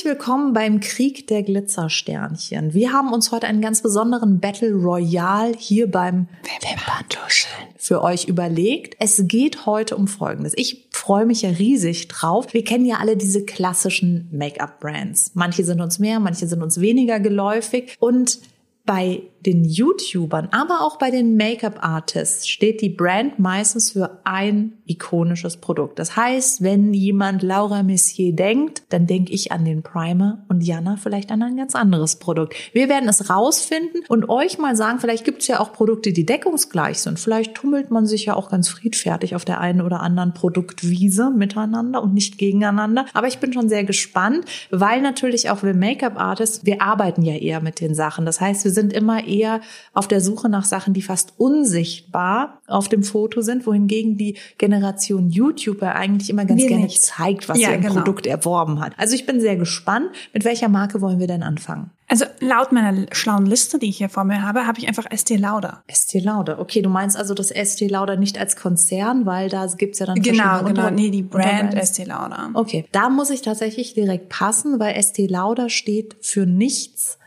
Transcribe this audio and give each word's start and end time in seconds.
Herzlich 0.00 0.18
willkommen 0.18 0.54
beim 0.54 0.80
Krieg 0.80 1.26
der 1.26 1.42
Glitzersternchen. 1.42 2.72
Wir 2.72 2.90
haben 2.90 3.12
uns 3.12 3.32
heute 3.32 3.46
einen 3.46 3.60
ganz 3.60 3.82
besonderen 3.82 4.40
Battle 4.40 4.72
Royale 4.72 5.52
hier 5.58 5.90
beim 5.90 6.26
Wimperntuscheln 6.62 7.68
für 7.76 8.02
euch 8.02 8.24
überlegt. 8.24 8.96
Es 8.98 9.20
geht 9.26 9.66
heute 9.66 9.98
um 9.98 10.08
Folgendes. 10.08 10.54
Ich 10.56 10.88
freue 10.90 11.26
mich 11.26 11.42
ja 11.42 11.50
riesig 11.50 12.08
drauf. 12.08 12.54
Wir 12.54 12.64
kennen 12.64 12.86
ja 12.86 12.96
alle 12.96 13.18
diese 13.18 13.44
klassischen 13.44 14.26
Make-up-Brands. 14.32 15.32
Manche 15.34 15.66
sind 15.66 15.82
uns 15.82 15.98
mehr, 15.98 16.18
manche 16.18 16.46
sind 16.46 16.62
uns 16.62 16.80
weniger 16.80 17.20
geläufig 17.20 17.94
und 18.00 18.38
bei 18.86 19.24
den 19.46 19.64
YouTubern, 19.64 20.48
aber 20.52 20.82
auch 20.82 20.98
bei 20.98 21.10
den 21.10 21.36
Make-up-Artists 21.36 22.48
steht 22.48 22.80
die 22.80 22.90
Brand 22.90 23.38
meistens 23.38 23.92
für 23.92 24.20
ein 24.24 24.74
ikonisches 24.86 25.56
Produkt. 25.56 25.98
Das 25.98 26.16
heißt, 26.16 26.62
wenn 26.62 26.92
jemand 26.92 27.42
Laura 27.42 27.82
Messier 27.82 28.34
denkt, 28.34 28.82
dann 28.90 29.06
denke 29.06 29.32
ich 29.32 29.52
an 29.52 29.64
den 29.64 29.82
Primer 29.82 30.44
und 30.48 30.62
Jana 30.62 30.96
vielleicht 30.96 31.30
an 31.30 31.42
ein 31.42 31.56
ganz 31.56 31.74
anderes 31.74 32.16
Produkt. 32.16 32.54
Wir 32.72 32.88
werden 32.88 33.08
es 33.08 33.30
rausfinden 33.30 34.02
und 34.08 34.28
euch 34.28 34.58
mal 34.58 34.76
sagen, 34.76 34.98
vielleicht 35.00 35.24
gibt 35.24 35.42
es 35.42 35.48
ja 35.48 35.60
auch 35.60 35.72
Produkte, 35.72 36.12
die 36.12 36.26
deckungsgleich 36.26 36.98
sind. 36.98 37.18
Vielleicht 37.18 37.54
tummelt 37.54 37.90
man 37.90 38.06
sich 38.06 38.26
ja 38.26 38.34
auch 38.34 38.50
ganz 38.50 38.68
friedfertig 38.68 39.34
auf 39.34 39.44
der 39.44 39.60
einen 39.60 39.80
oder 39.80 40.00
anderen 40.00 40.34
Produktwiese 40.34 41.30
miteinander 41.30 42.02
und 42.02 42.14
nicht 42.14 42.38
gegeneinander. 42.38 43.06
Aber 43.14 43.28
ich 43.28 43.38
bin 43.38 43.52
schon 43.52 43.68
sehr 43.68 43.84
gespannt, 43.84 44.44
weil 44.70 45.00
natürlich 45.00 45.50
auch 45.50 45.62
wir 45.62 45.74
Make-up-Artists, 45.74 46.66
wir 46.66 46.82
arbeiten 46.82 47.22
ja 47.22 47.34
eher 47.34 47.60
mit 47.60 47.80
den 47.80 47.94
Sachen. 47.94 48.26
Das 48.26 48.40
heißt, 48.40 48.64
wir 48.64 48.72
sind 48.72 48.92
immer 48.92 49.26
eher 49.30 49.60
auf 49.94 50.08
der 50.08 50.20
Suche 50.20 50.48
nach 50.48 50.64
Sachen, 50.64 50.94
die 50.94 51.02
fast 51.02 51.34
unsichtbar 51.38 52.60
auf 52.66 52.88
dem 52.88 53.02
Foto 53.02 53.40
sind, 53.40 53.66
wohingegen 53.66 54.16
die 54.16 54.36
Generation 54.58 55.30
YouTuber 55.30 55.94
eigentlich 55.94 56.30
immer 56.30 56.44
ganz 56.44 56.60
wir 56.60 56.68
gerne 56.68 56.84
nicht. 56.84 57.02
zeigt, 57.02 57.48
was 57.48 57.58
ja, 57.58 57.70
ihr 57.70 57.78
genau. 57.78 57.94
Produkt 57.94 58.26
erworben 58.26 58.80
hat. 58.80 58.92
Also 58.96 59.14
ich 59.14 59.26
bin 59.26 59.40
sehr 59.40 59.56
gespannt. 59.56 60.08
Mit 60.32 60.44
welcher 60.44 60.68
Marke 60.68 61.00
wollen 61.00 61.18
wir 61.18 61.26
denn 61.26 61.42
anfangen? 61.42 61.90
Also 62.10 62.24
laut 62.40 62.72
meiner 62.72 63.06
schlauen 63.12 63.46
Liste, 63.46 63.78
die 63.78 63.88
ich 63.88 63.98
hier 63.98 64.08
vor 64.08 64.24
mir 64.24 64.42
habe, 64.42 64.66
habe 64.66 64.80
ich 64.80 64.88
einfach 64.88 65.06
Estee 65.10 65.36
Lauder. 65.36 65.84
Estee 65.86 66.18
Lauder. 66.18 66.58
Okay, 66.58 66.82
du 66.82 66.90
meinst 66.90 67.16
also 67.16 67.34
das 67.34 67.52
Estee 67.52 67.86
Lauder 67.86 68.16
nicht 68.16 68.36
als 68.36 68.56
Konzern, 68.56 69.26
weil 69.26 69.48
da 69.48 69.66
gibt's 69.66 70.00
ja 70.00 70.06
dann 70.06 70.20
Genau, 70.20 70.64
genau. 70.64 70.90
nee, 70.90 71.10
die 71.10 71.22
Brand 71.22 71.72
Estee 71.72 72.02
Lauder. 72.02 72.50
Okay, 72.54 72.84
da 72.90 73.10
muss 73.10 73.30
ich 73.30 73.42
tatsächlich 73.42 73.94
direkt 73.94 74.28
passen, 74.28 74.80
weil 74.80 74.96
Estee 74.96 75.28
Lauder 75.28 75.70
steht 75.70 76.16
für 76.20 76.46
nichts 76.46 77.19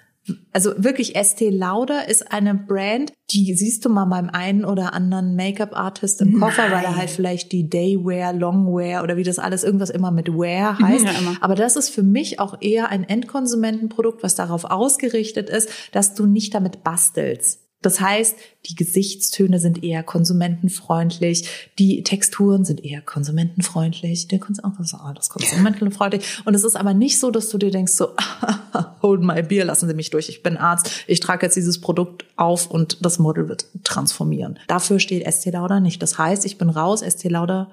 also 0.54 0.72
wirklich 0.78 1.16
Estee 1.16 1.50
Lauder 1.50 2.08
ist 2.08 2.32
eine 2.32 2.56
Brand, 2.56 3.12
die 3.32 3.54
siehst 3.56 3.84
du 3.84 3.90
mal 3.90 4.06
beim 4.06 4.30
einen 4.30 4.64
oder 4.64 4.94
anderen 4.94 5.36
Make-up-Artist 5.36 6.22
im 6.22 6.40
Koffer, 6.40 6.64
Nein. 6.64 6.72
weil 6.72 6.86
er 6.86 6.96
halt 6.96 7.10
vielleicht 7.10 7.52
die 7.52 7.70
Daywear, 7.70 8.32
Longwear 8.32 9.04
oder 9.04 9.18
wie 9.18 9.24
das 9.24 9.40
alles 9.40 9.64
irgendwas 9.64 9.90
immer 9.90 10.12
mit 10.12 10.30
Wear 10.30 10.80
heißt. 10.80 11.06
Ja, 11.06 11.36
Aber 11.42 11.56
das 11.56 11.76
ist 11.76 11.90
für 11.90 12.04
mich 12.04 12.40
auch 12.40 12.62
eher 12.62 12.90
ein 12.90 13.04
Endkonsumentenprodukt, 13.04 14.24
was 14.24 14.36
darauf 14.36 14.66
ausgerichtet 14.66 15.50
ist, 15.50 15.70
dass 15.92 16.14
du 16.14 16.26
nicht 16.26 16.54
damit 16.54 16.84
bastelst. 16.84 17.63
Das 17.84 18.00
heißt, 18.00 18.36
die 18.66 18.76
Gesichtstöne 18.76 19.60
sind 19.60 19.84
eher 19.84 20.04
konsumentenfreundlich, 20.04 21.48
die 21.78 22.02
Texturen 22.02 22.66
sind 22.66 22.84
eher 22.84 23.02
konsumentenfreundlich, 23.02 24.28
der 24.30 24.40
Kons 24.40 24.60
oh, 24.64 24.98
alles 25.04 25.30
konsumentenfreundlich. 25.30 26.42
Und 26.46 26.56
es 26.56 26.64
ist 26.64 26.76
aber 26.76 26.94
nicht 26.94 27.20
so, 27.20 27.30
dass 27.30 27.50
du 27.50 27.58
dir 27.58 27.72
denkst 27.72 27.94
so, 27.94 28.10
hold 29.02 29.22
my 29.22 29.44
beer, 29.44 29.66
lassen 29.66 29.88
Sie 29.88 29.94
mich 29.94 30.10
durch, 30.10 30.30
ich 30.30 30.42
bin 30.42 30.58
Arzt, 30.58 30.90
ich 31.08 31.20
trage 31.20 31.46
jetzt 31.46 31.56
dieses 31.56 31.80
Produkt 31.82 32.26
auf 32.38 32.72
und 32.72 33.06
das 33.06 33.20
Model 33.20 33.50
wird 33.50 33.68
transformieren. 33.84 34.58
Dafür 34.68 35.00
steht 35.00 35.26
Estee 35.26 35.52
Lauder 35.52 35.80
nicht. 35.80 36.02
Das 36.02 36.18
heißt, 36.18 36.46
ich 36.46 36.58
bin 36.58 36.70
raus, 36.70 37.02
Estee 37.02 37.30
Lauder, 37.30 37.72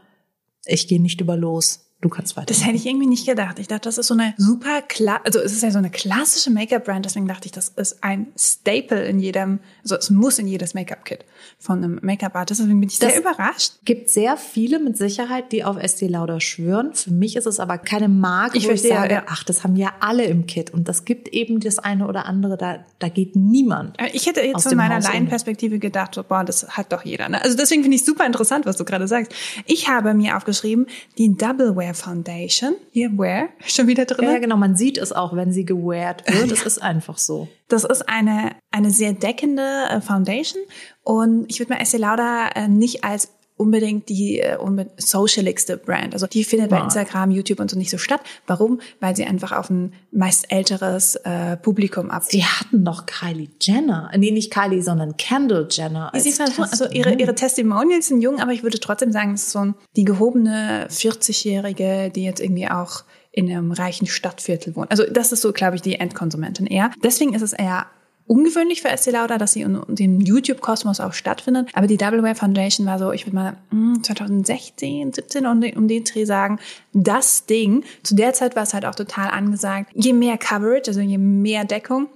ich 0.67 0.89
gehe 0.89 1.01
nicht 1.01 1.21
über 1.21 1.37
los. 1.37 1.90
Du 2.03 2.09
kannst 2.09 2.35
weiter. 2.37 2.47
Das 2.47 2.65
hätte 2.65 2.77
ich 2.77 2.87
irgendwie 2.87 3.07
nicht 3.07 3.27
gedacht. 3.27 3.59
Ich 3.59 3.69
dachte, 3.69 3.83
das 3.83 3.99
ist 3.99 4.07
so 4.07 4.15
eine 4.15 4.33
super, 4.39 4.81
klar, 4.81 5.21
also 5.25 5.39
es 5.39 5.53
ist 5.53 5.63
ja 5.63 5.71
so 5.71 5.77
eine 5.77 5.91
klassische 5.91 6.51
Make-up-Brand, 6.51 7.05
deswegen 7.05 7.29
dachte 7.29 7.45
ich, 7.47 7.53
das 7.53 7.69
ist 7.69 8.03
ein 8.03 8.29
Staple 8.39 9.05
in 9.05 9.19
jedem, 9.19 9.61
also 9.83 9.97
es 9.97 10.09
muss 10.09 10.39
in 10.39 10.47
jedes 10.47 10.73
Make-up-Kit 10.73 11.27
von 11.59 11.85
einem 11.85 11.99
Make-up-Artist. 12.01 12.61
Deswegen 12.61 12.81
bin 12.81 12.89
ich 12.89 12.99
das 12.99 13.13
sehr 13.13 13.21
überrascht. 13.21 13.75
gibt 13.85 14.09
sehr 14.09 14.39
viele 14.39 14.79
mit 14.79 14.97
Sicherheit, 14.97 15.53
die 15.53 15.63
auf 15.63 15.77
Estee 15.77 16.07
Lauder 16.07 16.41
schwören. 16.41 16.95
Für 16.95 17.11
mich 17.11 17.37
ist 17.37 17.45
es 17.45 17.61
aber 17.61 17.77
keine 17.77 18.09
Marke, 18.09 18.57
ich 18.57 18.65
wo 18.65 18.69
verstehe, 18.69 18.93
ich 18.93 18.97
sage, 18.97 19.15
ja. 19.15 19.25
ach, 19.27 19.45
das 19.45 19.63
haben 19.63 19.77
ja 19.77 19.93
alle 20.01 20.25
im 20.25 20.47
Kit. 20.47 20.71
Und 20.71 20.89
das 20.89 21.05
gibt 21.05 21.29
eben 21.29 21.61
das 21.61 21.79
eine 21.79 22.09
oder 22.09 22.25
andere, 22.25 22.57
da, 22.57 22.83
da 22.99 23.11
geht 23.11 23.37
niemand. 23.37 23.99
Ich 24.15 24.27
hätte 24.27 24.41
jetzt 24.41 24.67
von 24.67 24.77
meiner 24.77 25.01
Laienperspektive 25.01 25.79
gedacht, 25.79 26.15
so, 26.15 26.23
boah, 26.23 26.45
das 26.45 26.67
hat 26.67 26.93
doch 26.95 27.05
jeder. 27.05 27.29
Ne? 27.29 27.43
Also 27.43 27.59
deswegen 27.59 27.83
finde 27.83 27.97
ich 27.97 28.07
super 28.07 28.25
interessant, 28.25 28.65
was 28.65 28.79
du 28.79 28.87
gerade 28.87 29.07
sagst. 29.07 29.35
Ich 29.67 29.89
habe 29.89 30.15
mir 30.15 30.39
aufgeschrieben, 30.39 30.87
die 31.19 31.37
Double 31.37 31.77
Wear 31.77 31.90
Wear 31.91 31.95
Foundation. 31.95 32.77
Hier, 32.93 33.11
Wear, 33.17 33.49
schon 33.67 33.87
wieder 33.87 34.05
drin. 34.05 34.25
Ja, 34.25 34.39
genau, 34.39 34.57
man 34.57 34.77
sieht 34.77 34.99
es 34.99 35.13
auch, 35.13 35.35
wenn 35.35 35.53
sie 35.53 35.65
geweared 35.65 36.23
wird. 36.33 36.53
Es 36.53 36.63
ist 36.63 36.83
einfach 36.83 37.19
so. 37.19 37.49
Das 37.69 37.85
ist 37.85 38.09
eine, 38.09 38.53
eine 38.71 38.91
sehr 38.91 39.13
deckende 39.13 39.87
äh, 39.91 40.01
Foundation 40.01 40.63
und 41.03 41.47
ich 41.49 41.59
würde 41.59 41.73
mal 41.73 41.81
Estee 41.81 41.99
Lauder 41.99 42.51
äh, 42.55 42.69
nicht 42.69 43.05
als 43.05 43.33
unbedingt 43.61 44.09
die 44.09 44.41
äh, 44.41 44.57
socialigste 44.97 45.77
Brand. 45.77 46.15
Also 46.15 46.27
die 46.27 46.45
findet 46.45 46.71
bei 46.71 46.81
Instagram, 46.81 47.31
YouTube 47.31 47.61
und 47.61 47.71
so 47.71 47.79
nicht 47.79 47.91
so 47.91 47.99
statt. 47.99 48.21
Warum? 48.47 48.81
Weil 49.01 49.15
sie 49.15 49.25
einfach 49.25 49.53
auf 49.53 49.71
ein 49.71 49.93
meist 50.11 50.51
älteres 50.51 51.17
äh, 51.17 51.57
Publikum 51.59 52.11
ab. 52.11 52.25
Sie 52.27 52.45
hatten 52.45 52.83
noch 52.83 53.07
Kylie 53.07 53.49
Jenner. 53.61 54.11
Nee, 54.17 54.31
nicht 54.31 54.53
Kylie, 54.53 54.83
sondern 54.83 55.17
Kendall 55.17 55.69
Jenner. 55.71 56.13
Als 56.15 56.25
sie 56.25 56.33
versuchen, 56.33 56.71
also 56.71 56.87
ihre, 56.89 57.15
ihre 57.15 57.35
Testimonials 57.35 58.09
sind 58.09 58.23
jung, 58.23 58.41
aber 58.41 58.53
ich 58.53 58.63
würde 58.63 58.81
trotzdem 58.81 59.13
sagen, 59.13 59.35
es 59.35 59.43
ist 59.43 59.53
so 59.53 59.75
die 59.97 60.05
gehobene 60.05 60.89
40-Jährige, 60.91 62.11
die 62.11 62.25
jetzt 62.25 62.41
irgendwie 62.41 62.69
auch 62.69 63.05
in 63.33 63.49
einem 63.49 63.73
reichen 63.73 64.07
Stadtviertel 64.07 64.75
wohnt. 64.75 64.91
Also 64.91 65.05
das 65.09 65.33
ist 65.33 65.43
so, 65.43 65.53
glaube 65.53 65.77
ich, 65.77 65.83
die 65.83 65.97
Endkonsumentin 65.97 66.67
eher. 66.67 66.91
Deswegen 67.05 67.35
ist 67.35 67.43
es 67.43 67.53
eher 67.53 67.87
ungewöhnlich 68.31 68.81
für 68.81 68.89
Estee 68.89 69.11
Lauder, 69.11 69.39
dass 69.39 69.53
sie 69.53 69.63
in 69.63 69.81
dem 69.89 70.21
YouTube-Kosmos 70.21 71.01
auch 71.01 71.13
stattfindet. 71.13 71.69
Aber 71.75 71.89
die 71.89 71.97
Double 71.97 72.23
Wear 72.23 72.37
Foundation 72.37 72.87
war 72.87 73.01
so, 73.01 73.11
ich 73.11 73.27
würde 73.27 73.35
mal 73.35 73.57
2016, 74.03 75.13
17 75.13 75.47
um 75.47 75.61
den, 75.61 75.77
um 75.77 75.89
den 75.89 76.05
Dreh 76.05 76.25
sagen, 76.25 76.61
das 76.93 77.47
Ding. 77.47 77.83
Zu 78.05 78.15
der 78.15 78.33
Zeit 78.33 78.55
war 78.55 78.63
es 78.63 78.73
halt 78.73 78.87
auch 78.87 78.95
total 78.95 79.31
angesagt. 79.31 79.91
Je 79.95 80.13
mehr 80.13 80.39
Coverage, 80.39 80.89
also 80.91 81.01
je 81.01 81.19
mehr 81.19 81.65
Deckung, 81.65 82.07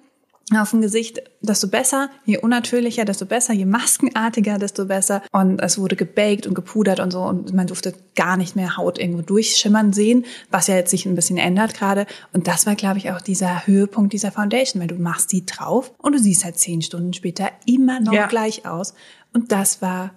auf 0.54 0.70
dem 0.70 0.82
Gesicht, 0.82 1.22
desto 1.40 1.68
besser. 1.68 2.10
Je 2.26 2.38
unnatürlicher, 2.38 3.04
desto 3.04 3.24
besser. 3.24 3.54
Je 3.54 3.64
maskenartiger, 3.64 4.58
desto 4.58 4.84
besser. 4.84 5.22
Und 5.32 5.60
es 5.60 5.78
wurde 5.78 5.96
gebaked 5.96 6.46
und 6.46 6.54
gepudert 6.54 7.00
und 7.00 7.10
so. 7.10 7.22
Und 7.22 7.54
man 7.54 7.66
durfte 7.66 7.94
gar 8.14 8.36
nicht 8.36 8.54
mehr 8.54 8.76
Haut 8.76 8.98
irgendwo 8.98 9.22
durchschimmern 9.22 9.92
sehen, 9.92 10.26
was 10.50 10.66
ja 10.66 10.74
jetzt 10.74 10.90
sich 10.90 11.06
ein 11.06 11.14
bisschen 11.14 11.38
ändert 11.38 11.74
gerade. 11.74 12.06
Und 12.32 12.46
das 12.46 12.66
war, 12.66 12.74
glaube 12.74 12.98
ich, 12.98 13.10
auch 13.10 13.20
dieser 13.20 13.66
Höhepunkt 13.66 14.12
dieser 14.12 14.32
Foundation, 14.32 14.80
weil 14.82 14.88
du 14.88 14.96
machst 14.96 15.32
die 15.32 15.46
drauf 15.46 15.92
und 15.98 16.12
du 16.12 16.18
siehst 16.18 16.44
halt 16.44 16.58
zehn 16.58 16.82
Stunden 16.82 17.14
später 17.14 17.50
immer 17.64 18.00
noch 18.00 18.12
ja. 18.12 18.26
gleich 18.26 18.66
aus. 18.66 18.94
Und 19.32 19.50
das 19.50 19.80
war 19.80 20.12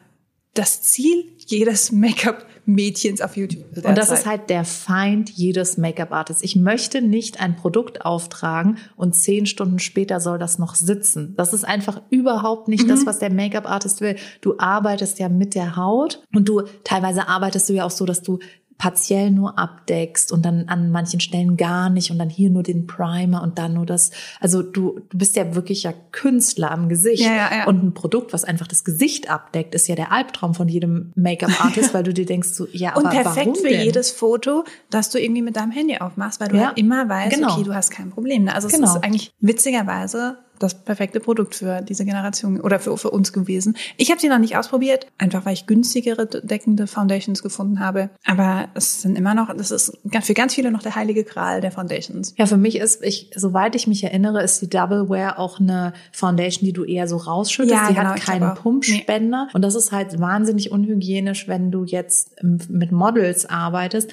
das 0.58 0.82
Ziel 0.82 1.26
jedes 1.46 1.92
Make-up-Mädchens 1.92 3.22
auf 3.22 3.38
YouTube. 3.38 3.64
Und 3.84 3.98
das 3.98 4.10
Zeit. 4.10 4.20
ist 4.20 4.26
halt 4.26 4.50
der 4.50 4.66
Feind 4.66 5.30
jedes 5.30 5.78
Make-up-Artists. 5.78 6.44
Ich 6.44 6.56
möchte 6.56 7.02
nicht 7.02 7.40
ein 7.40 7.56
Produkt 7.56 8.04
auftragen 8.06 8.78
und 8.96 9.14
zehn 9.14 9.46
Stunden 9.46 9.80
später 9.80 10.20
soll 10.20 10.40
das 10.40 10.60
noch 10.60 10.76
sitzen. 10.76 11.36
Das 11.38 11.54
ist 11.54 11.64
einfach 11.64 12.02
überhaupt 12.10 12.68
nicht 12.68 12.86
mhm. 12.86 12.90
das, 12.90 13.06
was 13.06 13.20
der 13.20 13.32
Make-up-Artist 13.32 14.02
will. 14.02 14.16
Du 14.42 14.56
arbeitest 14.58 15.20
ja 15.20 15.30
mit 15.30 15.56
der 15.56 15.76
Haut 15.76 16.22
und 16.34 16.50
du 16.50 16.64
teilweise 16.84 17.28
arbeitest 17.28 17.70
du 17.70 17.74
ja 17.74 17.86
auch 17.86 17.92
so, 17.92 18.06
dass 18.06 18.22
du 18.22 18.40
partiell 18.78 19.32
nur 19.32 19.58
abdeckst 19.58 20.32
und 20.32 20.46
dann 20.46 20.66
an 20.68 20.92
manchen 20.92 21.20
Stellen 21.20 21.58
gar 21.58 21.90
nicht 21.90 22.12
und 22.12 22.20
dann 22.20 22.30
hier 22.30 22.50
nur 22.50 22.62
den 22.62 22.86
Primer 22.86 23.42
und 23.42 23.58
dann 23.58 23.74
nur 23.74 23.86
das. 23.86 24.12
Also 24.40 24.62
du, 24.62 25.00
du 25.10 25.18
bist 25.18 25.36
ja 25.36 25.56
wirklich 25.56 25.84
ja 25.84 25.94
Künstler 26.12 26.72
am 26.72 26.88
Gesicht. 26.88 27.24
Ja, 27.24 27.36
ja, 27.36 27.58
ja. 27.58 27.68
Und 27.68 27.84
ein 27.84 27.94
Produkt, 27.94 28.34
was 28.34 28.44
einfach 28.44 28.68
das 28.68 28.84
Gesicht 28.84 29.32
abdeckt, 29.32 29.74
ist 29.74 29.88
ja 29.88 29.96
der 29.96 30.12
Albtraum 30.12 30.54
von 30.54 30.68
jedem 30.68 31.12
Make-up-Artist, 31.16 31.94
weil 31.94 32.04
du 32.04 32.14
dir 32.14 32.26
denkst, 32.26 32.50
so, 32.50 32.68
ja, 32.72 32.92
aber 32.96 33.06
Und 33.06 33.10
perfekt 33.10 33.36
warum 33.36 33.56
für 33.56 33.70
denn? 33.70 33.86
jedes 33.86 34.12
Foto, 34.12 34.64
das 34.90 35.10
du 35.10 35.20
irgendwie 35.20 35.42
mit 35.42 35.56
deinem 35.56 35.72
Handy 35.72 35.98
aufmachst, 35.98 36.40
weil 36.40 36.50
du 36.50 36.58
ja, 36.58 36.68
halt 36.68 36.78
immer 36.78 37.10
weißt, 37.10 37.36
genau. 37.36 37.54
okay, 37.54 37.64
du 37.64 37.74
hast 37.74 37.90
kein 37.90 38.12
Problem. 38.12 38.48
Also 38.48 38.68
es 38.68 38.74
genau. 38.74 38.86
ist 38.86 39.04
eigentlich 39.04 39.32
witzigerweise 39.40 40.38
das 40.60 40.76
perfekte 40.76 41.20
Produkt 41.20 41.56
für 41.56 41.82
diese 41.82 42.06
Generation 42.06 42.60
oder 42.62 42.80
für, 42.80 42.98
für 42.98 43.12
uns 43.12 43.34
gewesen. 43.34 43.78
Ich 43.98 44.12
habe 44.12 44.20
sie 44.20 44.30
noch 44.30 44.40
nicht 44.40 44.58
ausprobiert, 44.58 45.08
einfach 45.18 45.46
weil 45.46 45.54
ich 45.54 45.66
günstigere 45.68 46.26
deckende 46.26 46.88
Foundations 46.88 47.44
gefunden 47.44 47.80
habe. 47.80 48.10
Aber 48.26 48.70
es 48.74 49.02
sind 49.02 49.18
immer 49.18 49.34
noch, 49.34 49.56
das 49.56 49.72
ist 49.72 49.98
für 50.22 50.34
ganz 50.34 50.54
viele 50.54 50.72
noch 50.72 50.82
der 50.82 50.96
heilige 50.96 51.24
Gral 51.24 51.62
der 51.62 51.72
Foundations. 51.72 52.34
Ja, 52.38 52.46
für 52.46 52.58
mich 52.58 52.78
ist, 52.78 53.04
ich, 53.04 53.32
soweit 53.36 53.76
ich 53.76 53.88
mich 53.88 54.04
erinnere, 54.04 54.44
ist 54.44 54.62
die 54.62 54.70
Double 54.70 55.10
Wear 55.10 55.40
auch 55.40 55.60
eine 55.60 55.94
Foundation, 56.12 56.66
die 56.66 56.74
du 56.74 56.84
eher 56.84 57.08
so 57.08 57.18
rausschüttest. 57.18 57.74
Ja, 57.74 57.88
die 57.90 57.96
genau, 57.96 58.10
hat 58.10 58.22
keinen 58.22 58.54
Pumpspender. 58.56 59.46
Nee. 59.46 59.52
Und 59.54 59.62
das 59.62 59.76
ist 59.76 59.92
halt 59.92 60.20
wahnsinnig 60.20 60.72
unhygienisch, 60.72 61.48
wenn 61.48 61.72
du 61.72 61.84
jetzt 61.84 62.36
mit 62.42 62.92
Models 62.92 63.46
arbeitest 63.46 64.12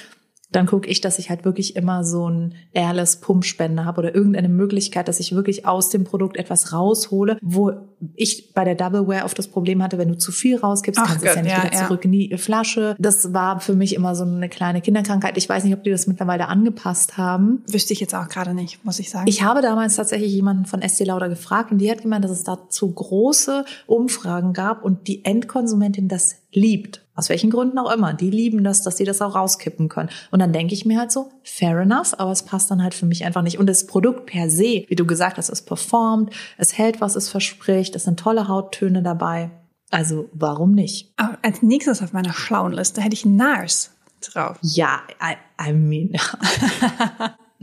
dann 0.50 0.66
gucke 0.66 0.88
ich, 0.88 1.00
dass 1.00 1.18
ich 1.18 1.30
halt 1.30 1.44
wirklich 1.44 1.76
immer 1.76 2.04
so 2.04 2.28
ein 2.28 2.54
Airless 2.72 3.20
Pumpspender 3.20 3.84
habe 3.84 4.00
oder 4.00 4.14
irgendeine 4.14 4.48
Möglichkeit, 4.48 5.08
dass 5.08 5.20
ich 5.20 5.34
wirklich 5.34 5.66
aus 5.66 5.88
dem 5.88 6.04
Produkt 6.04 6.36
etwas 6.36 6.72
raushole, 6.72 7.38
wo 7.42 7.72
ich 8.14 8.52
bei 8.52 8.64
der 8.64 8.74
Double 8.74 9.08
Wear 9.08 9.24
oft 9.24 9.38
das 9.38 9.48
Problem 9.48 9.82
hatte, 9.82 9.98
wenn 9.98 10.08
du 10.08 10.18
zu 10.18 10.32
viel 10.32 10.56
rausgibst, 10.56 11.00
Ach 11.02 11.08
kannst 11.08 11.24
du 11.24 11.28
es 11.28 11.34
ja 11.34 11.42
nicht 11.42 11.50
ja, 11.50 11.64
wieder 11.64 11.74
ja. 11.74 11.86
zurück 11.86 12.04
in 12.04 12.12
die 12.12 12.36
Flasche. 12.36 12.94
Das 12.98 13.32
war 13.32 13.60
für 13.60 13.74
mich 13.74 13.94
immer 13.94 14.14
so 14.14 14.24
eine 14.24 14.48
kleine 14.48 14.80
Kinderkrankheit. 14.80 15.36
Ich 15.36 15.48
weiß 15.48 15.64
nicht, 15.64 15.74
ob 15.74 15.82
die 15.82 15.90
das 15.90 16.06
mittlerweile 16.06 16.48
angepasst 16.48 17.16
haben. 17.16 17.62
Wüsste 17.66 17.92
ich 17.92 18.00
jetzt 18.00 18.14
auch 18.14 18.28
gerade 18.28 18.54
nicht, 18.54 18.84
muss 18.84 18.98
ich 18.98 19.10
sagen. 19.10 19.26
Ich 19.26 19.42
habe 19.42 19.62
damals 19.62 19.96
tatsächlich 19.96 20.32
jemanden 20.32 20.66
von 20.66 20.82
Estee 20.82 21.04
Lauder 21.04 21.28
gefragt 21.28 21.72
und 21.72 21.78
die 21.78 21.90
hat 21.90 22.02
gemeint, 22.02 22.24
dass 22.24 22.32
es 22.32 22.44
dazu 22.44 22.92
große 22.92 23.64
Umfragen 23.86 24.52
gab 24.52 24.84
und 24.84 25.08
die 25.08 25.24
Endkonsumentin 25.24 26.08
das 26.08 26.36
liebt. 26.56 27.02
Aus 27.16 27.28
welchen 27.28 27.50
Gründen 27.50 27.78
auch 27.78 27.92
immer. 27.92 28.12
Die 28.12 28.30
lieben 28.30 28.64
das, 28.64 28.82
dass 28.82 28.96
sie 28.96 29.04
das 29.04 29.22
auch 29.22 29.36
rauskippen 29.36 29.88
können. 29.88 30.10
Und 30.30 30.40
dann 30.40 30.52
denke 30.52 30.74
ich 30.74 30.84
mir 30.84 30.98
halt 30.98 31.12
so, 31.12 31.30
fair 31.44 31.78
enough, 31.78 32.14
aber 32.18 32.32
es 32.32 32.42
passt 32.42 32.70
dann 32.70 32.82
halt 32.82 32.94
für 32.94 33.06
mich 33.06 33.24
einfach 33.24 33.42
nicht. 33.42 33.58
Und 33.58 33.68
das 33.68 33.86
Produkt 33.86 34.26
per 34.26 34.50
se, 34.50 34.84
wie 34.88 34.96
du 34.96 35.06
gesagt 35.06 35.38
hast, 35.38 35.48
es 35.48 35.62
performt, 35.62 36.32
es 36.58 36.76
hält, 36.76 37.00
was 37.00 37.14
es 37.14 37.28
verspricht, 37.28 37.94
es 37.94 38.04
sind 38.04 38.18
tolle 38.18 38.48
Hauttöne 38.48 39.02
dabei. 39.02 39.50
Also 39.90 40.28
warum 40.32 40.72
nicht? 40.72 41.12
Aber 41.16 41.38
als 41.42 41.62
nächstes 41.62 42.02
auf 42.02 42.12
meiner 42.12 42.32
schlauen 42.32 42.72
Liste 42.72 43.00
hätte 43.00 43.14
ich 43.14 43.24
NARS 43.24 43.92
drauf. 44.20 44.58
Ja, 44.62 45.02
I, 45.22 45.36
I 45.68 45.72
mean, 45.72 46.10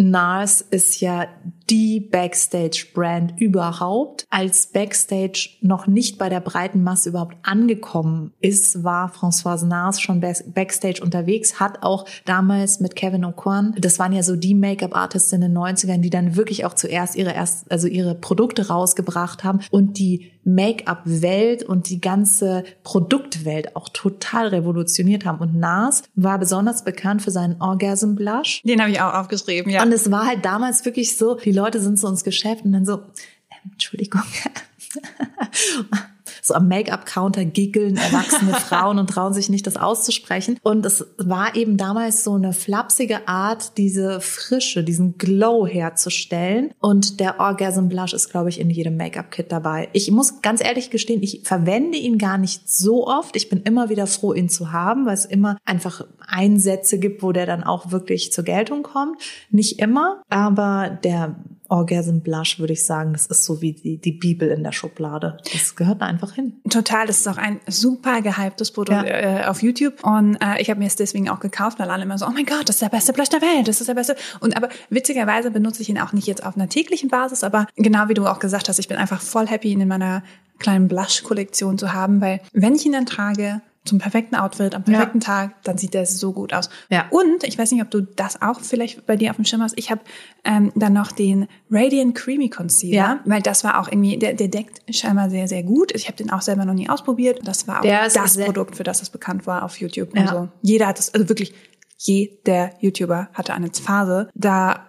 NARS 0.01 0.62
ist 0.62 1.00
ja 1.00 1.27
die 1.69 2.00
Backstage-Brand 2.01 3.39
überhaupt. 3.39 4.25
Als 4.30 4.68
Backstage 4.68 5.50
noch 5.62 5.88
nicht 5.88 6.18
bei 6.18 6.27
der 6.27 6.42
breiten 6.42 6.83
Masse 6.83 7.09
überhaupt 7.09 7.38
angekommen 7.44 8.33
ist, 8.42 8.83
war 8.83 9.12
Françoise 9.12 9.65
NARS 9.65 10.01
schon 10.01 10.19
Backstage 10.19 11.01
unterwegs, 11.01 11.59
hat 11.59 11.83
auch 11.83 12.06
damals 12.25 12.80
mit 12.80 12.95
Kevin 12.95 13.25
O'Quan, 13.25 13.80
das 13.80 14.00
waren 14.00 14.12
ja 14.12 14.24
so 14.24 14.36
die 14.36 14.53
Make-up-Artists 14.56 15.31
in 15.31 15.42
den 15.42 15.57
90ern, 15.57 16.00
die 16.00 16.09
dann 16.09 16.36
wirklich 16.36 16.65
auch 16.65 16.74
zuerst 16.74 17.15
ihre 17.15 17.31
erst, 17.31 17.71
also 17.71 17.88
ihre 17.88 18.15
Produkte 18.15 18.68
rausgebracht 18.68 19.44
haben 19.44 19.62
und 19.71 19.98
die 19.98 20.31
Make-up-Welt 20.44 21.64
und 21.64 21.90
die 21.90 22.02
ganze 22.02 22.64
Produktwelt 22.84 23.76
auch 23.76 23.90
total 23.90 24.48
revolutioniert 24.48 25.26
haben. 25.26 25.40
Und 25.40 25.56
NARS 25.56 26.04
war 26.16 26.40
besonders 26.40 26.84
bekannt 26.84 27.22
für 27.22 27.32
seinen 27.32 27.62
Orgasm 27.62 28.16
Blush. 28.16 28.62
Den 28.64 28.82
habe 28.82 28.92
ich 28.92 29.02
auch 29.02 29.14
aufgeschrieben, 29.14 29.72
ja. 29.72 29.84
Und 29.84 29.92
es 29.92 30.12
war 30.12 30.26
halt 30.26 30.46
damals 30.46 30.84
wirklich 30.86 31.18
so, 31.18 31.36
die 31.36 31.52
Leute 31.52 31.80
sind 31.82 32.00
so 32.00 32.08
ins 32.08 32.24
Geschäft 32.24 32.66
und 32.66 32.72
dann 32.72 32.86
so, 32.86 32.94
ähm, 32.94 33.72
Entschuldigung. 33.72 34.24
so 36.42 36.54
am 36.54 36.68
Make-up-Counter 36.68 37.46
giggeln 37.46 37.98
erwachsene 37.98 38.54
Frauen 38.68 39.00
und 39.00 39.10
trauen 39.10 39.34
sich 39.34 39.50
nicht, 39.50 39.68
das 39.68 39.78
auszusprechen. 39.78 40.58
Und 40.64 40.86
es 40.86 41.06
war 41.18 41.56
eben 41.56 41.78
damals 41.78 42.24
so 42.24 42.34
eine 42.34 42.54
flapsige 42.54 43.28
Art, 43.28 43.78
diese 43.78 44.22
Frische, 44.22 44.84
diesen 44.84 45.18
Glow 45.18 45.66
herzustellen. 45.68 46.74
Und 46.80 47.20
der 47.20 47.40
Orgasm 47.40 47.88
Blush 47.88 48.14
ist, 48.14 48.30
glaube 48.30 48.50
ich, 48.50 48.60
in 48.60 48.70
jedem 48.70 48.98
Make-up-Kit 48.98 49.52
dabei. 49.52 49.90
Ich 49.94 50.12
muss 50.12 50.42
ganz 50.42 50.64
ehrlich 50.64 50.90
gestehen, 50.90 51.22
ich 51.24 51.42
verwende 51.44 51.98
ihn 51.98 52.18
gar 52.18 52.38
nicht 52.38 52.70
so 52.70 53.08
oft. 53.08 53.36
Ich 53.36 53.50
bin 53.50 53.62
immer 53.64 53.90
wieder 53.90 54.08
froh, 54.08 54.34
ihn 54.34 54.50
zu 54.50 54.72
haben, 54.72 55.06
weil 55.06 55.14
es 55.14 55.26
immer 55.26 55.58
einfach 55.66 56.06
Einsätze 56.28 57.00
gibt, 57.00 57.24
wo 57.24 57.32
der 57.32 57.46
dann 57.46 57.64
auch 57.64 57.92
wirklich 57.92 58.32
zur 58.32 58.44
Geltung 58.44 58.84
kommt. 58.84 59.22
Nicht 59.50 59.80
immer, 59.80 60.22
aber 60.30 61.00
der 61.04 61.36
Orgasm 61.72 62.20
Blush, 62.20 62.60
würde 62.60 62.74
ich 62.74 62.86
sagen, 62.86 63.14
das 63.14 63.26
ist 63.28 63.46
so 63.46 63.62
wie 63.62 63.72
die, 63.74 63.98
die 63.98 64.12
Bibel 64.12 64.50
in 64.50 64.62
der 64.64 64.74
Schublade. 64.74 65.38
Das 65.54 65.76
gehört 65.76 66.02
da 66.02 66.06
einfach 66.06 66.34
hin. 66.34 66.54
Total, 66.70 67.08
das 67.08 67.20
ist 67.22 67.28
auch 67.30 67.38
ein 67.38 67.62
super 67.66 68.22
gehyptes 68.22 68.72
Produkt 68.72 69.04
Ja. 69.08 69.44
äh, 69.44 69.46
auf 69.46 69.64
YouTube 69.64 70.04
und 70.04 70.36
äh, 70.42 70.62
ich 70.62 70.70
habe 70.70 70.80
mir 70.80 70.88
es 70.88 70.98
deswegen 70.98 71.30
auch 71.30 71.40
gekauft, 71.40 71.80
weil 71.80 71.90
alle 71.90 72.04
immer 72.04 72.18
so, 72.18 72.26
oh 72.28 72.32
mein 72.32 72.46
Gott, 72.46 72.68
das 72.68 72.76
ist 72.76 72.82
der 72.82 72.90
beste 72.90 73.14
Blush 73.14 73.30
der 73.30 73.42
Welt, 73.42 73.68
das 73.70 73.80
ist 73.80 73.88
der 73.88 73.94
beste. 73.94 74.16
Und 74.42 74.58
aber 74.58 74.68
witzigerweise 74.90 75.50
benutze 75.50 75.82
ich 75.82 75.90
ihn 75.90 75.98
auch 76.00 76.12
nicht 76.12 76.28
jetzt 76.28 76.46
auf 76.46 76.56
einer 76.58 76.68
täglichen 76.68 77.10
Basis, 77.10 77.44
aber 77.44 77.68
genau 77.78 78.10
wie 78.10 78.14
du 78.16 78.28
auch 78.28 78.40
gesagt 78.40 78.68
hast, 78.68 78.78
ich 78.78 78.90
bin 78.90 78.98
einfach 78.98 79.22
voll 79.22 79.48
happy, 79.48 79.72
ihn 79.72 79.80
in 79.82 79.88
meiner 79.88 80.24
kleinen 80.60 80.88
Blush-Kollektion 80.90 81.78
zu 81.78 81.94
haben, 81.94 82.20
weil 82.22 82.42
wenn 82.54 82.76
ich 82.76 82.86
ihn 82.86 82.92
dann 82.92 83.06
trage, 83.06 83.62
zum 83.83 83.98
perfekten 83.98 84.36
Outfit, 84.36 84.75
am 84.75 84.83
perfekten 84.83 85.19
Tag, 85.19 85.63
dann 85.63 85.78
sieht 85.78 85.95
der 85.95 86.06
so 86.06 86.33
gut 86.33 86.54
aus. 86.54 86.69
Ja. 86.89 87.07
Und 87.10 87.44
ich 87.44 87.57
weiß 87.57 87.72
nicht, 87.72 87.81
ob 87.81 87.89
du 87.89 88.01
das 88.01 88.42
auch 88.42 88.60
vielleicht 88.62 89.07
bei 89.07 89.16
dir 89.16 89.31
auf 89.31 89.38
dem 89.38 89.45
Schirm 89.45 89.62
hast. 89.62 89.75
Ich 89.78 89.89
habe 89.89 90.01
ähm, 90.44 90.72
dann 90.75 90.94
noch 90.94 91.12
den 91.12 91.48
Radiant 91.72 92.13
Creamy 92.13 92.50
Concealer, 92.50 92.95
Ja. 92.95 93.19
weil 93.25 93.42
das 93.42 93.63
war 93.63 93.80
auch 93.80 93.88
irgendwie, 93.88 94.18
der, 94.18 94.33
der 94.33 94.50
deckt 94.50 94.81
scheinbar 94.95 95.31
sehr, 95.31 95.48
sehr 95.48 95.63
gut. 95.63 95.94
Ich 95.95 96.07
habe 96.07 96.16
den 96.16 96.31
auch 96.31 96.42
selber 96.42 96.63
noch 96.66 96.75
nie 96.75 96.89
ausprobiert. 96.89 97.39
Das 97.44 97.68
war 97.68 97.80
auch 97.80 97.83
das 98.13 98.38
Produkt, 98.38 98.75
für 98.75 98.83
das 98.83 99.01
es 99.01 99.10
bekannt 99.10 99.48
war 99.48 99.63
auf 99.63 99.78
YouTube. 99.80 100.16
Ja. 100.16 100.22
Also 100.22 100.50
jeder 100.62 100.86
hat 100.88 101.00
es, 101.00 101.13
also 101.13 101.27
wirklich 101.27 101.54
jeder 101.98 102.72
YouTuber 102.81 103.30
hatte 103.34 103.54
eine 103.54 103.69
Phase, 103.72 104.30
da 104.36 104.88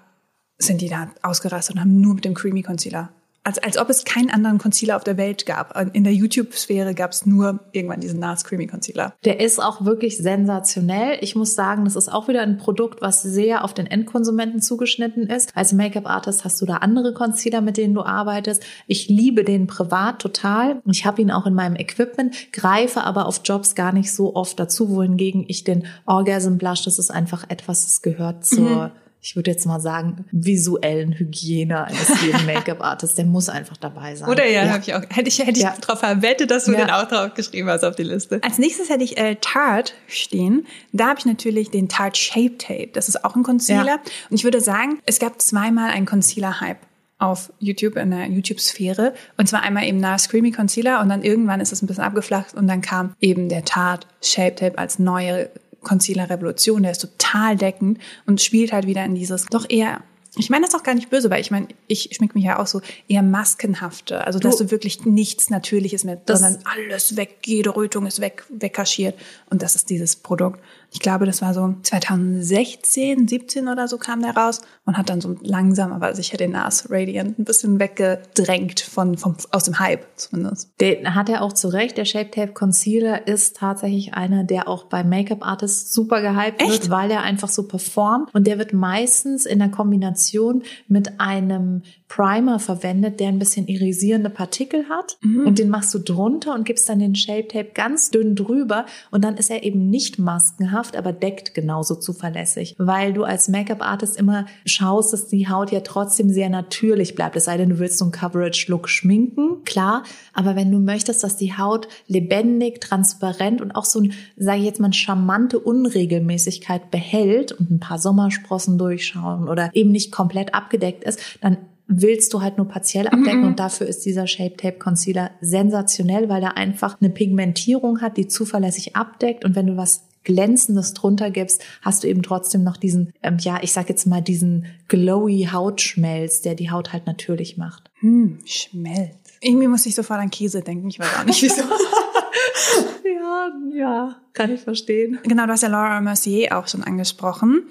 sind 0.58 0.80
die 0.80 0.88
da 0.88 1.10
ausgerastet 1.22 1.76
und 1.76 1.80
haben 1.80 2.00
nur 2.00 2.14
mit 2.14 2.24
dem 2.24 2.34
Creamy 2.34 2.62
Concealer. 2.62 3.10
Als, 3.44 3.58
als 3.58 3.76
ob 3.76 3.90
es 3.90 4.04
keinen 4.04 4.30
anderen 4.30 4.58
Concealer 4.58 4.96
auf 4.96 5.04
der 5.04 5.16
Welt 5.16 5.46
gab. 5.46 5.76
In 5.94 6.04
der 6.04 6.12
YouTube-Sphäre 6.12 6.94
gab 6.94 7.10
es 7.10 7.26
nur 7.26 7.58
irgendwann 7.72 8.00
diesen 8.00 8.20
NARS 8.20 8.44
Creamy 8.44 8.68
Concealer. 8.68 9.14
Der 9.24 9.40
ist 9.40 9.60
auch 9.60 9.84
wirklich 9.84 10.16
sensationell. 10.18 11.18
Ich 11.20 11.34
muss 11.34 11.54
sagen, 11.54 11.84
das 11.84 11.96
ist 11.96 12.12
auch 12.12 12.28
wieder 12.28 12.42
ein 12.42 12.56
Produkt, 12.56 13.02
was 13.02 13.22
sehr 13.22 13.64
auf 13.64 13.74
den 13.74 13.86
Endkonsumenten 13.86 14.62
zugeschnitten 14.62 15.26
ist. 15.26 15.50
Als 15.56 15.72
Make-up-Artist 15.72 16.44
hast 16.44 16.60
du 16.60 16.66
da 16.66 16.76
andere 16.76 17.14
Concealer, 17.14 17.62
mit 17.62 17.76
denen 17.76 17.94
du 17.94 18.02
arbeitest. 18.02 18.62
Ich 18.86 19.08
liebe 19.08 19.42
den 19.42 19.66
privat 19.66 20.20
total. 20.20 20.80
Ich 20.86 21.04
habe 21.04 21.20
ihn 21.20 21.32
auch 21.32 21.46
in 21.46 21.54
meinem 21.54 21.74
Equipment, 21.74 22.52
greife 22.52 23.02
aber 23.02 23.26
auf 23.26 23.40
Jobs 23.44 23.74
gar 23.74 23.92
nicht 23.92 24.12
so 24.12 24.36
oft 24.36 24.60
dazu, 24.60 24.90
wohingegen 24.90 25.44
ich 25.48 25.64
den 25.64 25.86
Orgasm 26.06 26.58
Blush, 26.58 26.84
das 26.84 27.00
ist 27.00 27.10
einfach 27.10 27.50
etwas, 27.50 27.82
das 27.82 28.02
gehört 28.02 28.44
zur 28.44 28.92
ich 29.24 29.36
würde 29.36 29.52
jetzt 29.52 29.66
mal 29.66 29.78
sagen, 29.78 30.24
visuellen 30.32 31.12
Hygiene 31.16 31.84
eines 31.84 32.08
jeden 32.22 32.44
Make-up-Artists. 32.46 33.14
Der 33.14 33.24
muss 33.24 33.48
einfach 33.48 33.76
dabei 33.76 34.16
sein. 34.16 34.28
Oder 34.28 34.46
ja, 34.48 34.68
Hab 34.68 34.80
ich 34.82 34.92
auch. 34.94 35.02
Hätte 35.10 35.28
ich, 35.28 35.38
hätte 35.38 35.52
ich 35.52 35.62
Ja. 35.62 35.76
darauf 35.80 36.00
verwettet, 36.00 36.50
dass 36.50 36.64
du 36.64 36.72
Ja. 36.72 36.78
den 36.84 36.90
auch 36.90 37.06
drauf 37.06 37.32
geschrieben 37.34 37.68
hast 37.68 37.84
auf 37.84 37.94
die 37.94 38.02
Liste. 38.02 38.40
Als 38.42 38.58
nächstes 38.58 38.90
hätte 38.90 39.04
ich 39.04 39.16
äh, 39.18 39.36
Tarte 39.40 39.92
stehen. 40.08 40.66
Da 40.92 41.08
habe 41.10 41.20
ich 41.20 41.24
natürlich 41.24 41.70
den 41.70 41.88
Tarte 41.88 42.18
Shape 42.18 42.58
Tape. 42.58 42.88
Das 42.92 43.08
ist 43.08 43.24
auch 43.24 43.36
ein 43.36 43.44
Concealer. 43.44 43.86
Ja. 43.86 44.00
Und 44.28 44.36
ich 44.36 44.42
würde 44.44 44.60
sagen, 44.60 44.98
es 45.06 45.20
gab 45.20 45.40
zweimal 45.40 45.90
einen 45.90 46.04
Concealer-Hype 46.06 46.78
auf 47.18 47.52
YouTube, 47.60 47.94
in 47.96 48.10
der 48.10 48.26
YouTube-Sphäre. 48.26 49.14
Und 49.36 49.48
zwar 49.48 49.62
einmal 49.62 49.84
eben 49.84 49.98
NARS 49.98 50.28
Creamy 50.28 50.50
Concealer 50.50 51.00
und 51.00 51.08
dann 51.08 51.22
irgendwann 51.22 51.60
ist 51.60 51.72
es 51.72 51.80
ein 51.80 51.86
bisschen 51.86 52.02
abgeflacht 52.02 52.54
und 52.54 52.66
dann 52.66 52.80
kam 52.80 53.14
eben 53.20 53.48
der 53.48 53.64
Tarte 53.64 54.08
Shape 54.20 54.56
Tape 54.56 54.78
als 54.78 54.98
neue 54.98 55.48
Concealer-Revolution. 55.82 56.82
Der 56.82 56.92
ist 56.92 57.00
total 57.00 57.56
deckend 57.56 57.98
und 58.26 58.40
spielt 58.40 58.72
halt 58.72 58.86
wieder 58.86 59.04
in 59.04 59.14
dieses 59.14 59.46
doch 59.46 59.68
eher 59.68 60.02
ich 60.36 60.48
meine 60.48 60.64
das 60.64 60.74
auch 60.74 60.82
gar 60.82 60.94
nicht 60.94 61.10
böse, 61.10 61.28
weil 61.28 61.42
ich 61.42 61.50
meine, 61.50 61.68
ich 61.88 62.08
schmink 62.16 62.34
mich 62.34 62.44
ja 62.44 62.58
auch 62.58 62.66
so 62.66 62.80
eher 63.06 63.22
maskenhafte. 63.22 64.26
Also, 64.26 64.38
dass 64.38 64.56
Du- 64.56 64.64
du 64.64 64.70
wirklich 64.70 65.04
nichts 65.04 65.50
Natürliches 65.50 66.04
mehr, 66.04 66.18
sondern 66.26 66.58
alles 66.64 67.16
weg, 67.18 67.40
jede 67.44 67.76
Rötung 67.76 68.06
ist 68.06 68.18
weg, 68.22 68.42
wegkaschiert. 68.48 69.14
Und 69.50 69.60
das 69.60 69.74
ist 69.74 69.90
dieses 69.90 70.16
Produkt. 70.16 70.58
Ich 70.92 71.00
glaube, 71.00 71.24
das 71.24 71.40
war 71.40 71.54
so 71.54 71.74
2016, 71.82 73.26
17 73.26 73.68
oder 73.68 73.88
so 73.88 73.96
kam 73.96 74.20
der 74.20 74.36
raus 74.36 74.60
und 74.84 74.98
hat 74.98 75.08
dann 75.08 75.22
so 75.22 75.36
langsam, 75.40 75.90
aber 75.90 76.14
sicher 76.14 76.36
den 76.36 76.52
NARS 76.52 76.90
Radiant 76.90 77.38
ein 77.38 77.44
bisschen 77.44 77.80
weggedrängt 77.80 78.80
von, 78.80 79.16
vom, 79.16 79.36
aus 79.50 79.64
dem 79.64 79.78
Hype 79.78 80.04
zumindest. 80.16 80.70
Den 80.80 81.14
hat 81.14 81.30
er 81.30 81.42
auch 81.42 81.54
zu 81.54 81.68
Recht. 81.68 81.96
Der 81.96 82.04
Shape 82.04 82.30
Tape 82.30 82.52
Concealer 82.52 83.26
ist 83.26 83.56
tatsächlich 83.56 84.12
einer, 84.12 84.44
der 84.44 84.68
auch 84.68 84.84
bei 84.84 85.02
Make-up 85.02 85.46
Artists 85.46 85.94
super 85.94 86.20
gehypt 86.20 86.60
Echt? 86.60 86.70
wird, 86.70 86.90
weil 86.90 87.10
er 87.10 87.22
einfach 87.22 87.48
so 87.48 87.66
performt. 87.66 88.34
Und 88.34 88.46
der 88.46 88.58
wird 88.58 88.74
meistens 88.74 89.46
in 89.46 89.60
der 89.60 89.70
Kombination 89.70 90.62
mit 90.88 91.20
einem 91.20 91.82
Primer 92.08 92.58
verwendet, 92.58 93.20
der 93.20 93.28
ein 93.28 93.38
bisschen 93.38 93.66
irisierende 93.66 94.28
Partikel 94.28 94.90
hat. 94.90 95.16
Und 95.46 95.58
den 95.58 95.70
machst 95.70 95.94
du 95.94 95.98
drunter 95.98 96.54
und 96.54 96.64
gibst 96.64 96.86
dann 96.88 96.98
den 96.98 97.14
Shape 97.14 97.48
Tape 97.48 97.70
ganz 97.72 98.10
dünn 98.10 98.36
drüber. 98.36 98.84
Und 99.10 99.24
dann 99.24 99.38
ist 99.38 99.50
er 99.50 99.62
eben 99.62 99.88
nicht 99.88 100.18
maskenhaft, 100.18 100.81
aber 100.96 101.12
deckt 101.12 101.54
genauso 101.54 101.94
zuverlässig. 101.94 102.74
Weil 102.78 103.12
du 103.12 103.24
als 103.24 103.48
Make-up 103.48 103.82
Artist 103.82 104.16
immer 104.16 104.46
schaust, 104.66 105.12
dass 105.12 105.28
die 105.28 105.48
Haut 105.48 105.72
ja 105.72 105.80
trotzdem 105.80 106.30
sehr 106.30 106.48
natürlich 106.48 107.14
bleibt. 107.14 107.36
Es 107.36 107.44
sei 107.44 107.56
denn, 107.56 107.70
du 107.70 107.78
willst 107.78 107.98
so 107.98 108.04
einen 108.04 108.12
Coverage-Look 108.12 108.88
schminken, 108.88 109.64
klar. 109.64 110.02
Aber 110.32 110.56
wenn 110.56 110.70
du 110.70 110.78
möchtest, 110.78 111.22
dass 111.24 111.36
die 111.36 111.56
Haut 111.56 111.88
lebendig, 112.06 112.80
transparent 112.80 113.60
und 113.60 113.72
auch 113.72 113.84
so 113.84 114.00
ein, 114.00 114.12
sage 114.36 114.58
ich 114.58 114.64
jetzt 114.64 114.80
mal, 114.80 114.92
charmante 114.92 115.58
Unregelmäßigkeit 115.58 116.90
behält 116.90 117.52
und 117.52 117.70
ein 117.70 117.80
paar 117.80 117.98
Sommersprossen 117.98 118.78
durchschauen 118.78 119.48
oder 119.48 119.70
eben 119.74 119.92
nicht 119.92 120.12
komplett 120.12 120.54
abgedeckt 120.54 121.04
ist, 121.04 121.20
dann 121.40 121.58
willst 121.86 122.32
du 122.32 122.40
halt 122.40 122.58
nur 122.58 122.68
partiell 122.68 123.06
abdecken 123.08 123.44
und 123.44 123.58
dafür 123.58 123.86
ist 123.86 124.04
dieser 124.04 124.26
Shape 124.26 124.56
Tape 124.56 124.78
Concealer 124.78 125.30
sensationell, 125.40 126.28
weil 126.28 126.42
er 126.42 126.56
einfach 126.56 127.00
eine 127.00 127.10
Pigmentierung 127.10 128.00
hat, 128.00 128.16
die 128.16 128.28
zuverlässig 128.28 128.96
abdeckt 128.96 129.44
und 129.44 129.56
wenn 129.56 129.66
du 129.66 129.76
was 129.76 130.04
glänzendes 130.24 130.94
drunter 130.94 131.30
gibst, 131.30 131.62
hast 131.80 132.02
du 132.02 132.08
eben 132.08 132.22
trotzdem 132.22 132.62
noch 132.62 132.76
diesen, 132.76 133.12
ähm, 133.22 133.38
ja, 133.40 133.58
ich 133.62 133.72
sag 133.72 133.88
jetzt 133.88 134.06
mal 134.06 134.22
diesen 134.22 134.66
glowy 134.88 135.48
Hautschmelz, 135.50 136.42
der 136.42 136.54
die 136.54 136.70
Haut 136.70 136.92
halt 136.92 137.06
natürlich 137.06 137.56
macht. 137.56 137.90
Hm, 138.00 138.40
Schmelz. 138.44 139.16
Irgendwie 139.40 139.68
muss 139.68 139.86
ich 139.86 139.94
sofort 139.94 140.20
an 140.20 140.30
Käse 140.30 140.62
denken, 140.62 140.88
ich 140.88 140.98
weiß 140.98 141.18
auch 141.20 141.24
nicht 141.24 141.42
wieso. 141.42 141.62
ja, 143.04 143.50
ja, 143.74 144.16
kann 144.32 144.52
ich 144.52 144.60
verstehen. 144.60 145.18
Genau, 145.24 145.46
du 145.46 145.52
hast 145.52 145.62
ja 145.62 145.68
Laura 145.68 146.00
Mercier 146.00 146.56
auch 146.56 146.68
schon 146.68 146.84
angesprochen. 146.84 147.64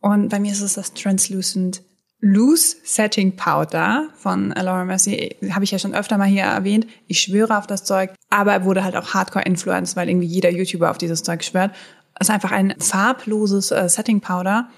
Und 0.00 0.28
bei 0.28 0.38
mir 0.38 0.52
ist 0.52 0.62
es 0.62 0.74
das 0.74 0.94
Translucent 0.94 1.82
Loose 2.20 2.76
Setting 2.82 3.36
Powder 3.36 4.08
von 4.14 4.50
Laura 4.50 4.84
Mercier. 4.84 5.36
Habe 5.50 5.64
ich 5.64 5.70
ja 5.70 5.78
schon 5.78 5.94
öfter 5.94 6.18
mal 6.18 6.26
hier 6.26 6.42
erwähnt. 6.42 6.86
Ich 7.06 7.20
schwöre 7.20 7.56
auf 7.56 7.68
das 7.68 7.84
Zeug. 7.84 8.10
Aber 8.28 8.52
er 8.52 8.64
wurde 8.64 8.82
halt 8.82 8.96
auch 8.96 9.14
hardcore 9.14 9.44
influenced, 9.44 9.96
weil 9.96 10.08
irgendwie 10.08 10.26
jeder 10.26 10.50
YouTuber 10.50 10.90
auf 10.90 10.98
dieses 10.98 11.22
Zeug 11.22 11.44
schwört. 11.44 11.72
Es 12.18 12.28
ist 12.28 12.34
einfach 12.34 12.52
ein 12.52 12.74
farbloses 12.78 13.70
äh, 13.70 13.88
Setting 13.88 14.20
Powder. 14.20 14.68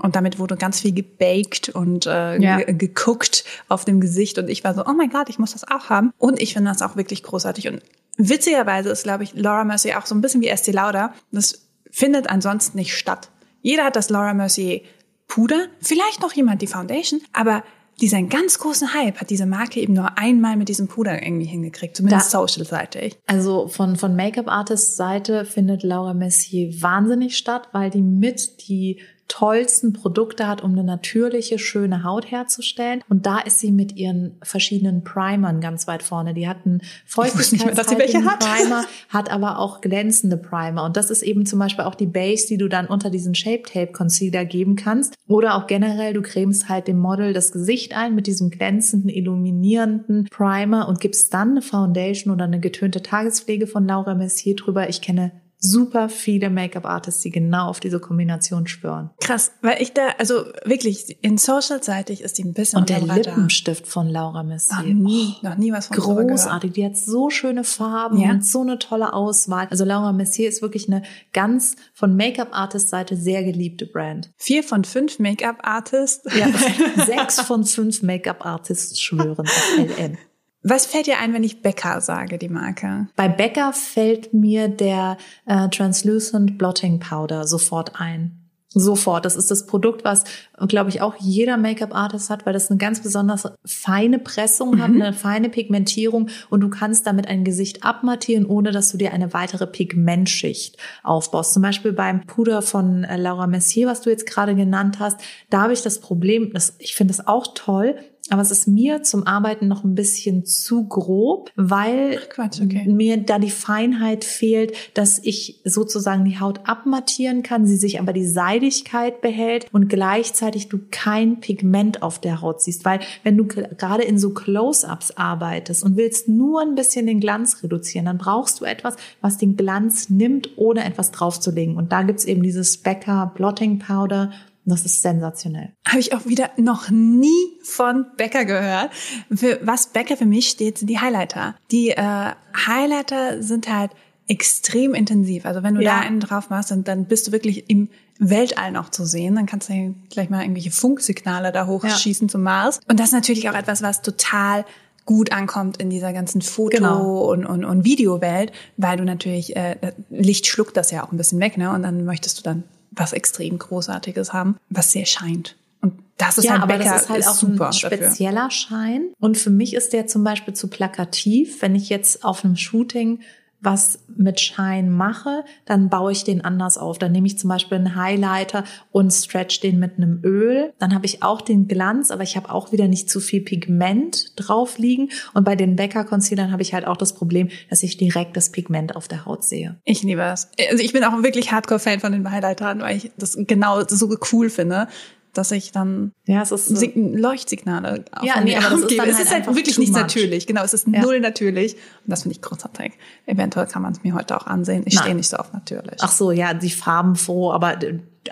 Und 0.00 0.16
damit 0.16 0.38
wurde 0.38 0.56
ganz 0.56 0.80
viel 0.80 0.92
gebaked 0.92 1.68
und 1.68 2.06
äh, 2.06 2.38
ja. 2.38 2.56
geguckt 2.62 3.44
auf 3.68 3.84
dem 3.84 4.00
Gesicht. 4.00 4.38
Und 4.38 4.48
ich 4.48 4.64
war 4.64 4.74
so, 4.74 4.84
oh 4.86 4.92
mein 4.94 5.10
Gott, 5.10 5.28
ich 5.28 5.38
muss 5.38 5.52
das 5.52 5.68
auch 5.68 5.90
haben. 5.90 6.12
Und 6.16 6.40
ich 6.40 6.54
finde 6.54 6.70
das 6.70 6.80
auch 6.80 6.96
wirklich 6.96 7.22
großartig. 7.22 7.68
Und 7.68 7.82
witzigerweise 8.16 8.88
ist, 8.88 9.02
glaube 9.02 9.24
ich, 9.24 9.34
Laura 9.34 9.64
Mercier 9.64 9.98
auch 9.98 10.06
so 10.06 10.14
ein 10.14 10.22
bisschen 10.22 10.40
wie 10.40 10.48
Estee 10.48 10.72
Lauder. 10.72 11.12
Das 11.32 11.66
findet 11.90 12.30
ansonsten 12.30 12.78
nicht 12.78 12.96
statt. 12.96 13.28
Jeder 13.60 13.84
hat 13.84 13.96
das 13.96 14.08
Laura 14.08 14.32
Mercier 14.32 14.80
Puder, 15.28 15.66
vielleicht 15.80 16.22
noch 16.22 16.32
jemand 16.32 16.60
die 16.60 16.66
Foundation, 16.66 17.20
aber 17.32 17.62
diesen 18.00 18.28
ganz 18.28 18.58
großen 18.58 18.94
Hype 18.94 19.20
hat 19.20 19.30
diese 19.30 19.46
Marke 19.46 19.80
eben 19.80 19.94
nur 19.94 20.18
einmal 20.18 20.56
mit 20.56 20.68
diesem 20.68 20.88
Puder 20.88 21.22
irgendwie 21.22 21.46
hingekriegt, 21.46 21.96
zumindest 21.96 22.30
social-seitig. 22.30 23.18
Also 23.26 23.68
von, 23.68 23.96
von 23.96 24.16
Make-up-Artist-Seite 24.16 25.44
findet 25.44 25.82
Laura 25.82 26.14
Messier 26.14 26.70
wahnsinnig 26.80 27.36
statt, 27.36 27.68
weil 27.72 27.90
die 27.90 28.02
mit 28.02 28.68
die 28.68 29.00
tollsten 29.30 29.92
Produkte 29.92 30.46
hat, 30.46 30.62
um 30.62 30.72
eine 30.72 30.84
natürliche, 30.84 31.58
schöne 31.58 32.02
Haut 32.04 32.30
herzustellen. 32.30 33.02
Und 33.08 33.26
da 33.26 33.38
ist 33.38 33.60
sie 33.60 33.70
mit 33.70 33.96
ihren 33.96 34.36
verschiedenen 34.42 35.04
Primern 35.04 35.60
ganz 35.60 35.86
weit 35.86 36.02
vorne. 36.02 36.34
Die 36.34 36.48
hat 36.48 36.66
einen 36.66 36.82
Feuchtigkeitshaltigen 37.06 38.24
Primer, 38.24 38.84
hat 39.08 39.30
aber 39.30 39.58
auch 39.58 39.80
glänzende 39.80 40.36
Primer. 40.36 40.84
Und 40.84 40.96
das 40.96 41.10
ist 41.10 41.22
eben 41.22 41.46
zum 41.46 41.60
Beispiel 41.60 41.84
auch 41.84 41.94
die 41.94 42.06
Base, 42.06 42.48
die 42.48 42.58
du 42.58 42.68
dann 42.68 42.86
unter 42.86 43.08
diesen 43.08 43.34
Shape 43.34 43.62
Tape 43.62 43.92
Concealer 43.92 44.44
geben 44.44 44.74
kannst. 44.74 45.14
Oder 45.28 45.54
auch 45.54 45.68
generell, 45.68 46.12
du 46.12 46.22
cremst 46.22 46.68
halt 46.68 46.88
dem 46.88 46.98
Model 46.98 47.32
das 47.32 47.52
Gesicht 47.52 47.96
ein 47.96 48.16
mit 48.16 48.26
diesem 48.26 48.50
glänzenden, 48.50 49.10
illuminierenden 49.10 50.26
Primer 50.30 50.88
und 50.88 51.00
gibst 51.00 51.32
dann 51.32 51.50
eine 51.50 51.62
Foundation 51.62 52.34
oder 52.34 52.44
eine 52.44 52.58
getönte 52.58 53.00
Tagespflege 53.02 53.68
von 53.68 53.86
Laura 53.86 54.14
Messier 54.14 54.56
drüber. 54.56 54.88
Ich 54.88 55.00
kenne 55.00 55.30
super 55.60 56.08
viele 56.08 56.48
Make-up-Artists, 56.48 57.20
die 57.20 57.30
genau 57.30 57.68
auf 57.68 57.80
diese 57.80 58.00
Kombination 58.00 58.66
schwören. 58.66 59.10
Krass, 59.20 59.52
weil 59.60 59.80
ich 59.82 59.92
da, 59.92 60.08
also 60.18 60.46
wirklich, 60.64 61.22
in 61.22 61.36
Social-seitig 61.36 62.22
ist 62.22 62.38
die 62.38 62.44
ein 62.44 62.54
bisschen 62.54 62.80
Und 62.80 62.88
der 62.88 63.02
Lippenstift 63.02 63.86
von 63.86 64.08
Laura 64.08 64.42
Messier. 64.42 64.78
Noch 64.78 64.86
nie, 64.86 65.34
noch 65.42 65.56
nie 65.56 65.70
was 65.72 65.88
von 65.88 65.98
Großartig, 65.98 66.72
die 66.72 66.84
hat 66.84 66.96
so 66.96 67.28
schöne 67.28 67.62
Farben 67.62 68.18
ja. 68.18 68.30
und 68.30 68.44
so 68.44 68.62
eine 68.62 68.78
tolle 68.78 69.12
Auswahl. 69.12 69.68
Also 69.70 69.84
Laura 69.84 70.12
Messier 70.12 70.48
ist 70.48 70.62
wirklich 70.62 70.88
eine 70.88 71.02
ganz 71.34 71.76
von 71.92 72.16
Make-up-Artist-Seite 72.16 73.16
sehr 73.16 73.44
geliebte 73.44 73.84
Brand. 73.84 74.30
Vier 74.38 74.64
von 74.64 74.84
fünf 74.84 75.18
Make-up-Artists? 75.18 76.34
Ja, 76.34 76.48
sechs 77.04 77.38
von 77.42 77.64
fünf 77.64 78.02
Make-up-Artists 78.02 78.98
schwören 78.98 79.46
auf 79.46 79.72
LM. 79.76 80.16
Was 80.62 80.86
fällt 80.86 81.06
dir 81.06 81.18
ein, 81.18 81.32
wenn 81.32 81.44
ich 81.44 81.62
Becca 81.62 82.00
sage, 82.00 82.36
die 82.36 82.50
Marke? 82.50 83.08
Bei 83.16 83.28
Becca 83.28 83.72
fällt 83.72 84.34
mir 84.34 84.68
der 84.68 85.16
äh, 85.46 85.68
Translucent 85.68 86.58
Blotting 86.58 87.00
Powder 87.00 87.46
sofort 87.46 87.98
ein. 87.98 88.36
Sofort. 88.72 89.24
Das 89.24 89.34
ist 89.34 89.50
das 89.50 89.66
Produkt, 89.66 90.04
was, 90.04 90.22
glaube 90.68 90.90
ich, 90.90 91.00
auch 91.00 91.16
jeder 91.18 91.56
Make-up-Artist 91.56 92.30
hat, 92.30 92.46
weil 92.46 92.52
das 92.52 92.70
eine 92.70 92.78
ganz 92.78 93.02
besonders 93.02 93.48
feine 93.64 94.20
Pressung 94.20 94.76
mhm. 94.76 94.82
hat, 94.82 94.90
eine 94.90 95.12
feine 95.12 95.48
Pigmentierung 95.48 96.28
und 96.50 96.60
du 96.60 96.70
kannst 96.70 97.04
damit 97.04 97.26
ein 97.26 97.42
Gesicht 97.42 97.82
abmattieren, 97.82 98.46
ohne 98.46 98.70
dass 98.70 98.92
du 98.92 98.96
dir 98.96 99.12
eine 99.12 99.32
weitere 99.32 99.66
Pigmentschicht 99.66 100.76
aufbaust. 101.02 101.52
Zum 101.52 101.62
Beispiel 101.62 101.92
beim 101.92 102.26
Puder 102.26 102.62
von 102.62 103.02
äh, 103.02 103.16
Laura 103.16 103.48
Messier, 103.48 103.88
was 103.88 104.02
du 104.02 104.10
jetzt 104.10 104.26
gerade 104.26 104.54
genannt 104.54 105.00
hast, 105.00 105.20
da 105.48 105.62
habe 105.62 105.72
ich 105.72 105.82
das 105.82 105.98
Problem, 105.98 106.52
das, 106.52 106.76
ich 106.78 106.94
finde 106.94 107.12
das 107.12 107.26
auch 107.26 107.48
toll, 107.56 107.96
aber 108.30 108.42
es 108.42 108.50
ist 108.50 108.66
mir 108.66 109.02
zum 109.02 109.26
Arbeiten 109.26 109.68
noch 109.68 109.84
ein 109.84 109.94
bisschen 109.94 110.44
zu 110.44 110.86
grob, 110.86 111.50
weil 111.56 112.18
Quatsch, 112.28 112.60
okay. 112.62 112.86
mir 112.86 113.16
da 113.18 113.38
die 113.38 113.50
Feinheit 113.50 114.24
fehlt, 114.24 114.74
dass 114.94 115.18
ich 115.22 115.60
sozusagen 115.64 116.24
die 116.24 116.38
Haut 116.38 116.60
abmattieren 116.64 117.42
kann, 117.42 117.66
sie 117.66 117.76
sich 117.76 118.00
aber 118.00 118.12
die 118.12 118.26
Seidigkeit 118.26 119.20
behält 119.20 119.66
und 119.72 119.88
gleichzeitig 119.88 120.68
du 120.68 120.78
kein 120.90 121.40
Pigment 121.40 122.02
auf 122.02 122.20
der 122.20 122.40
Haut 122.40 122.62
siehst. 122.62 122.84
Weil 122.84 123.00
wenn 123.22 123.36
du 123.36 123.46
gerade 123.46 124.02
in 124.02 124.18
so 124.18 124.30
Close-ups 124.30 125.12
arbeitest 125.16 125.84
und 125.84 125.96
willst 125.96 126.28
nur 126.28 126.62
ein 126.62 126.74
bisschen 126.74 127.06
den 127.06 127.20
Glanz 127.20 127.62
reduzieren, 127.62 128.06
dann 128.06 128.18
brauchst 128.18 128.60
du 128.60 128.64
etwas, 128.64 128.96
was 129.20 129.38
den 129.38 129.56
Glanz 129.56 130.10
nimmt, 130.10 130.50
ohne 130.56 130.84
etwas 130.84 131.10
draufzulegen. 131.10 131.76
Und 131.76 131.92
da 131.92 132.02
gibt's 132.02 132.24
eben 132.24 132.42
dieses 132.42 132.76
Becker 132.78 133.32
Blotting 133.34 133.78
Powder 133.78 134.30
das 134.70 134.84
ist 134.84 135.02
sensationell. 135.02 135.72
Habe 135.86 136.00
ich 136.00 136.14
auch 136.14 136.26
wieder 136.26 136.50
noch 136.56 136.90
nie 136.90 137.58
von 137.62 138.06
Becker 138.16 138.44
gehört. 138.44 138.90
Für 139.34 139.58
was 139.62 139.88
Becker 139.88 140.16
für 140.16 140.26
mich 140.26 140.48
steht, 140.48 140.78
sind 140.78 140.88
die 140.88 140.98
Highlighter. 140.98 141.54
Die 141.70 141.90
äh, 141.90 142.32
Highlighter 142.66 143.42
sind 143.42 143.68
halt 143.68 143.92
extrem 144.28 144.94
intensiv. 144.94 145.44
Also 145.44 145.62
wenn 145.64 145.74
du 145.74 145.82
ja. 145.82 145.96
da 145.96 146.06
einen 146.06 146.20
drauf 146.20 146.50
machst, 146.50 146.70
dann, 146.70 146.84
dann 146.84 147.06
bist 147.06 147.26
du 147.26 147.32
wirklich 147.32 147.68
im 147.68 147.88
Weltall 148.20 148.70
noch 148.70 148.90
zu 148.90 149.04
sehen. 149.04 149.34
Dann 149.34 149.46
kannst 149.46 149.68
du 149.68 149.94
gleich 150.08 150.30
mal 150.30 150.42
irgendwelche 150.42 150.70
Funksignale 150.70 151.50
da 151.50 151.66
hochschießen 151.66 152.28
ja. 152.28 152.32
zum 152.32 152.42
Mars. 152.44 152.78
Und 152.88 153.00
das 153.00 153.06
ist 153.06 153.12
natürlich 153.12 153.50
auch 153.50 153.54
etwas, 153.54 153.82
was 153.82 154.02
total 154.02 154.64
gut 155.04 155.32
ankommt 155.32 155.78
in 155.78 155.90
dieser 155.90 156.12
ganzen 156.12 156.42
Foto- 156.42 156.76
genau. 156.76 157.22
und, 157.22 157.44
und, 157.44 157.64
und 157.64 157.84
Videowelt, 157.84 158.52
weil 158.76 158.96
du 158.96 159.04
natürlich, 159.04 159.56
äh, 159.56 159.76
Licht 160.10 160.46
schluckt 160.46 160.76
das 160.76 160.92
ja 160.92 161.04
auch 161.04 161.10
ein 161.10 161.16
bisschen 161.16 161.40
weg, 161.40 161.56
ne? 161.56 161.72
Und 161.72 161.82
dann 161.82 162.04
möchtest 162.04 162.38
du 162.38 162.42
dann 162.42 162.62
was 162.90 163.12
extrem 163.12 163.58
Großartiges 163.58 164.32
haben, 164.32 164.56
was 164.68 164.92
sehr 164.92 165.06
scheint. 165.06 165.56
Und 165.80 165.94
das 166.18 166.38
ist 166.38 166.44
ja, 166.44 166.52
halt 166.52 166.62
aber 166.62 166.78
Bäcker, 166.78 166.92
das 166.92 167.02
ist 167.02 167.08
halt 167.08 167.26
auch 167.26 167.34
super 167.34 167.66
ein 167.68 167.72
spezieller 167.72 168.32
dafür. 168.32 168.50
Schein. 168.50 169.08
Und 169.18 169.38
für 169.38 169.50
mich 169.50 169.74
ist 169.74 169.92
der 169.92 170.06
zum 170.06 170.24
Beispiel 170.24 170.54
zu 170.54 170.68
plakativ, 170.68 171.62
wenn 171.62 171.74
ich 171.74 171.88
jetzt 171.88 172.24
auf 172.24 172.44
einem 172.44 172.56
Shooting 172.56 173.20
was 173.60 173.98
mit 174.16 174.40
Schein 174.40 174.90
mache, 174.90 175.44
dann 175.66 175.88
baue 175.90 176.12
ich 176.12 176.24
den 176.24 176.44
anders 176.44 176.78
auf. 176.78 176.98
Dann 176.98 177.12
nehme 177.12 177.26
ich 177.26 177.38
zum 177.38 177.48
Beispiel 177.48 177.78
einen 177.78 177.94
Highlighter 177.94 178.64
und 178.90 179.12
stretch 179.12 179.60
den 179.60 179.78
mit 179.78 179.96
einem 179.96 180.20
Öl. 180.24 180.72
Dann 180.78 180.94
habe 180.94 181.06
ich 181.06 181.22
auch 181.22 181.42
den 181.42 181.68
Glanz, 181.68 182.10
aber 182.10 182.22
ich 182.22 182.36
habe 182.36 182.50
auch 182.50 182.72
wieder 182.72 182.88
nicht 182.88 183.10
zu 183.10 183.20
viel 183.20 183.42
Pigment 183.42 184.32
drauf 184.36 184.78
liegen. 184.78 185.10
Und 185.34 185.44
bei 185.44 185.56
den 185.56 185.76
Becker 185.76 186.04
Concealern 186.04 186.52
habe 186.52 186.62
ich 186.62 186.72
halt 186.72 186.86
auch 186.86 186.96
das 186.96 187.14
Problem, 187.14 187.48
dass 187.68 187.82
ich 187.82 187.96
direkt 187.96 188.36
das 188.36 188.50
Pigment 188.50 188.96
auf 188.96 189.08
der 189.08 189.26
Haut 189.26 189.44
sehe. 189.44 189.78
Ich 189.84 190.02
liebe 190.02 190.22
es. 190.22 190.50
Also 190.70 190.82
ich 190.82 190.92
bin 190.92 191.04
auch 191.04 191.22
wirklich 191.22 191.52
Hardcore-Fan 191.52 192.00
von 192.00 192.12
den 192.12 192.30
Highlightern, 192.30 192.80
weil 192.80 192.96
ich 192.96 193.10
das 193.18 193.36
genau 193.38 193.82
so 193.86 194.16
cool 194.32 194.48
finde 194.48 194.88
dass 195.32 195.50
ich 195.52 195.72
dann 195.72 196.12
ja, 196.24 196.42
es 196.42 196.50
ist 196.50 196.66
so 196.66 196.86
Leuchtsignale 196.94 198.04
auf 198.12 198.24
ja, 198.24 198.40
nee, 198.40 198.56
aber 198.56 198.70
das 198.70 198.80
ist, 198.80 198.98
dann 198.98 199.08
es 199.08 199.16
halt 199.16 199.26
ist 199.26 199.32
halt 199.32 199.46
wirklich 199.56 199.78
nicht 199.78 199.92
much. 199.92 200.00
natürlich. 200.00 200.46
Genau, 200.46 200.62
es 200.62 200.74
ist 200.74 200.86
ja. 200.88 201.00
null 201.00 201.20
natürlich. 201.20 201.74
Und 201.74 201.82
das 202.06 202.22
finde 202.22 202.36
ich 202.36 202.42
großartig. 202.42 202.92
Eventuell 203.26 203.66
kann 203.66 203.82
man 203.82 203.92
es 203.92 204.02
mir 204.02 204.14
heute 204.14 204.36
auch 204.36 204.46
ansehen. 204.46 204.82
Ich 204.86 204.98
stehe 204.98 205.14
nicht 205.14 205.28
so 205.28 205.36
auf 205.36 205.52
natürlich. 205.52 205.96
Ach 206.00 206.12
so, 206.12 206.30
ja, 206.32 206.54
die 206.54 206.70
Farben 206.70 207.16
froh, 207.16 207.52
aber 207.52 207.78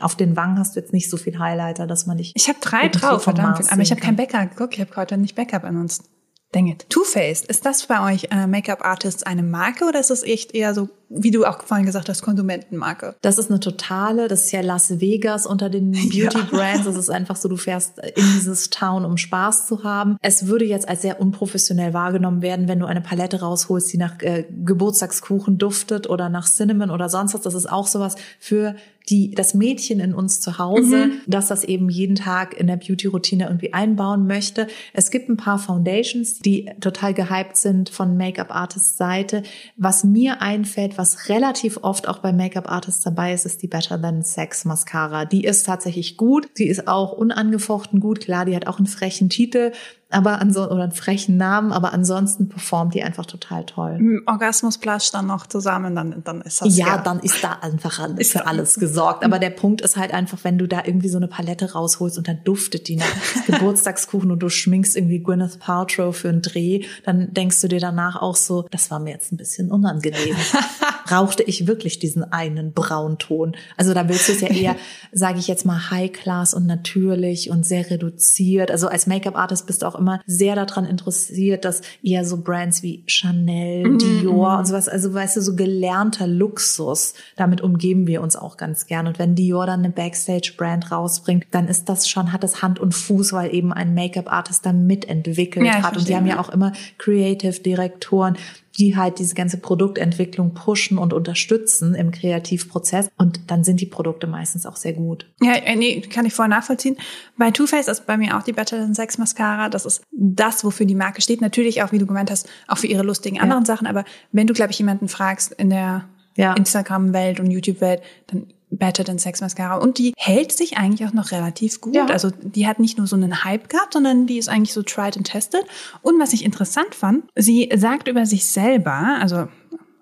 auf 0.01 0.17
den 0.17 0.37
Wangen 0.37 0.59
hast 0.59 0.77
du 0.77 0.81
jetzt 0.81 0.93
nicht 0.93 1.09
so 1.09 1.17
viel 1.17 1.39
Highlighter, 1.39 1.87
dass 1.87 2.07
man 2.07 2.19
dich. 2.19 2.33
Ich 2.35 2.49
habe 2.49 2.59
drei 2.61 2.89
drauf, 2.89 3.25
verdammt. 3.25 3.71
Aber 3.71 3.83
ich 3.83 3.91
habe 3.91 4.01
kein 4.01 4.17
Backup. 4.17 4.57
Guck, 4.57 4.75
ich 4.75 4.81
habe 4.81 4.95
heute 4.97 5.17
nicht 5.17 5.35
Backup 5.35 5.63
benutzt. 5.63 6.05
Dang 6.53 6.67
it. 6.67 6.89
Too 6.89 7.05
Faced, 7.05 7.45
ist 7.47 7.67
das 7.67 7.87
bei 7.87 8.13
euch 8.13 8.29
äh, 8.31 8.47
Make-up 8.47 8.83
Artists 8.83 9.23
eine 9.23 9.43
Marke 9.43 9.85
oder 9.85 10.01
ist 10.01 10.11
es 10.11 10.23
echt 10.23 10.55
eher 10.55 10.73
so 10.73 10.89
wie 11.11 11.31
du 11.31 11.45
auch 11.45 11.63
vorhin 11.63 11.87
gesagt 11.87 12.09
hast, 12.09 12.23
Konsumentenmarke. 12.23 13.17
Das 13.23 13.39
ist 13.39 13.51
eine 13.51 13.61
totale, 13.61 14.29
das 14.29 14.45
ist 14.45 14.53
ja 14.53 14.61
Las 14.61 15.01
Vegas 15.01 15.47
unter 15.47 15.71
den 15.71 15.93
Beauty 16.11 16.43
Brands. 16.51 16.85
Das 16.85 16.97
ist 16.97 17.11
einfach 17.11 17.37
so, 17.37 17.49
du 17.49 17.57
fährst 17.57 17.99
in 17.99 18.25
dieses 18.37 18.71
Town, 18.71 19.05
um 19.05 19.17
Spaß 19.17 19.67
zu 19.67 19.85
haben. 19.85 20.17
Es 20.23 20.47
würde 20.47 20.65
jetzt 20.65 20.89
als 20.89 21.03
sehr 21.03 21.21
unprofessionell 21.21 21.95
wahrgenommen 21.95 22.43
werden, 22.43 22.69
wenn 22.69 22.79
du 22.79 22.87
eine 22.87 23.01
Palette 23.01 23.41
rausholst, 23.41 23.93
die 23.93 23.99
nach 23.99 24.21
äh, 24.21 24.45
Geburtstagskuchen 24.65 25.59
duftet 25.59 26.09
oder 26.09 26.29
nach 26.29 26.49
Cinnamon 26.49 26.91
oder 26.91 27.09
sonst 27.09 27.35
was. 27.35 27.41
Das 27.43 27.55
ist 27.55 27.71
auch 27.71 27.87
sowas 27.87 28.17
für 28.39 28.75
die, 29.09 29.31
das 29.35 29.55
Mädchen 29.55 30.01
in 30.01 30.15
uns 30.15 30.41
zu 30.41 30.59
Hause, 30.59 31.07
mhm. 31.07 31.13
dass 31.27 31.49
das 31.49 31.65
eben 31.65 31.89
jeden 31.89 32.17
Tag 32.17 32.59
in 32.59 32.67
der 32.67 32.77
Beauty-Routine 32.77 33.47
irgendwie 33.47 33.73
einbauen 33.73 34.27
möchte. 34.27 34.67
Es 34.93 35.11
gibt 35.11 35.29
ein 35.29 35.37
paar 35.37 35.59
Foundations, 35.59 36.41
die 36.41 36.71
total 36.81 37.15
gehypt 37.15 37.57
sind 37.57 37.89
von 37.89 38.17
Make-up-Artists 38.17 38.97
Seite. 38.97 39.43
Was 39.77 40.05
mir 40.05 40.43
einfällt, 40.43 40.98
was 40.99 41.29
relativ 41.29 41.79
oft 41.83 42.09
auch 42.09 42.19
bei 42.19 42.33
Make-up-Artists 42.33 43.05
dabei 43.05 43.33
ist, 43.33 43.47
ist 43.47 43.63
die 43.63 43.69
Better 43.69 44.03
Than 44.03 44.25
Sex 44.25 44.65
Mascara. 44.65 45.25
Die 45.27 45.45
ist 45.45 45.65
tatsächlich 45.65 46.17
gut. 46.17 46.49
Sie 46.55 46.67
ist 46.67 46.89
auch 46.89 47.13
unangefochten 47.13 48.01
gut. 48.01 48.21
Klar, 48.21 48.45
die 48.45 48.57
hat 48.57 48.67
auch 48.67 48.79
einen 48.79 48.89
frechen 48.89 49.31
Titel. 49.31 49.71
Aber 50.11 50.41
an 50.41 50.53
so, 50.55 50.65
oder 50.71 50.85
einen 50.85 50.93
frechen 50.93 51.37
Namen, 51.37 51.71
aber 51.71 51.93
ansonsten 51.93 52.49
performt 52.49 52.95
die 52.95 53.03
einfach 53.03 53.27
total 53.27 53.67
toll. 53.67 54.23
Orgasmus 54.25 54.79
Plus 54.79 55.11
dann 55.11 55.27
noch 55.27 55.47
zusammen, 55.47 55.95
dann, 55.95 56.23
dann 56.25 56.41
ist 56.41 56.63
das 56.63 56.77
ja, 56.77 56.87
ja. 56.87 56.99
dann 56.99 57.21
ist 57.21 57.45
da 57.45 57.59
einfach 57.61 58.09
ist 58.17 58.33
für 58.33 58.47
alles 58.47 58.77
gesorgt. 58.77 59.23
Aber 59.23 59.39
der 59.39 59.51
Punkt 59.51 59.83
ist 59.83 59.99
halt 59.99 60.15
einfach, 60.15 60.45
wenn 60.45 60.57
du 60.57 60.67
da 60.67 60.83
irgendwie 60.85 61.11
so 61.11 61.19
eine 61.19 61.29
Palette 61.29 61.73
rausholst 61.73 62.17
und 62.17 62.27
dann 62.27 62.43
duftet 62.45 62.89
die 62.89 62.97
nach 62.97 63.07
Geburtstagskuchen 63.47 64.31
und 64.31 64.39
du 64.39 64.49
schminkst 64.49 64.97
irgendwie 64.97 65.23
Gwyneth 65.23 65.59
Paltrow 65.59 66.17
für 66.17 66.31
einen 66.31 66.41
Dreh, 66.41 66.85
dann 67.05 67.35
denkst 67.35 67.61
du 67.61 67.69
dir 67.69 67.81
danach 67.81 68.17
auch 68.17 68.37
so, 68.37 68.67
das 68.71 68.91
war 68.91 69.01
mir 69.01 69.11
jetzt 69.11 69.31
ein 69.33 69.37
bisschen 69.37 69.71
unangenehm. 69.71 70.37
Brauchte 71.05 71.43
ich 71.43 71.67
wirklich 71.67 71.99
diesen 71.99 72.23
einen 72.33 72.73
Braunton? 72.73 73.57
Also 73.77 73.95
da 73.95 74.09
willst 74.09 74.29
du 74.29 74.33
es 74.33 74.41
ja 74.41 74.49
eher, 74.49 74.77
sage 75.13 75.39
ich 75.39 75.49
jetzt 75.49 75.65
mal, 75.65 75.91
High 75.91 76.13
Class 76.13 76.55
und 76.55 76.67
natürlich 76.67 77.51
und 77.51 77.65
sehr 77.65 77.91
reduziert. 77.91 78.71
Also 78.71 78.89
als 78.89 79.07
Make-up-Artist 79.07 79.67
bist 79.67 79.83
du 79.83 79.87
auch 79.87 79.98
immer 79.99 80.21
sehr 80.27 80.55
daran 80.55 80.85
interessiert, 80.85 81.65
dass 81.65 81.83
eher 82.03 82.25
so 82.25 82.39
Brands 82.39 82.83
wie 82.83 83.03
Chanel, 83.07 83.85
mm 83.85 83.97
-hmm. 83.97 84.21
Dior 84.21 84.59
und 84.59 84.67
sowas, 84.67 84.89
also 84.89 85.13
weißt 85.13 85.37
du, 85.37 85.43
so 85.43 85.57
gelernter 85.57 86.27
Luxus, 86.27 87.15
damit 87.37 87.61
umgeben 87.61 88.07
wir 88.07 88.23
uns 88.23 88.37
auch 88.37 88.57
ganz 88.57 88.87
gern. 88.87 89.07
Und 89.07 89.19
wenn 89.19 89.35
Dior 89.35 89.67
dann 89.67 89.81
eine 89.81 89.91
Backstage-Brand 89.91 90.91
rausbringt, 90.91 91.47
dann 91.51 91.69
ist 91.69 91.89
das 91.89 92.09
schon, 92.09 92.33
hat 92.33 92.43
das 92.43 92.63
Hand 92.63 92.79
und 92.79 92.95
Fuß, 92.95 93.33
weil 93.33 93.55
eben 93.55 93.73
ein 93.73 93.95
Make-up-Artist 93.95 94.65
da 94.65 94.73
mitentwickelt 94.73 95.67
ja, 95.67 95.83
hat. 95.83 95.97
Und 95.97 96.09
die 96.09 96.17
haben 96.17 96.27
ja 96.27 96.39
auch 96.39 96.49
immer 96.49 96.73
Creative-Direktoren, 96.99 98.37
die 98.79 98.97
halt 98.97 99.19
diese 99.19 99.35
ganze 99.35 99.59
Produktentwicklung 99.59 100.55
pushen 100.55 100.99
und 100.99 101.13
unterstützen 101.13 101.95
im 101.95 102.13
Kreativprozess. 102.13 103.09
Und 103.17 103.51
dann 103.51 103.65
sind 103.65 103.81
die 103.81 103.87
Produkte 103.87 104.27
meistens 104.27 104.67
auch 104.67 104.77
sehr 104.77 104.93
gut. 104.93 105.27
Ja, 105.41 105.55
äh, 105.55 105.75
nee, 105.75 106.01
kann 106.01 106.27
ich 106.27 106.35
voll 106.35 106.49
nachvollziehen. 106.49 106.97
Bei 107.37 107.51
Too 107.51 107.67
Faced 107.67 107.89
ist 107.89 108.07
bei 108.07 108.17
mir 108.17 108.37
auch 108.37 108.43
die 108.43 108.53
Better 108.53 108.77
Than 108.77 108.95
Sex 108.95 109.19
Mascara. 109.19 109.69
Das 109.69 109.85
ist 109.85 110.03
das, 110.13 110.65
wofür 110.65 110.87
die 110.87 110.95
Marke 110.95 111.23
steht. 111.23 111.41
Natürlich 111.41 111.83
auch, 111.83 111.93
wie 111.93 111.99
du 111.99 112.07
gemeint 112.07 112.31
hast, 112.31 112.49
auch 112.69 112.79
für 112.79 112.87
ihre 112.87 113.03
lustigen 113.03 113.41
anderen 113.41 113.65
ja. 113.65 113.67
Sachen. 113.67 113.87
Aber 113.87 114.05
wenn 114.31 114.47
du, 114.47 114.55
glaube 114.55 114.71
ich, 114.71 114.79
jemanden 114.79 115.09
fragst 115.09 115.53
in 115.53 115.71
der 115.71 116.09
ja. 116.37 116.55
Instagram-Welt 116.55 117.41
und 117.41 117.51
YouTube-Welt, 117.51 118.01
dann 118.29 118.47
Better 118.71 119.05
Than 119.05 119.19
Sex 119.19 119.41
Mascara. 119.41 119.77
Und 119.77 119.99
die 119.99 120.13
hält 120.17 120.53
sich 120.53 120.77
eigentlich 120.77 121.09
auch 121.09 121.15
noch 121.15 121.33
relativ 121.33 121.81
gut. 121.81 121.95
Ja. 121.95 122.07
Also 122.07 122.31
die 122.31 122.67
hat 122.67 122.79
nicht 122.79 122.99
nur 122.99 123.07
so 123.07 123.17
einen 123.17 123.45
Hype 123.45 123.69
gehabt, 123.69 123.95
sondern 123.95 124.27
die 124.27 124.39
ist 124.39 124.49
eigentlich 124.49 124.73
so 124.73 124.83
tried 124.83 125.17
and 125.17 125.27
tested. 125.27 125.65
Und 126.03 126.21
was 126.21 126.33
ich 126.33 126.45
interessant 126.45 126.95
fand, 126.95 127.25
sie 127.35 127.71
sagt 127.75 128.09
über 128.09 128.27
sich 128.27 128.45
selber, 128.47 129.19
also 129.21 129.49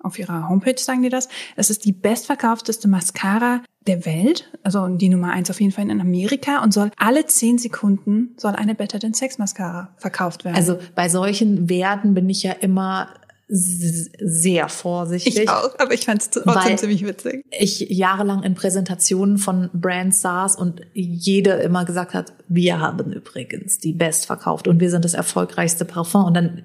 auf 0.03 0.19
ihrer 0.19 0.49
Homepage 0.49 0.79
sagen 0.79 1.03
die 1.03 1.09
das, 1.09 1.29
es 1.57 1.71
ist 1.71 1.85
die 1.85 1.93
bestverkaufteste 1.93 2.89
Mascara 2.89 3.63
der 3.87 4.05
Welt, 4.05 4.51
also 4.63 4.87
die 4.89 5.09
Nummer 5.09 5.33
eins 5.33 5.51
auf 5.51 5.61
jeden 5.61 5.73
Fall 5.73 5.89
in 5.89 6.01
Amerika 6.01 6.63
und 6.63 6.73
soll 6.73 6.91
alle 6.97 7.27
zehn 7.27 7.59
Sekunden 7.59 8.35
soll 8.37 8.55
eine 8.55 8.75
Better 8.75 8.99
Than 8.99 9.15
Sex 9.15 9.39
Mascara 9.39 9.95
verkauft 9.97 10.45
werden. 10.45 10.57
Also 10.57 10.79
bei 10.95 11.09
solchen 11.09 11.69
Werten 11.69 12.15
bin 12.15 12.29
ich 12.29 12.43
ja 12.43 12.53
immer 12.53 13.15
sehr 13.49 14.69
vorsichtig. 14.69 15.39
Ich 15.39 15.49
auch, 15.49 15.79
aber 15.79 15.95
ich 15.95 16.05
fand 16.05 16.21
es 16.21 16.31
trotzdem 16.31 16.79
ziemlich 16.79 17.07
witzig. 17.07 17.45
Ich 17.57 17.79
jahrelang 17.79 18.43
in 18.43 18.55
Präsentationen 18.55 19.39
von 19.39 19.71
Brands 19.73 20.21
saß 20.21 20.57
und 20.57 20.81
jede 20.95 21.51
immer 21.53 21.85
gesagt 21.85 22.13
hat, 22.13 22.33
wir 22.49 22.81
haben 22.81 23.13
übrigens 23.13 23.79
die 23.79 23.93
bestverkauft 23.93 24.67
und 24.67 24.81
wir 24.81 24.91
sind 24.91 25.05
das 25.05 25.15
erfolgreichste 25.15 25.85
Parfum. 25.85 26.25
Und 26.25 26.35
dann 26.35 26.63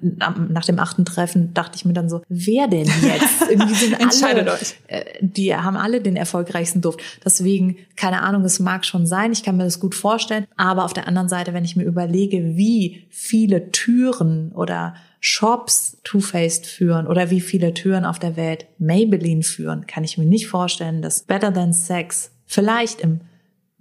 nach 0.50 0.64
dem 0.64 0.80
achten 0.80 1.04
Treffen 1.04 1.54
dachte 1.54 1.76
ich 1.76 1.84
mir 1.84 1.92
dann 1.92 2.08
so, 2.08 2.22
wer 2.28 2.66
denn 2.66 2.86
jetzt? 2.86 3.42
Irgendwie 3.50 3.74
sind 3.74 4.24
alle, 4.24 4.52
euch. 4.52 4.74
Äh, 4.88 5.04
die 5.20 5.54
haben 5.54 5.76
alle 5.76 6.00
den 6.00 6.16
erfolgreichsten 6.16 6.80
Duft. 6.80 7.00
Deswegen, 7.24 7.76
keine 7.94 8.22
Ahnung, 8.22 8.44
es 8.44 8.58
mag 8.58 8.84
schon 8.84 9.06
sein, 9.06 9.30
ich 9.30 9.44
kann 9.44 9.56
mir 9.56 9.64
das 9.64 9.78
gut 9.78 9.94
vorstellen. 9.94 10.46
Aber 10.56 10.84
auf 10.84 10.92
der 10.92 11.06
anderen 11.06 11.28
Seite, 11.28 11.54
wenn 11.54 11.64
ich 11.64 11.76
mir 11.76 11.84
überlege, 11.84 12.56
wie 12.56 13.04
viele 13.08 13.70
Türen 13.70 14.50
oder 14.52 14.94
Shops 15.24 15.98
Too 16.02 16.20
Faced 16.20 16.66
führen 16.66 17.06
oder 17.06 17.30
wie 17.30 17.40
viele 17.40 17.72
Türen 17.72 18.04
auf 18.04 18.18
der 18.18 18.36
Welt 18.36 18.66
Maybelline 18.78 19.44
führen, 19.44 19.86
kann 19.86 20.02
ich 20.02 20.18
mir 20.18 20.26
nicht 20.26 20.48
vorstellen, 20.48 21.00
dass 21.00 21.22
Better 21.22 21.54
Than 21.54 21.72
Sex 21.72 22.32
vielleicht 22.44 23.00
im 23.00 23.20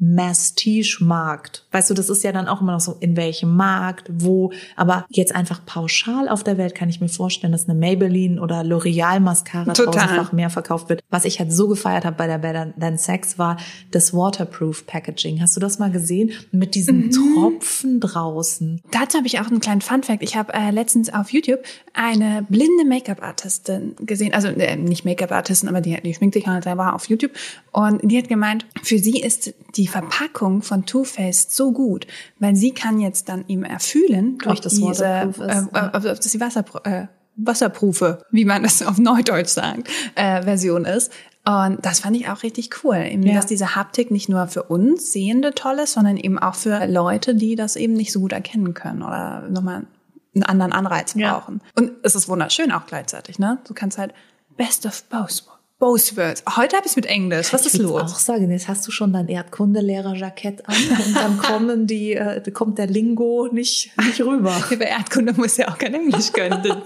Mastige-Markt. 0.02 1.64
Weißt 1.72 1.92
du, 1.92 1.94
das 1.94 2.10
ist 2.10 2.24
ja 2.24 2.32
dann 2.32 2.48
auch 2.48 2.60
immer 2.60 2.74
noch 2.74 2.80
so, 2.80 2.98
in 3.00 3.16
welchem 3.16 3.56
Markt, 3.56 4.10
wo. 4.12 4.52
Aber 4.76 5.06
jetzt 5.10 5.36
einfach 5.36 5.64
pauschal 5.64 6.28
auf 6.28 6.44
der 6.44 6.58
Welt 6.58 6.74
kann 6.74 6.90
ich 6.90 7.00
mir 7.00 7.08
vorstellen, 7.08 7.52
dass 7.52 7.70
eine 7.70 7.78
Maybelline 7.78 8.42
oder 8.42 8.62
L'Oreal 8.62 9.20
Mascara 9.20 9.72
tausendfach 9.72 10.32
mehr 10.32 10.50
verkauft 10.50 10.90
wird. 10.90 11.04
Was 11.12 11.24
ich 11.24 11.40
halt 11.40 11.54
so 11.54 11.68
gefeiert 11.68 12.04
habe 12.04 12.16
bei 12.16 12.26
der 12.26 12.40
Better 12.40 12.74
Than 12.80 12.98
Sex 12.98 13.38
war 13.38 13.58
das 13.92 14.12
Waterproof 14.12 14.88
Packaging. 14.88 15.40
Hast 15.40 15.56
du 15.56 15.60
das 15.60 15.78
mal 15.78 15.92
gesehen? 15.92 16.32
Mit 16.52 16.74
diesen 16.74 17.06
mhm. 17.06 17.12
Tropfen 17.12 18.00
draußen. 18.00 18.82
Dazu 18.90 19.20
habe 19.20 19.28
ich 19.28 19.40
auch 19.40 19.48
einen 19.48 19.60
kleinen 19.60 19.82
Fun-Fact. 19.82 20.24
Ich 20.24 20.36
habe 20.36 20.52
äh, 20.54 20.72
letztens 20.72 21.14
auf 21.14 21.32
YouTube 21.32 21.60
eine 21.94 22.44
blinde 22.50 22.86
Make-up-Artistin 22.86 23.96
gesehen. 24.00 24.34
Also 24.34 24.48
äh, 24.48 24.76
nicht 24.78 25.06
Make-up-Artistin, 25.06 25.70
aber 25.70 25.82
die, 25.82 26.02
die 26.02 26.16
schminkt 26.16 26.34
sich 26.34 26.48
halt 26.48 26.64
selber 26.64 26.96
auf 26.96 27.08
YouTube. 27.08 27.34
Und 27.72 28.02
die 28.04 28.18
hat 28.18 28.30
gemeint, 28.30 28.66
für 28.82 28.98
sie 28.98 29.20
ist 29.20 29.54
die 29.76 29.91
Verpackung 29.92 30.62
von 30.62 30.86
Too 30.86 31.04
Faced 31.04 31.56
so 31.56 31.72
gut, 31.72 32.08
weil 32.40 32.56
sie 32.56 32.72
kann 32.72 33.00
jetzt 33.00 33.30
dann 33.30 33.46
ihm 33.48 33.64
erfühlen 33.64 34.38
durch 34.40 34.60
das 34.60 34.76
diese, 34.76 35.06
äh, 35.06 35.28
ja. 35.40 35.92
äh, 35.94 36.02
dass 36.02 36.20
die 36.20 36.40
Wasserpro 36.40 36.80
äh, 36.84 37.08
Wasserprufe, 37.36 38.26
wie 38.32 38.46
man 38.46 38.64
das 38.64 38.82
auf 38.82 38.98
Neudeutsch 38.98 39.50
sagt, 39.50 39.90
äh, 40.16 40.44
Version 40.44 40.86
ist. 40.86 41.12
Und 41.44 41.84
das 41.84 42.02
fand 42.02 42.16
ich 42.16 42.30
auch 42.30 42.44
richtig 42.44 42.70
cool, 42.84 42.98
eben, 42.98 43.24
ja. 43.24 43.34
dass 43.34 43.48
diese 43.48 43.76
Haptik 43.76 44.12
nicht 44.12 44.30
nur 44.30 44.48
für 44.48 44.64
uns 44.64 45.12
Sehende 45.12 45.54
toll 45.56 45.80
ist, 45.80 45.94
sondern 45.94 46.18
eben 46.18 46.38
auch 46.38 46.56
für 46.56 46.86
Leute, 46.86 47.34
die 47.34 47.56
das 47.56 47.76
eben 47.76 47.94
nicht 47.94 48.12
so 48.12 48.20
gut 48.20 48.34
erkennen 48.34 48.74
können 48.74 49.02
oder 49.02 49.48
nochmal 49.50 49.88
einen 50.36 50.44
anderen 50.44 50.72
Anreiz 50.72 51.14
brauchen. 51.14 51.62
Ja. 51.64 51.72
Und 51.82 51.92
es 52.04 52.16
ist 52.16 52.28
wunderschön 52.28 52.72
auch 52.72 52.86
gleichzeitig, 52.86 53.40
ne? 53.40 53.58
Du 53.68 53.74
kannst 53.74 53.98
halt 53.98 54.14
best 54.56 54.86
of 54.86 55.04
both 55.04 55.44
Both 55.82 56.16
words. 56.16 56.44
Heute 56.58 56.76
habe 56.78 56.86
ich 56.86 56.92
es 56.92 56.96
mit 56.96 57.08
Englisch. 57.08 57.52
Was 57.54 57.66
ist 57.66 57.74
ich 57.74 57.82
los? 57.82 58.04
auch 58.04 58.20
sagen, 58.20 58.52
jetzt 58.52 58.68
hast 58.68 58.86
du 58.86 58.92
schon 58.92 59.14
dein 59.14 59.28
Erdkundelehrer-Jackett 59.28 60.70
an 60.70 60.76
und 60.76 61.16
dann 61.16 61.38
kommen 61.40 61.88
die, 61.88 62.14
äh, 62.14 62.40
kommt 62.52 62.78
der 62.78 62.86
Lingo 62.86 63.50
nicht, 63.52 63.92
nicht 63.98 64.22
rüber. 64.22 64.54
Bei 64.70 64.86
Erdkunde 64.86 65.34
muss 65.34 65.58
ja 65.58 65.70
auch 65.70 65.80
kein 65.80 65.96
Englisch 65.96 66.32
können. 66.32 66.62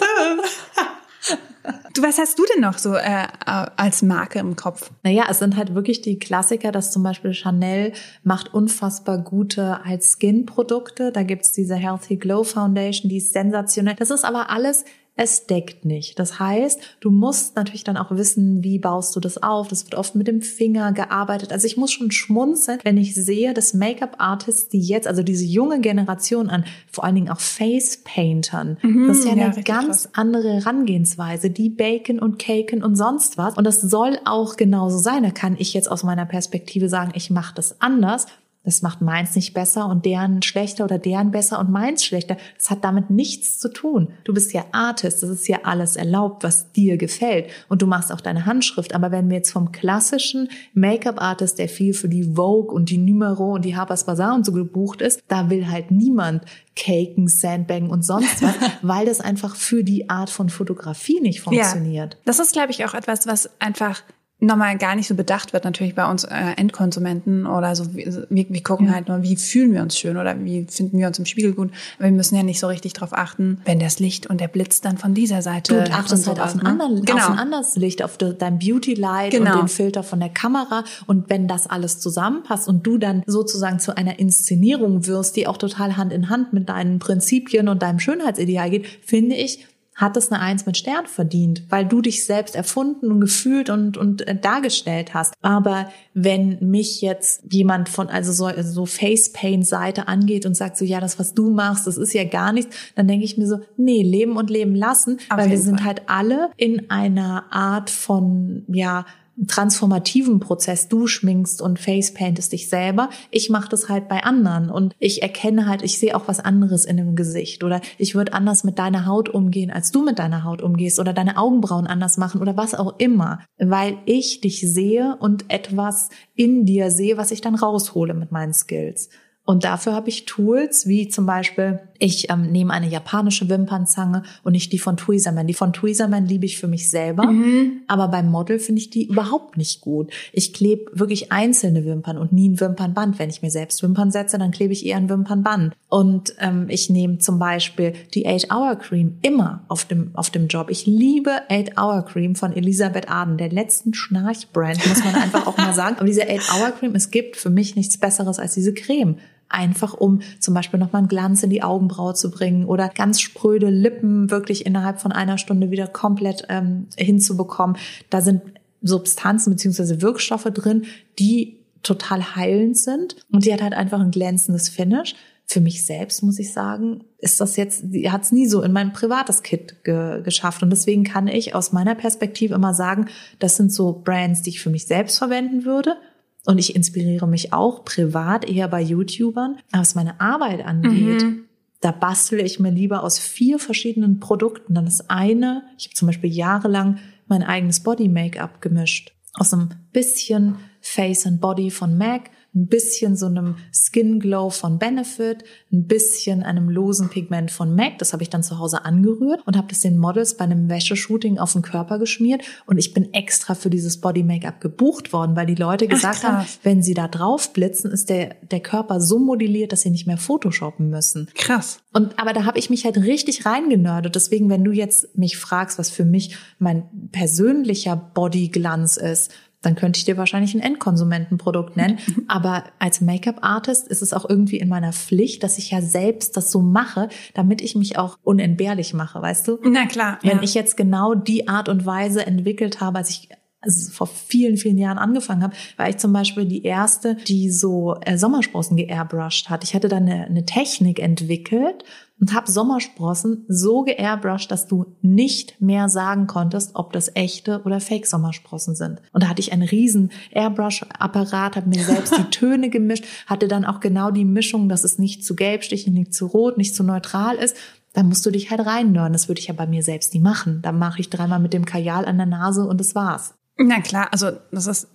Du, 1.96 2.04
was 2.04 2.20
hast 2.20 2.38
du 2.38 2.44
denn 2.54 2.62
noch 2.62 2.78
so 2.78 2.94
äh, 2.94 3.26
als 3.46 4.04
Marke 4.04 4.38
im 4.38 4.56
Kopf? 4.56 4.92
Naja, 5.02 5.26
es 5.30 5.40
sind 5.40 5.56
halt 5.56 5.74
wirklich 5.74 6.02
die 6.02 6.20
Klassiker, 6.20 6.72
dass 6.72 6.92
zum 6.92 7.02
Beispiel 7.02 7.34
Chanel 7.34 7.94
macht 8.24 8.54
unfassbar 8.54 9.18
gute 9.18 9.84
als 9.84 10.12
Skin-Produkte. 10.12 11.12
Da 11.12 11.24
gibt's 11.24 11.54
diese 11.54 11.74
Healthy 11.74 12.18
Glow 12.18 12.44
Foundation, 12.44 13.10
die 13.10 13.18
ist 13.18 13.34
sensationell. 13.34 13.96
Das 13.98 14.12
ist 14.12 14.26
aber 14.26 14.52
alles 14.52 14.86
es 15.18 15.48
deckt 15.48 15.86
nicht. 15.86 16.20
Das 16.20 16.40
heißt, 16.40 16.98
du 17.00 17.10
musst 17.10 17.56
natürlich 17.56 17.86
dann 17.86 17.96
auch 17.96 18.12
wissen, 18.12 18.64
wie 18.64 18.80
baust 18.80 19.16
du 19.16 19.22
das 19.22 19.42
auf. 19.42 19.70
Das 19.70 19.86
wird 19.86 19.96
oft 19.96 20.14
mit 20.16 20.28
dem 20.28 20.42
Finger 20.42 20.92
gearbeitet. 20.92 21.54
Also 21.54 21.68
ich 21.68 21.78
muss 21.78 21.94
schon 21.94 22.12
schmunzeln, 22.12 22.80
wenn 22.84 22.98
ich 22.98 23.16
sehe, 23.16 23.54
dass 23.54 23.74
Make-up-Artists, 23.74 24.68
die 24.68 24.82
jetzt, 24.82 25.08
also 25.08 25.24
diese 25.24 25.46
junge 25.46 25.80
Generation 25.80 26.50
an 26.50 26.66
vor 26.92 27.06
allen 27.06 27.16
Dingen 27.16 27.30
auch 27.30 27.40
Face-Paintern, 27.40 28.78
mhm, 28.82 29.08
das 29.08 29.20
ist 29.20 29.26
ja, 29.26 29.36
ja 29.36 29.46
eine 29.52 29.64
ganz 29.64 30.04
krass. 30.04 30.10
andere 30.14 30.56
Herangehensweise. 30.56 31.50
Die 31.50 31.70
baken 31.70 32.20
und 32.20 32.38
caken 32.38 32.84
und 32.84 32.98
sonst 32.98 33.38
was. 33.38 33.56
Und 33.56 33.64
das 33.64 33.80
soll 33.80 34.20
auch 34.26 34.58
genauso 34.58 34.98
sein. 34.98 35.24
Da 35.24 35.32
kann 35.32 35.56
ich 35.58 35.74
jetzt 35.74 35.90
aus 35.90 36.04
meiner 36.04 36.26
Perspektive 36.26 36.90
sagen, 36.90 37.14
ich 37.16 37.30
mache 37.30 37.56
das 37.56 37.80
anders. 37.80 38.26
Das 38.66 38.82
macht 38.82 39.02
meins 39.02 39.36
nicht 39.36 39.54
besser 39.54 39.88
und 39.88 40.06
deren 40.06 40.42
schlechter 40.42 40.84
oder 40.84 40.98
deren 40.98 41.32
besser 41.32 41.60
und 41.60 41.70
meins 41.70 42.04
schlechter. 42.04 42.38
Das 42.58 42.70
hat 42.70 42.84
damit 42.84 43.10
nichts 43.10 43.60
zu 43.60 43.72
tun. 43.72 44.10
Du 44.24 44.34
bist 44.34 44.54
ja 44.54 44.66
Artist, 44.72 45.24
das 45.24 45.30
ist 45.30 45.48
ja 45.48 45.60
alles 45.64 45.96
erlaubt, 45.96 46.44
was 46.44 46.72
dir 46.72 46.98
gefällt. 46.98 47.50
Und 47.70 47.82
du 47.82 47.88
machst 47.88 48.12
auch 48.12 48.22
deine 48.22 48.46
Handschrift. 48.46 48.96
Aber 48.96 49.12
wenn 49.12 49.30
wir 49.30 49.38
jetzt 49.38 49.52
vom 49.52 49.72
klassischen 49.72 50.50
Make-up-Artist, 50.74 51.60
der 51.60 51.70
viel 51.70 51.94
für 51.94 52.10
die 52.10 52.36
Vogue 52.36 52.74
und 52.74 52.90
die 52.90 52.98
Numero 52.98 53.54
und 53.54 53.64
die 53.64 53.76
Harper's 53.76 54.06
Bazaar 54.06 54.36
und 54.36 54.46
so 54.46 54.52
gebucht 54.52 55.02
ist, 55.02 55.22
da 55.28 55.50
will 55.50 55.70
halt 55.70 55.92
niemand 55.92 56.44
Caken, 56.76 57.28
Sandbagen 57.28 57.90
und 57.90 58.04
sonst 58.04 58.42
was, 58.42 58.56
weil 58.82 59.06
das 59.06 59.22
einfach 59.22 59.56
für 59.56 59.84
die 59.84 60.10
Art 60.10 60.30
von 60.30 60.50
Fotografie 60.50 61.22
nicht 61.22 61.42
funktioniert. 61.42 62.14
Ja, 62.16 62.20
das 62.26 62.40
ist, 62.40 62.54
glaube 62.54 62.72
ich, 62.72 62.84
auch 62.86 62.94
etwas, 62.94 63.28
was 63.28 63.50
einfach 63.62 64.02
nochmal 64.40 64.78
gar 64.78 64.96
nicht 64.96 65.08
so 65.08 65.16
bedacht 65.16 65.54
wird, 65.54 65.64
natürlich 65.64 65.96
bei 65.96 66.10
uns 66.10 66.26
äh, 66.26 66.54
Endkonsumenten 66.58 67.46
oder 67.48 67.76
so. 67.76 67.96
Wir, 67.96 68.26
wir 68.30 68.64
gucken 68.64 68.88
ja. 68.88 68.94
halt 68.94 69.08
nur, 69.08 69.24
wie 69.24 69.38
fühlen 69.38 69.74
wir 69.74 69.82
uns 69.82 69.98
schön 69.98 70.18
oder 70.18 70.44
wie 70.44 70.68
finden 70.70 71.00
wir 71.00 71.08
uns 71.08 71.18
im 71.18 71.26
Spiegel 71.26 71.54
gut. 71.54 71.72
Aber 71.98 72.06
wir 72.06 72.12
müssen 72.12 72.36
ja 72.36 72.44
nicht 72.44 72.60
so 72.60 72.68
richtig 72.68 72.94
drauf 72.94 73.14
achten, 73.14 73.62
wenn 73.66 73.80
das 73.80 74.00
Licht 74.00 74.28
und 74.28 74.42
der 74.42 74.50
Blitz 74.50 74.82
dann 74.82 74.98
von 74.98 75.14
dieser 75.14 75.42
Seite. 75.42 75.84
Du 75.84 75.92
achtest 75.92 76.28
halt 76.28 76.40
auf 76.40 76.54
ein, 76.54 76.66
anderen, 76.66 77.06
genau. 77.06 77.20
auf 77.20 77.30
ein 77.30 77.40
anderes 77.40 77.76
Licht, 77.78 78.04
auf 78.04 78.18
dein 78.18 78.60
Beauty 78.60 78.94
Light 78.94 79.32
genau. 79.32 79.54
und 79.54 79.60
den 79.62 79.68
Filter 79.70 80.04
von 80.04 80.20
der 80.20 80.30
Kamera. 80.30 80.84
Und 81.08 81.30
wenn 81.30 81.48
das 81.48 81.68
alles 81.68 82.00
zusammenpasst 82.00 82.68
und 82.68 82.86
du 82.86 82.98
dann 82.98 83.24
sozusagen 83.26 83.80
zu 83.80 83.96
einer 83.96 84.20
Inszenierung 84.20 85.08
wirst, 85.08 85.38
die 85.38 85.48
auch 85.48 85.58
total 85.58 85.96
Hand 85.96 86.12
in 86.12 86.30
Hand 86.30 86.52
mit 86.52 86.68
deinen 86.68 87.00
Prinzipien 87.00 87.70
und 87.70 87.82
deinem 87.82 88.00
Schönheitsideal 88.00 88.70
geht, 88.70 88.86
finde 89.06 89.36
ich, 89.36 89.66
hat 89.96 90.18
es 90.18 90.30
eine 90.30 90.42
Eins 90.42 90.66
mit 90.66 90.78
Stern 90.78 91.08
verdient, 91.08 91.64
weil 91.70 91.86
du 91.86 92.02
dich 92.02 92.26
selbst 92.26 92.56
erfunden 92.56 93.12
und 93.12 93.22
gefühlt 93.22 93.70
und, 93.70 93.96
und 93.96 94.28
äh, 94.28 94.36
dargestellt 94.38 95.14
hast. 95.14 95.34
Aber 95.42 95.90
wenn 96.14 96.58
mich 96.60 97.02
jetzt 97.02 97.44
jemand 97.50 97.88
von, 97.88 98.10
also 98.10 98.34
so, 98.34 98.52
so 98.62 98.86
Face-Paint-Seite 98.86 100.10
angeht 100.10 100.46
und 100.46 100.56
sagt 100.56 100.76
so, 100.76 100.84
ja, 100.84 101.00
das, 101.00 101.18
was 101.18 101.34
du 101.34 101.50
machst, 101.50 101.88
das 101.88 101.98
ist 101.98 102.14
ja 102.14 102.26
gar 102.26 102.52
nichts, 102.52 102.76
dann 102.96 103.08
denke 103.08 103.24
ich 103.24 103.38
mir 103.38 103.48
so, 103.48 103.60
nee, 103.78 104.04
leben 104.04 104.36
und 104.36 104.50
leben 104.50 104.76
lassen, 104.76 105.18
Auf 105.30 105.38
weil 105.38 105.50
wir 105.50 105.60
sind 105.60 105.80
Fall. 105.80 105.88
halt 105.88 106.02
alle 106.08 106.50
in 106.58 106.90
einer 106.90 107.46
Art 107.52 107.90
von, 107.90 108.66
ja, 108.68 109.06
transformativen 109.48 110.40
Prozess. 110.40 110.88
Du 110.88 111.08
schminkst 111.08 111.62
und 111.62 111.80
facepaintest 111.80 112.54
dich 112.54 112.70
selber. 112.70 113.10
Ich 113.32 113.50
mache 113.50 113.70
das 113.70 113.90
halt 113.90 114.08
bei 114.08 114.24
anderen 114.24 114.70
und 114.70 114.96
ich 115.00 115.22
erkenne 115.22 115.68
halt, 115.68 115.82
ich 115.82 116.00
sehe 116.00 116.16
auch 116.16 116.28
was 116.28 116.40
anderes 116.40 116.86
in 116.86 116.98
dem 116.98 117.16
Gesicht 117.16 117.64
oder 117.64 117.82
ich 117.98 118.16
würde 118.16 118.34
anders 118.34 118.64
mit 118.64 118.80
deiner 118.80 119.06
Haut 119.06 119.30
umgehen, 119.30 119.72
als 119.72 119.92
du 119.92 120.04
mit 120.04 120.20
deiner 120.20 120.44
Haut 120.44 120.62
umgehst 120.62 121.00
oder 121.00 121.14
deine 121.14 121.38
Augenbrauen 121.38 121.88
anders 121.88 122.18
machen 122.18 122.42
oder 122.42 122.56
was 122.58 122.76
auch 122.76 122.96
immer, 122.98 123.40
weil 123.58 123.98
ich 124.06 124.42
dich 124.42 124.62
sehe 124.62 125.18
und 125.20 125.46
etwas 125.50 126.10
in 126.36 126.66
dir 126.66 126.92
sehe, 126.92 127.18
was 127.18 127.32
ich 127.32 127.42
dann 127.42 127.56
raushole 127.56 128.14
mit 128.14 128.32
meinen 128.32 128.54
Skills. 128.54 129.10
Und 129.46 129.64
dafür 129.64 129.94
habe 129.94 130.10
ich 130.10 130.26
Tools, 130.26 130.88
wie 130.88 131.08
zum 131.08 131.28
Beispiel, 131.28 131.80
ich 132.00 132.32
ähm, 132.32 132.52
nehme 132.52 132.74
eine 132.74 132.90
japanische 132.90 133.48
Wimpernzange 133.48 134.24
und 134.44 134.54
nicht 134.54 134.74
die 134.74 134.80
von 134.80 134.98
Tweezerman. 134.98 135.46
Die 135.46 135.54
von 135.54 135.72
Tweezerman 135.72 136.26
liebe 136.26 136.48
ich 136.48 136.58
für 136.58 136.68
mich 136.68 136.90
selber, 136.90 137.28
mhm. 137.28 137.84
aber 137.88 138.08
beim 138.08 138.30
Model 138.30 138.58
finde 138.58 138.82
ich 138.82 138.90
die 138.90 139.08
überhaupt 139.08 139.56
nicht 139.56 139.82
gut. 139.82 140.12
Ich 140.34 140.52
klebe 140.52 140.92
wirklich 140.94 141.32
einzelne 141.32 141.86
Wimpern 141.86 142.18
und 142.18 142.34
nie 142.34 142.50
ein 142.50 142.60
Wimpernband. 142.60 143.20
Wenn 143.20 143.30
ich 143.30 143.44
mir 143.44 143.52
selbst 143.52 143.84
Wimpern 143.84 144.10
setze, 144.10 144.40
dann 144.40 144.50
klebe 144.50 144.74
ich 144.74 144.84
eher 144.84 144.98
ein 144.98 145.10
Wimpernband. 145.10 145.76
Und 145.90 146.34
ähm, 146.40 146.66
ich 146.70 146.90
nehme 146.90 147.20
zum 147.20 147.38
Beispiel 147.38 147.94
die 148.16 148.28
8-Hour 148.28 148.78
Cream 148.78 149.20
immer 149.22 149.64
auf 149.68 149.86
dem, 149.86 150.10
auf 150.16 150.32
dem 150.32 150.48
Job. 150.48 150.72
Ich 150.72 150.88
liebe 150.88 151.32
8-Hour 151.50 152.04
Cream 152.06 152.36
von 152.36 152.52
Elisabeth 152.52 153.10
Arden, 153.10 153.38
der 153.38 153.50
letzten 153.50 153.94
Schnarchbrand, 153.94 154.86
muss 154.90 155.04
man 155.04 155.14
einfach 155.16 155.46
auch 155.46 155.58
mal 155.58 155.74
sagen. 155.76 155.96
Aber 155.98 156.08
diese 156.08 156.24
8-Hour 156.24 156.72
Cream, 156.72 156.96
es 156.96 157.12
gibt 157.12 157.38
für 157.38 157.52
mich 157.52 157.76
nichts 157.76 158.00
Besseres 158.00 158.40
als 158.40 158.56
diese 158.56 158.74
Creme 158.74 159.18
einfach 159.50 159.94
um 159.94 160.22
zum 160.40 160.54
Beispiel 160.54 160.80
nochmal 160.80 161.00
einen 161.00 161.08
Glanz 161.08 161.44
in 161.44 161.50
die 161.50 161.64
Augenbraue 161.64 162.14
zu 162.14 162.32
bringen 162.32 162.66
oder 162.66 162.90
ganz 162.90 163.22
spröde 163.22 163.70
Lippen 163.70 164.32
wirklich 164.32 164.66
innerhalb 164.66 165.00
von 165.00 165.12
einer 165.12 165.38
Stunde 165.38 165.72
wieder 165.72 165.88
komplett 165.88 166.46
ähm, 166.50 166.88
hinzubekommen. 166.98 167.78
Da 168.10 168.22
sind 168.22 168.42
Substanzen 168.82 169.52
beziehungsweise 169.52 170.02
Wirkstoffe 170.02 170.50
drin, 170.54 170.86
die 171.20 171.60
total 171.84 172.36
heilend 172.36 172.78
sind 172.78 173.16
und 173.32 173.46
die 173.46 173.54
hat 173.54 173.62
halt 173.62 173.74
einfach 173.74 174.00
ein 174.00 174.12
glänzendes 174.12 174.70
Finish. 174.70 175.16
Für 175.48 175.62
mich 175.62 175.86
selbst 175.86 176.24
muss 176.24 176.40
ich 176.40 176.52
sagen, 176.52 177.04
ist 177.20 177.40
das 177.40 177.56
jetzt, 177.56 177.84
hat 178.08 178.24
es 178.24 178.32
nie 178.32 178.48
so 178.48 178.64
in 178.64 178.72
mein 178.72 178.94
privates 178.94 179.44
Kit 179.44 179.84
ge 179.84 180.24
geschafft. 180.24 180.64
Und 180.64 180.72
deswegen 180.72 181.04
kann 181.04 181.28
ich 181.28 181.54
aus 181.54 181.72
meiner 181.72 181.94
Perspektive 181.94 182.56
immer 182.56 182.74
sagen, 182.74 183.08
das 183.38 183.56
sind 183.56 183.72
so 183.72 184.02
Brands, 184.04 184.42
die 184.42 184.50
ich 184.50 184.60
für 184.60 184.72
mich 184.72 184.88
selbst 184.88 185.20
verwenden 185.20 185.64
würde. 185.64 185.98
Und 186.46 186.60
ich 186.60 186.76
inspiriere 186.76 187.28
mich 187.28 187.54
auch 187.54 187.84
privat 187.86 188.48
eher 188.48 188.68
bei 188.68 188.82
YouTubern. 188.82 189.58
Was 189.72 189.96
meine 189.96 190.20
Arbeit 190.22 190.66
angeht, 190.66 191.24
mhm. 191.24 191.46
da 191.82 191.92
bastle 191.92 192.42
ich 192.42 192.60
mir 192.60 192.72
lieber 192.72 193.04
aus 193.04 193.18
vier 193.18 193.60
verschiedenen 193.60 194.20
Produkten. 194.20 194.76
Dann 194.76 194.88
ist 194.88 195.10
eine, 195.10 195.64
ich 195.78 195.86
habe 195.86 195.96
zum 195.96 196.08
Beispiel 196.08 196.32
jahrelang 196.32 197.00
mein 197.28 197.44
eigenes 197.44 197.82
Body-Make-up 197.82 198.62
gemischt. 198.62 199.12
Aus 199.34 199.54
einem 199.54 199.70
bisschen 199.92 200.58
Face 200.82 201.26
and 201.26 201.42
Body 201.42 201.72
von 201.72 201.98
MAC, 201.98 202.30
ein 202.56 202.68
bisschen 202.68 203.18
so 203.18 203.26
einem 203.26 203.58
Skin 203.72 204.20
Glow 204.20 204.50
von 204.50 204.80
Benefit, 204.80 205.44
ein 205.72 205.88
bisschen 205.88 206.42
einem 206.42 206.70
losen 206.70 207.10
Pigment 207.10 207.52
von 207.52 207.76
MAC. 207.76 208.00
Das 208.00 208.14
habe 208.14 208.24
ich 208.24 208.30
dann 208.30 208.44
zu 208.44 208.60
Hause 208.60 208.86
angerührt 208.86 209.42
und 209.46 209.58
habe 209.58 209.68
das 209.68 209.82
den 209.82 209.98
Models 209.98 210.38
bei 210.38 210.46
einem 210.46 210.70
Wäscheshooting 210.70 211.38
auf 211.38 211.54
den 211.54 211.62
Körper 211.62 212.00
geschmiert. 212.00 212.44
Und 212.66 212.78
ich 212.78 212.94
bin 212.94 213.14
extra 213.14 213.56
für 213.56 213.70
dieses 213.70 214.00
Body 214.00 214.24
Make-up 214.24 214.62
gebucht 214.62 215.12
worden, 215.12 215.36
weil 215.36 215.46
die 215.46 215.56
Leute 215.56 215.88
gesagt 215.88 216.22
Ach, 216.24 216.30
haben, 216.30 216.48
wenn 216.64 216.82
sie 216.82 216.94
da 216.94 217.10
drauf 217.10 217.52
blitzen, 217.52 217.92
ist 217.92 218.10
der, 218.10 218.36
der 218.50 218.62
Körper 218.62 219.02
so 219.02 219.20
modelliert, 219.20 219.74
dass 219.74 219.82
sie 219.82 219.92
nicht 219.92 220.08
mehr 220.08 220.18
photoshoppen 220.18 220.90
müssen. 220.90 221.28
Krass. 221.36 221.80
Und 221.92 222.18
aber 222.20 222.34
da 222.34 222.46
habe 222.46 222.58
ich 222.60 222.70
mich 222.70 222.86
halt 222.86 222.98
richtig 222.98 223.46
reingenördet. 223.46 224.16
Deswegen, 224.16 224.50
wenn 224.50 224.64
du 224.64 224.72
jetzt 224.72 225.18
mich 225.18 225.38
fragst, 225.38 225.78
was 225.78 225.90
für 225.90 226.06
mich 226.06 226.38
mein 226.58 227.10
persönlicher 227.12 227.96
Bodyglanz 227.96 228.98
ist, 228.98 229.32
dann 229.66 229.76
könnte 229.76 229.98
ich 229.98 230.06
dir 230.06 230.18
wahrscheinlich 230.18 230.54
ein 230.54 230.62
Endkonsumentenprodukt 230.62 231.76
nennen. 231.78 232.00
Aber 232.28 232.64
als 232.80 233.02
Make-up-Artist 233.02 233.88
ist 233.88 234.02
es 234.02 234.14
auch 234.14 234.30
irgendwie 234.30 234.58
in 234.58 234.70
meiner 234.70 234.94
Pflicht, 234.94 235.44
dass 235.44 235.58
ich 235.58 235.72
ja 235.72 235.82
selbst 235.82 236.38
das 236.38 236.52
so 236.52 236.62
mache, 236.62 237.10
damit 237.34 237.62
ich 237.62 237.76
mich 237.76 237.98
auch 237.98 238.18
unentbehrlich 238.24 238.94
mache, 238.94 239.22
weißt 239.22 239.48
du? 239.48 239.60
Na 239.64 239.86
klar. 239.86 240.20
Wenn 240.22 240.38
ja. 240.38 240.44
ich 240.44 240.54
jetzt 240.54 240.78
genau 240.78 241.16
die 241.16 241.48
Art 241.48 241.70
und 241.70 241.86
Weise 241.86 242.26
entwickelt 242.26 242.82
habe, 242.82 243.00
als 243.00 243.10
ich 243.10 243.30
also 243.66 243.92
vor 243.92 244.08
vielen, 244.08 244.58
vielen 244.58 244.78
Jahren 244.78 244.98
angefangen 244.98 245.44
habe, 245.44 245.56
war 245.78 245.90
ich 245.90 245.98
zum 245.98 246.14
Beispiel 246.14 246.46
die 246.46 246.64
erste, 246.64 247.16
die 247.28 247.50
so 247.50 247.98
äh, 248.02 248.18
Sommersprossen 248.18 248.78
geairbrushed 248.78 249.50
hat. 249.50 249.64
Ich 249.64 249.74
hatte 249.74 249.90
da 249.90 249.98
eine, 249.98 250.26
eine 250.26 250.46
Technik 250.46 251.00
entwickelt 251.00 251.84
und 252.20 252.34
habe 252.34 252.50
Sommersprossen 252.50 253.44
so 253.48 253.84
geairbrushed, 253.84 254.50
dass 254.50 254.68
du 254.68 254.96
nicht 255.02 255.60
mehr 255.60 255.90
sagen 255.90 256.28
konntest, 256.28 256.72
ob 256.76 256.94
das 256.94 257.12
echte 257.14 257.62
oder 257.66 257.82
Fake 257.82 258.08
Sommersprossen 258.08 258.76
sind. 258.76 259.02
Und 259.12 259.24
da 259.24 259.28
hatte 259.28 259.42
ich 259.42 259.52
einen 259.52 259.68
riesen 259.68 260.12
Airbrush-Apparat, 260.32 261.58
habe 261.58 261.70
mir 261.70 261.84
selbst 261.84 262.18
die 262.18 262.24
Töne 262.32 262.70
gemischt, 262.70 263.06
hatte 263.28 263.48
dann 263.48 263.66
auch 263.66 263.82
genau 263.82 264.12
die 264.12 264.26
Mischung, 264.26 264.70
dass 264.70 264.84
es 264.84 264.98
nicht 264.98 265.26
zu 265.26 265.36
gelbstichig, 265.36 265.92
nicht 265.92 266.14
zu 266.14 266.28
rot, 266.28 266.58
nicht 266.58 266.76
zu 266.76 266.84
neutral 266.84 267.36
ist. 267.36 267.58
Da 267.94 268.04
musst 268.04 268.26
du 268.26 268.32
dich 268.32 268.50
halt 268.50 268.66
reinnörden. 268.66 269.14
Das 269.14 269.28
würde 269.28 269.40
ich 269.40 269.48
ja 269.48 269.54
bei 269.54 269.68
mir 269.68 269.84
selbst 269.84 270.14
nie 270.14 270.20
machen. 270.20 270.62
Da 270.62 270.72
mache 270.72 271.00
ich 271.00 271.10
dreimal 271.10 271.40
mit 271.40 271.54
dem 271.54 271.66
Kajal 271.66 272.06
an 272.06 272.18
der 272.18 272.26
Nase 272.26 272.66
und 272.66 272.80
das 272.80 272.96
war's. 272.96 273.34
Na 273.58 273.82
klar, 273.82 274.10
also 274.12 274.32
das 274.52 274.68
ist 274.68 274.88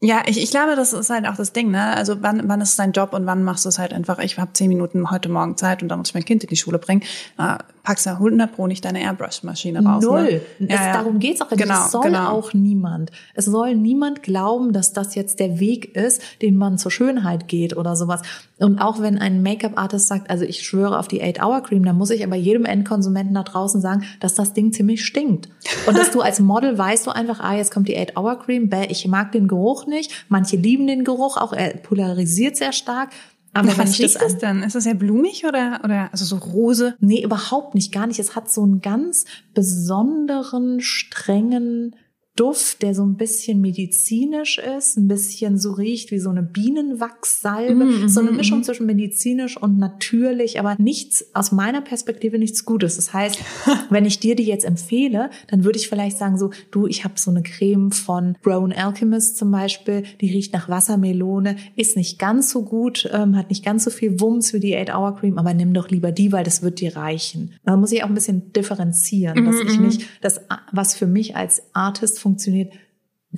ja, 0.00 0.22
ich, 0.26 0.42
ich 0.42 0.50
glaube, 0.50 0.76
das 0.76 0.92
ist 0.92 1.08
halt 1.08 1.26
auch 1.26 1.36
das 1.36 1.52
Ding, 1.52 1.70
ne? 1.70 1.96
Also 1.96 2.20
wann, 2.20 2.46
wann 2.46 2.60
ist 2.60 2.78
dein 2.78 2.92
Job 2.92 3.14
und 3.14 3.24
wann 3.24 3.42
machst 3.42 3.64
du 3.64 3.70
es 3.70 3.78
halt 3.78 3.94
einfach, 3.94 4.18
ich 4.18 4.38
habe 4.38 4.52
zehn 4.52 4.68
Minuten 4.68 5.10
heute 5.10 5.30
Morgen 5.30 5.56
Zeit 5.56 5.82
und 5.82 5.88
dann 5.88 5.98
muss 5.98 6.08
ich 6.08 6.14
mein 6.14 6.26
Kind 6.26 6.42
in 6.42 6.48
die 6.50 6.56
Schule 6.56 6.78
bringen. 6.78 7.02
Äh, 7.38 7.56
packst 7.84 8.06
du 8.06 8.10
100 8.10 8.52
pro 8.52 8.66
nicht 8.66 8.84
deine 8.84 9.02
Airbrush-Maschine 9.02 9.84
raus. 9.84 10.02
Ne? 10.02 10.08
Null. 10.08 10.40
Ne? 10.58 10.68
Ja, 10.70 10.74
es, 10.74 10.80
ja. 10.80 10.92
Darum 10.94 11.18
geht's 11.18 11.40
auch. 11.42 11.50
Genau, 11.50 11.84
es 11.84 11.92
soll 11.92 12.02
genau. 12.02 12.30
auch 12.30 12.54
niemand. 12.54 13.12
Es 13.34 13.44
soll 13.44 13.76
niemand 13.76 14.22
glauben, 14.22 14.72
dass 14.72 14.92
das 14.92 15.14
jetzt 15.14 15.38
der 15.38 15.60
Weg 15.60 15.94
ist, 15.94 16.22
den 16.42 16.56
man 16.56 16.78
zur 16.78 16.90
Schönheit 16.90 17.46
geht 17.46 17.76
oder 17.76 17.94
sowas. 17.94 18.22
Und 18.58 18.78
auch 18.78 19.00
wenn 19.00 19.18
ein 19.18 19.42
Make-up-Artist 19.42 20.08
sagt, 20.08 20.30
also 20.30 20.44
ich 20.44 20.62
schwöre 20.62 20.98
auf 20.98 21.08
die 21.08 21.22
8-Hour-Cream, 21.22 21.84
dann 21.84 21.98
muss 21.98 22.10
ich 22.10 22.24
aber 22.24 22.36
jedem 22.36 22.64
Endkonsumenten 22.64 23.34
da 23.34 23.42
draußen 23.42 23.80
sagen, 23.80 24.04
dass 24.20 24.34
das 24.34 24.54
Ding 24.54 24.72
ziemlich 24.72 25.04
stinkt. 25.04 25.48
Und 25.86 25.98
dass 25.98 26.10
du 26.10 26.22
als 26.22 26.40
Model 26.40 26.78
weißt 26.78 27.06
du 27.06 27.10
einfach, 27.10 27.40
ah, 27.40 27.54
jetzt 27.54 27.70
kommt 27.70 27.88
die 27.88 27.98
8-Hour-Cream, 27.98 28.70
ich 28.88 29.06
mag 29.08 29.32
den 29.32 29.46
Geruch 29.46 29.86
nicht. 29.86 30.24
Manche 30.28 30.56
lieben 30.56 30.86
den 30.86 31.04
Geruch, 31.04 31.36
auch 31.36 31.52
er 31.52 31.74
polarisiert 31.76 32.56
sehr 32.56 32.72
stark. 32.72 33.10
Aber 33.54 33.68
ja, 33.68 33.78
was 33.78 33.98
riecht 33.98 34.20
das 34.20 34.38
denn? 34.38 34.62
Ist 34.62 34.74
das 34.74 34.84
ja 34.84 34.94
blumig 34.94 35.46
oder, 35.46 35.80
oder 35.84 36.08
also 36.12 36.24
so 36.24 36.36
rose? 36.36 36.96
Nee, 36.98 37.22
überhaupt 37.22 37.74
nicht, 37.74 37.92
gar 37.92 38.06
nicht. 38.06 38.18
Es 38.18 38.34
hat 38.34 38.50
so 38.50 38.62
einen 38.62 38.80
ganz 38.80 39.24
besonderen, 39.54 40.80
strengen 40.80 41.94
Duft, 42.36 42.82
der 42.82 42.96
so 42.96 43.04
ein 43.04 43.14
bisschen 43.14 43.60
medizinisch 43.60 44.58
ist, 44.58 44.96
ein 44.96 45.06
bisschen 45.06 45.56
so 45.56 45.70
riecht 45.70 46.10
wie 46.10 46.18
so 46.18 46.30
eine 46.30 46.42
Bienenwachssalbe, 46.42 47.84
mm, 47.84 48.08
so 48.08 48.18
eine 48.18 48.32
mm, 48.32 48.36
Mischung 48.36 48.58
mm. 48.58 48.62
zwischen 48.64 48.86
medizinisch 48.86 49.56
und 49.56 49.78
natürlich, 49.78 50.58
aber 50.58 50.74
nichts 50.78 51.26
aus 51.32 51.52
meiner 51.52 51.80
Perspektive 51.80 52.40
nichts 52.40 52.64
Gutes. 52.64 52.96
Das 52.96 53.12
heißt, 53.12 53.38
wenn 53.90 54.04
ich 54.04 54.18
dir 54.18 54.34
die 54.34 54.42
jetzt 54.42 54.64
empfehle, 54.64 55.30
dann 55.46 55.62
würde 55.62 55.78
ich 55.78 55.88
vielleicht 55.88 56.18
sagen 56.18 56.36
so, 56.36 56.50
du, 56.72 56.88
ich 56.88 57.04
habe 57.04 57.14
so 57.18 57.30
eine 57.30 57.44
Creme 57.44 57.92
von 57.92 58.36
Brown 58.42 58.72
Alchemist 58.72 59.36
zum 59.36 59.52
Beispiel, 59.52 60.02
die 60.20 60.32
riecht 60.32 60.52
nach 60.54 60.68
Wassermelone, 60.68 61.54
ist 61.76 61.96
nicht 61.96 62.18
ganz 62.18 62.50
so 62.50 62.64
gut, 62.64 63.08
ähm, 63.12 63.36
hat 63.36 63.50
nicht 63.50 63.64
ganz 63.64 63.84
so 63.84 63.90
viel 63.90 64.18
Wumms 64.18 64.52
wie 64.52 64.60
die 64.60 64.76
8-Hour 64.76 65.16
Cream, 65.20 65.38
aber 65.38 65.54
nimm 65.54 65.72
doch 65.72 65.88
lieber 65.88 66.10
die, 66.10 66.32
weil 66.32 66.42
das 66.42 66.62
wird 66.62 66.80
dir 66.80 66.96
reichen. 66.96 67.52
Da 67.64 67.76
muss 67.76 67.92
ich 67.92 68.02
auch 68.02 68.08
ein 68.08 68.14
bisschen 68.14 68.52
differenzieren, 68.52 69.44
dass 69.44 69.60
ich 69.60 69.78
nicht 69.78 70.06
das, 70.20 70.40
was 70.72 70.96
für 70.96 71.06
mich 71.06 71.36
als 71.36 71.62
Artist 71.74 72.23
funktioniert, 72.24 72.72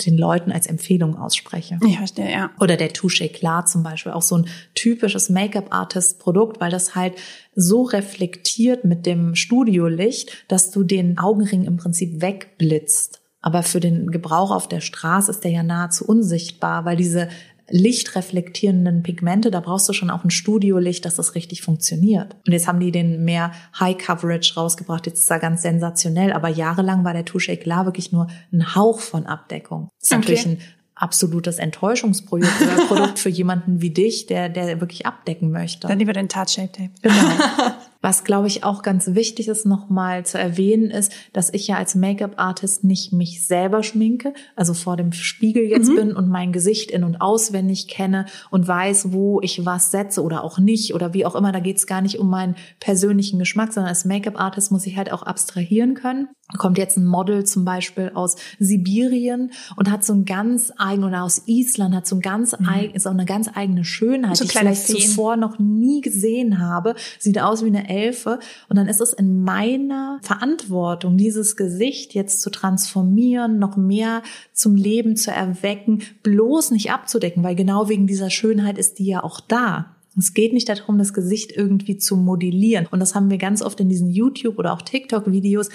den 0.05 0.19
Leuten 0.19 0.53
als 0.53 0.67
Empfehlung 0.67 1.17
ausspreche. 1.17 1.79
Ich 1.87 1.97
verstehe, 1.97 2.31
ja. 2.31 2.51
Oder 2.61 2.77
der 2.77 2.93
Touche 2.93 3.29
Klar 3.29 3.67
zum 3.67 3.83
Beispiel, 3.83 4.13
auch 4.13 4.23
so 4.23 4.39
ein 4.39 4.47
typisches 4.75 5.31
Make-up-Artist-Produkt, 5.31 6.61
weil 6.61 6.71
das 6.71 6.95
halt 6.95 7.15
so 7.55 7.83
reflektiert 7.83 8.85
mit 8.85 9.07
dem 9.07 9.35
Studiolicht, 9.35 10.45
dass 10.49 10.71
du 10.71 10.85
den 10.85 11.19
Augenring 11.19 11.65
im 11.65 11.77
Prinzip 11.77 12.21
wegblitzt. 12.21 13.23
Aber 13.41 13.63
für 13.63 13.81
den 13.81 14.11
Gebrauch 14.11 14.51
auf 14.51 14.69
der 14.69 14.81
Straße 14.81 15.31
ist 15.31 15.45
der 15.45 15.53
ja 15.53 15.63
nahezu 15.63 16.05
unsichtbar, 16.05 16.85
weil 16.85 16.97
diese 16.97 17.29
lichtreflektierenden 17.69 19.03
Pigmente, 19.03 19.51
da 19.51 19.61
brauchst 19.61 19.89
du 19.89 19.93
schon 19.93 20.11
auch 20.11 20.25
ein 20.25 20.31
Studiolicht, 20.31 21.05
dass 21.05 21.17
das 21.17 21.35
richtig 21.35 21.63
funktioniert. 21.63 22.37
Und 22.47 22.53
jetzt 22.53 22.69
haben 22.69 22.81
die 22.81 22.93
den 22.93 23.25
mehr 23.25 23.53
High 23.79 23.99
Coverage 23.99 24.55
rausgebracht. 24.55 25.07
Jetzt 25.07 25.21
ist 25.21 25.31
er 25.31 25.41
ganz 25.41 25.63
sensationell, 25.63 26.33
aber 26.33 26.49
jahrelang 26.49 27.05
war 27.05 27.13
der 27.13 27.25
Touche 27.25 27.53
Eclat 27.53 27.87
wirklich 27.87 28.13
nur 28.13 28.29
ein 28.53 28.75
Hauch 28.75 29.01
von 29.01 29.27
Abdeckung. 29.27 29.89
Das 30.01 30.11
ist 30.11 30.13
okay. 30.13 30.21
natürlich 30.21 30.47
ein 30.47 30.59
absolutes 30.95 31.59
Enttäuschungsprojekt 31.59 32.61
oder 32.63 32.77
Produkt 32.89 33.19
für 33.19 33.29
jemanden 33.29 33.83
wie 33.83 33.91
dich, 33.91 34.27
der, 34.27 34.49
der 34.49 34.81
wirklich 34.81 35.07
abdecken 35.07 35.51
möchte. 35.51 35.89
Dann 35.89 35.99
lieber 35.99 36.13
den 36.13 36.29
Touch 36.29 36.51
Shape 36.51 36.73
Tape. 36.73 36.91
Genau. 37.03 37.15
Was, 38.07 38.23
glaube 38.23 38.47
ich, 38.47 38.63
auch 38.63 38.83
ganz 38.83 39.17
wichtig 39.17 39.49
ist, 39.49 39.67
nochmal 39.67 40.25
zu 40.25 40.39
erwähnen, 40.39 40.93
ist, 40.93 41.13
dass 41.33 41.53
ich 41.53 41.67
ja 41.67 41.77
als 41.77 41.97
Make-up-Artist 41.97 42.85
nicht 42.85 43.13
mich 43.13 43.45
selber 43.45 43.83
schminke, 43.83 44.33
also 44.55 44.75
vor 44.75 44.97
dem 44.97 45.11
Spiegel 45.11 45.65
jetzt 45.65 45.89
mhm. 45.89 45.97
bin 45.97 46.13
und 46.15 46.29
mein 46.29 46.53
Gesicht 46.53 46.93
in- 46.93 47.03
und 47.03 47.21
auswendig 47.21 47.89
kenne 47.89 48.27
und 48.53 48.69
weiß, 48.69 49.11
wo 49.11 49.41
ich 49.41 49.67
was 49.67 49.91
setze 49.91 50.23
oder 50.23 50.45
auch 50.45 50.61
nicht 50.61 50.95
oder 50.95 51.15
wie 51.15 51.27
auch 51.27 51.35
immer. 51.35 51.51
Da 51.51 51.59
geht 51.59 51.79
es 51.79 51.89
gar 51.89 52.01
nicht 52.01 52.21
um 52.21 52.31
meinen 52.31 52.55
persönlichen 52.79 53.41
Geschmack, 53.41 53.73
sondern 53.73 53.89
als 53.89 54.05
Make-up-Artist 54.05 54.71
muss 54.71 54.87
ich 54.87 54.97
halt 54.97 55.11
auch 55.11 55.25
abstrahieren 55.25 55.95
können 55.95 56.29
kommt 56.59 56.79
jetzt 56.79 56.97
ein 56.97 57.05
Model 57.05 57.45
zum 57.45 57.65
Beispiel 57.65 58.13
aus 58.15 58.37
Sibirien 58.59 59.51
und 59.75 59.91
hat 59.91 60.05
so 60.05 60.13
ein 60.13 60.25
ganz 60.25 60.73
eigen 60.79 61.03
oder 61.03 61.25
aus 61.25 61.43
Island 61.47 61.95
hat 61.95 62.07
so 62.07 62.17
ein 62.17 62.21
ganz 62.21 62.57
mhm. 62.59 62.69
eigen, 62.69 62.95
ist 62.95 63.07
auch 63.07 63.13
eine 63.13 63.25
ganz 63.25 63.51
eigene 63.53 63.85
Schönheit, 63.85 64.37
so 64.37 64.45
die 64.45 64.51
ich 64.51 64.59
vielleicht 64.59 64.85
Feen. 64.85 65.01
zuvor 65.01 65.37
noch 65.37 65.59
nie 65.59 66.01
gesehen 66.01 66.61
habe. 66.61 66.95
Sieht 67.19 67.41
aus 67.41 67.65
wie 67.65 67.69
eine 67.69 67.89
Elfe. 67.97 68.39
Und 68.69 68.77
dann 68.77 68.89
ist 68.89 69.01
es 69.01 69.13
in 69.13 69.43
meiner 69.43 70.19
Verantwortung, 70.23 71.17
dieses 71.17 71.57
Gesicht 71.57 72.15
jetzt 72.15 72.41
zu 72.41 72.51
transformieren, 72.51 73.59
noch 73.59 73.77
mehr 73.77 74.23
zum 74.53 74.77
Leben 74.77 75.17
zu 75.17 75.31
erwecken, 75.31 76.03
bloß 76.23 76.71
nicht 76.71 76.91
abzudecken, 76.91 77.43
weil 77.43 77.55
genau 77.55 77.89
wegen 77.89 78.07
dieser 78.07 78.31
Schönheit 78.31 78.79
ist 78.79 78.99
die 78.99 79.07
ja 79.07 79.25
auch 79.25 79.41
da. 79.41 79.97
Es 80.19 80.33
geht 80.33 80.55
nicht 80.55 80.69
darum, 80.69 80.97
das 80.97 81.13
Gesicht 81.13 81.53
irgendwie 81.53 81.99
zu 81.99 82.17
modellieren. 82.17 82.87
Und 82.91 83.01
das 83.01 83.15
haben 83.15 83.31
wir 83.31 83.37
ganz 83.39 83.61
oft 83.61 83.81
in 83.81 83.89
diesen 83.89 84.09
YouTube- 84.09 84.59
oder 84.59 84.73
auch 84.73 84.81
TikTok-Videos 84.81 85.69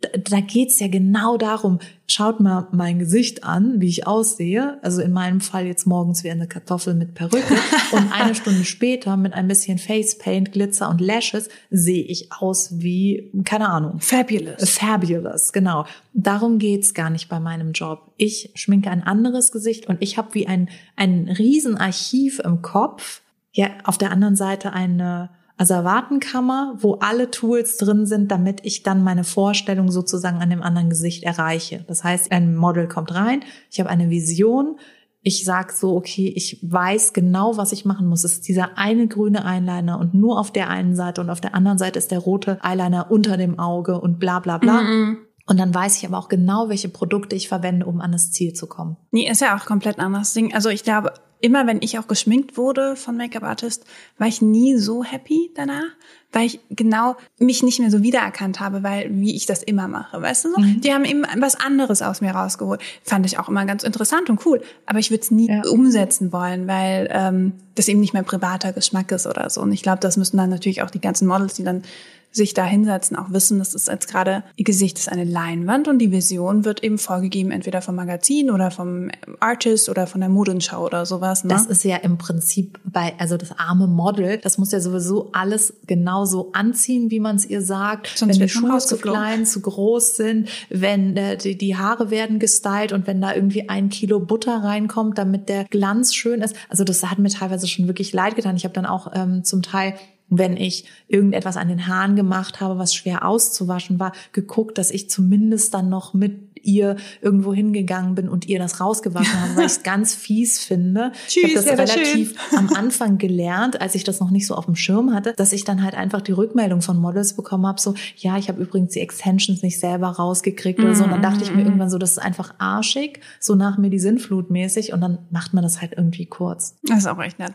da 0.00 0.40
geht's 0.40 0.78
ja 0.78 0.86
genau 0.86 1.36
darum, 1.36 1.80
schaut 2.06 2.38
mal 2.38 2.68
mein 2.70 3.00
Gesicht 3.00 3.42
an, 3.42 3.80
wie 3.80 3.88
ich 3.88 4.06
aussehe. 4.06 4.78
Also 4.82 5.02
in 5.02 5.12
meinem 5.12 5.40
Fall 5.40 5.66
jetzt 5.66 5.86
morgens 5.86 6.22
wie 6.22 6.30
eine 6.30 6.46
Kartoffel 6.46 6.94
mit 6.94 7.14
Perücke 7.14 7.56
und 7.90 8.12
eine 8.12 8.34
Stunde 8.36 8.64
später 8.64 9.16
mit 9.16 9.32
ein 9.32 9.48
bisschen 9.48 9.78
Facepaint, 9.78 10.52
Glitzer 10.52 10.88
und 10.88 11.00
Lashes 11.00 11.48
sehe 11.70 12.04
ich 12.04 12.32
aus 12.32 12.78
wie, 12.80 13.32
keine 13.44 13.68
Ahnung. 13.68 13.98
Fabulous. 13.98 14.70
Fabulous, 14.70 15.52
genau. 15.52 15.84
Darum 16.14 16.58
geht's 16.58 16.94
gar 16.94 17.10
nicht 17.10 17.28
bei 17.28 17.40
meinem 17.40 17.72
Job. 17.72 18.12
Ich 18.16 18.52
schminke 18.54 18.90
ein 18.90 19.02
anderes 19.02 19.50
Gesicht 19.50 19.88
und 19.88 20.00
ich 20.00 20.16
habe 20.16 20.32
wie 20.34 20.46
ein, 20.46 20.68
ein 20.94 21.28
Riesenarchiv 21.28 22.38
im 22.38 22.62
Kopf. 22.62 23.22
Ja, 23.52 23.70
auf 23.82 23.98
der 23.98 24.12
anderen 24.12 24.36
Seite 24.36 24.72
eine 24.72 25.30
Asservatenkammer, 25.58 26.76
wo 26.78 26.94
alle 26.94 27.30
Tools 27.30 27.76
drin 27.76 28.06
sind, 28.06 28.30
damit 28.30 28.60
ich 28.64 28.82
dann 28.82 29.02
meine 29.02 29.24
Vorstellung 29.24 29.90
sozusagen 29.90 30.38
an 30.38 30.50
dem 30.50 30.62
anderen 30.62 30.88
Gesicht 30.88 31.24
erreiche. 31.24 31.84
Das 31.88 32.04
heißt, 32.04 32.32
ein 32.32 32.56
Model 32.56 32.88
kommt 32.88 33.14
rein, 33.14 33.44
ich 33.70 33.80
habe 33.80 33.90
eine 33.90 34.08
Vision, 34.08 34.78
ich 35.20 35.44
sage 35.44 35.72
so, 35.74 35.96
okay, 35.96 36.32
ich 36.34 36.58
weiß 36.62 37.12
genau, 37.12 37.56
was 37.56 37.72
ich 37.72 37.84
machen 37.84 38.06
muss. 38.06 38.24
Es 38.24 38.34
ist 38.34 38.48
dieser 38.48 38.78
eine 38.78 39.08
grüne 39.08 39.44
Eyeliner 39.44 39.98
und 39.98 40.14
nur 40.14 40.38
auf 40.38 40.52
der 40.52 40.70
einen 40.70 40.94
Seite 40.94 41.20
und 41.20 41.28
auf 41.28 41.40
der 41.40 41.54
anderen 41.54 41.76
Seite 41.76 41.98
ist 41.98 42.12
der 42.12 42.20
rote 42.20 42.58
Eyeliner 42.62 43.10
unter 43.10 43.36
dem 43.36 43.58
Auge 43.58 44.00
und 44.00 44.20
bla 44.20 44.38
bla 44.38 44.58
bla. 44.58 44.80
Mm 44.80 44.86
-mm. 44.86 45.16
Und 45.48 45.58
dann 45.58 45.74
weiß 45.74 45.96
ich 45.96 46.06
aber 46.06 46.18
auch 46.18 46.28
genau, 46.28 46.68
welche 46.68 46.90
Produkte 46.90 47.34
ich 47.34 47.48
verwende, 47.48 47.86
um 47.86 48.00
an 48.00 48.12
das 48.12 48.30
Ziel 48.30 48.52
zu 48.52 48.66
kommen. 48.66 48.96
Nee, 49.10 49.28
ist 49.28 49.40
ja 49.40 49.56
auch 49.56 49.64
komplett 49.64 49.98
anders 49.98 50.34
Ding. 50.34 50.54
Also 50.54 50.68
ich 50.68 50.84
glaube, 50.84 51.14
immer 51.40 51.66
wenn 51.66 51.82
ich 51.82 51.98
auch 51.98 52.08
geschminkt 52.08 52.56
wurde 52.56 52.96
von 52.96 53.16
Make-up-Artist, 53.16 53.84
war 54.18 54.26
ich 54.26 54.42
nie 54.42 54.76
so 54.76 55.04
happy 55.04 55.50
danach, 55.54 55.90
weil 56.32 56.46
ich 56.46 56.60
genau 56.70 57.16
mich 57.38 57.62
nicht 57.62 57.80
mehr 57.80 57.90
so 57.90 58.02
wiedererkannt 58.02 58.60
habe, 58.60 58.82
weil 58.82 59.08
wie 59.12 59.34
ich 59.34 59.46
das 59.46 59.62
immer 59.62 59.88
mache, 59.88 60.20
weißt 60.20 60.44
du 60.44 60.54
so? 60.54 60.60
Mhm. 60.60 60.80
Die 60.80 60.92
haben 60.92 61.04
eben 61.04 61.24
was 61.38 61.54
anderes 61.54 62.02
aus 62.02 62.20
mir 62.20 62.32
rausgeholt. 62.32 62.82
Fand 63.02 63.24
ich 63.24 63.38
auch 63.38 63.48
immer 63.48 63.64
ganz 63.64 63.82
interessant 63.82 64.28
und 64.28 64.44
cool, 64.44 64.62
aber 64.84 64.98
ich 64.98 65.10
würde 65.10 65.22
es 65.22 65.30
nie 65.30 65.48
ja. 65.48 65.62
umsetzen 65.70 66.32
wollen, 66.32 66.66
weil 66.66 67.08
ähm, 67.12 67.52
das 67.74 67.88
eben 67.88 68.00
nicht 68.00 68.12
mehr 68.12 68.24
privater 68.24 68.72
Geschmack 68.72 69.10
ist 69.12 69.26
oder 69.26 69.48
so. 69.48 69.62
Und 69.62 69.72
ich 69.72 69.82
glaube, 69.82 70.00
das 70.00 70.16
müssen 70.16 70.36
dann 70.36 70.50
natürlich 70.50 70.82
auch 70.82 70.90
die 70.90 71.00
ganzen 71.00 71.26
Models, 71.26 71.54
die 71.54 71.64
dann 71.64 71.82
sich 72.30 72.54
da 72.54 72.64
hinsetzen, 72.64 73.16
auch 73.16 73.30
wissen, 73.30 73.58
dass 73.58 73.74
es 73.74 73.86
jetzt 73.86 74.08
gerade, 74.08 74.44
ihr 74.56 74.64
Gesicht 74.64 74.98
ist 74.98 75.10
eine 75.10 75.24
Leinwand 75.24 75.88
und 75.88 75.98
die 75.98 76.12
Vision 76.12 76.64
wird 76.64 76.84
eben 76.84 76.98
vorgegeben, 76.98 77.50
entweder 77.50 77.82
vom 77.82 77.94
Magazin 77.94 78.50
oder 78.50 78.70
vom 78.70 79.10
Artist 79.40 79.88
oder 79.88 80.06
von 80.06 80.20
der 80.20 80.30
Modenschau 80.30 80.84
oder 80.84 81.06
sowas. 81.06 81.44
Ne? 81.44 81.50
Das 81.50 81.66
ist 81.66 81.84
ja 81.84 81.96
im 81.96 82.18
Prinzip 82.18 82.78
bei, 82.84 83.14
also 83.18 83.36
das 83.36 83.58
arme 83.58 83.86
Model, 83.86 84.38
das 84.38 84.58
muss 84.58 84.72
ja 84.72 84.80
sowieso 84.80 85.30
alles 85.32 85.74
genauso 85.86 86.52
anziehen, 86.52 87.10
wie 87.10 87.20
man 87.20 87.36
es 87.36 87.46
ihr 87.46 87.62
sagt. 87.62 88.12
Sonst 88.14 88.38
wenn 88.38 88.46
die 88.46 88.48
Schuhe 88.48 88.78
zu 88.78 88.98
klein, 88.98 89.46
zu 89.46 89.60
groß 89.60 90.16
sind, 90.16 90.48
wenn 90.68 91.16
äh, 91.16 91.36
die, 91.36 91.56
die 91.56 91.76
Haare 91.76 92.10
werden 92.10 92.38
gestylt 92.38 92.92
und 92.92 93.06
wenn 93.06 93.20
da 93.20 93.34
irgendwie 93.34 93.68
ein 93.68 93.88
Kilo 93.88 94.20
Butter 94.20 94.62
reinkommt, 94.62 95.18
damit 95.18 95.48
der 95.48 95.64
Glanz 95.64 96.14
schön 96.14 96.42
ist. 96.42 96.54
Also 96.68 96.84
das 96.84 97.04
hat 97.04 97.18
mir 97.18 97.30
teilweise 97.30 97.66
schon 97.66 97.86
wirklich 97.86 98.12
leid 98.12 98.36
getan. 98.36 98.56
Ich 98.56 98.64
habe 98.64 98.74
dann 98.74 98.86
auch 98.86 99.12
ähm, 99.14 99.44
zum 99.44 99.62
Teil 99.62 99.94
wenn 100.30 100.56
ich 100.56 100.84
irgendetwas 101.06 101.56
an 101.56 101.68
den 101.68 101.86
Haaren 101.86 102.16
gemacht 102.16 102.60
habe, 102.60 102.78
was 102.78 102.94
schwer 102.94 103.26
auszuwaschen 103.26 103.98
war, 103.98 104.12
geguckt, 104.32 104.78
dass 104.78 104.90
ich 104.90 105.08
zumindest 105.08 105.74
dann 105.74 105.88
noch 105.88 106.14
mit 106.14 106.47
ihr 106.62 106.96
irgendwo 107.20 107.52
hingegangen 107.52 108.14
bin 108.14 108.28
und 108.28 108.48
ihr 108.48 108.58
das 108.58 108.80
rausgewaschen 108.80 109.40
habe, 109.40 109.56
weil 109.56 109.66
ich 109.66 109.72
es 109.72 109.82
ganz 109.82 110.14
fies 110.14 110.58
finde. 110.58 111.12
Tschüss, 111.26 111.44
ich 111.44 111.56
habe 111.56 111.66
das 111.66 111.78
relativ 111.78 112.34
schön. 112.48 112.58
am 112.58 112.72
Anfang 112.74 113.18
gelernt, 113.18 113.80
als 113.80 113.94
ich 113.94 114.04
das 114.04 114.20
noch 114.20 114.30
nicht 114.30 114.46
so 114.46 114.54
auf 114.54 114.66
dem 114.66 114.76
Schirm 114.76 115.14
hatte, 115.14 115.32
dass 115.36 115.52
ich 115.52 115.64
dann 115.64 115.82
halt 115.82 115.94
einfach 115.94 116.20
die 116.20 116.32
Rückmeldung 116.32 116.82
von 116.82 116.98
Models 116.98 117.34
bekommen 117.34 117.66
habe, 117.66 117.80
so, 117.80 117.94
ja, 118.16 118.36
ich 118.36 118.48
habe 118.48 118.60
übrigens 118.60 118.92
die 118.92 119.00
Extensions 119.00 119.62
nicht 119.62 119.78
selber 119.78 120.08
rausgekriegt 120.08 120.80
oder 120.80 120.94
so. 120.94 121.04
Und 121.04 121.10
dann 121.10 121.22
dachte 121.22 121.42
ich 121.42 121.50
mir 121.50 121.58
mhm. 121.58 121.66
irgendwann 121.66 121.90
so, 121.90 121.98
das 121.98 122.12
ist 122.12 122.18
einfach 122.18 122.54
arschig, 122.58 123.20
so 123.40 123.54
nach 123.54 123.78
mir 123.78 123.90
die 123.90 123.98
Sinnflut 123.98 124.50
mäßig 124.50 124.92
und 124.92 125.00
dann 125.00 125.18
macht 125.30 125.54
man 125.54 125.62
das 125.62 125.80
halt 125.80 125.92
irgendwie 125.96 126.26
kurz. 126.26 126.76
Das 126.82 126.98
ist 126.98 127.06
auch 127.06 127.20
echt 127.20 127.38
nett. 127.38 127.52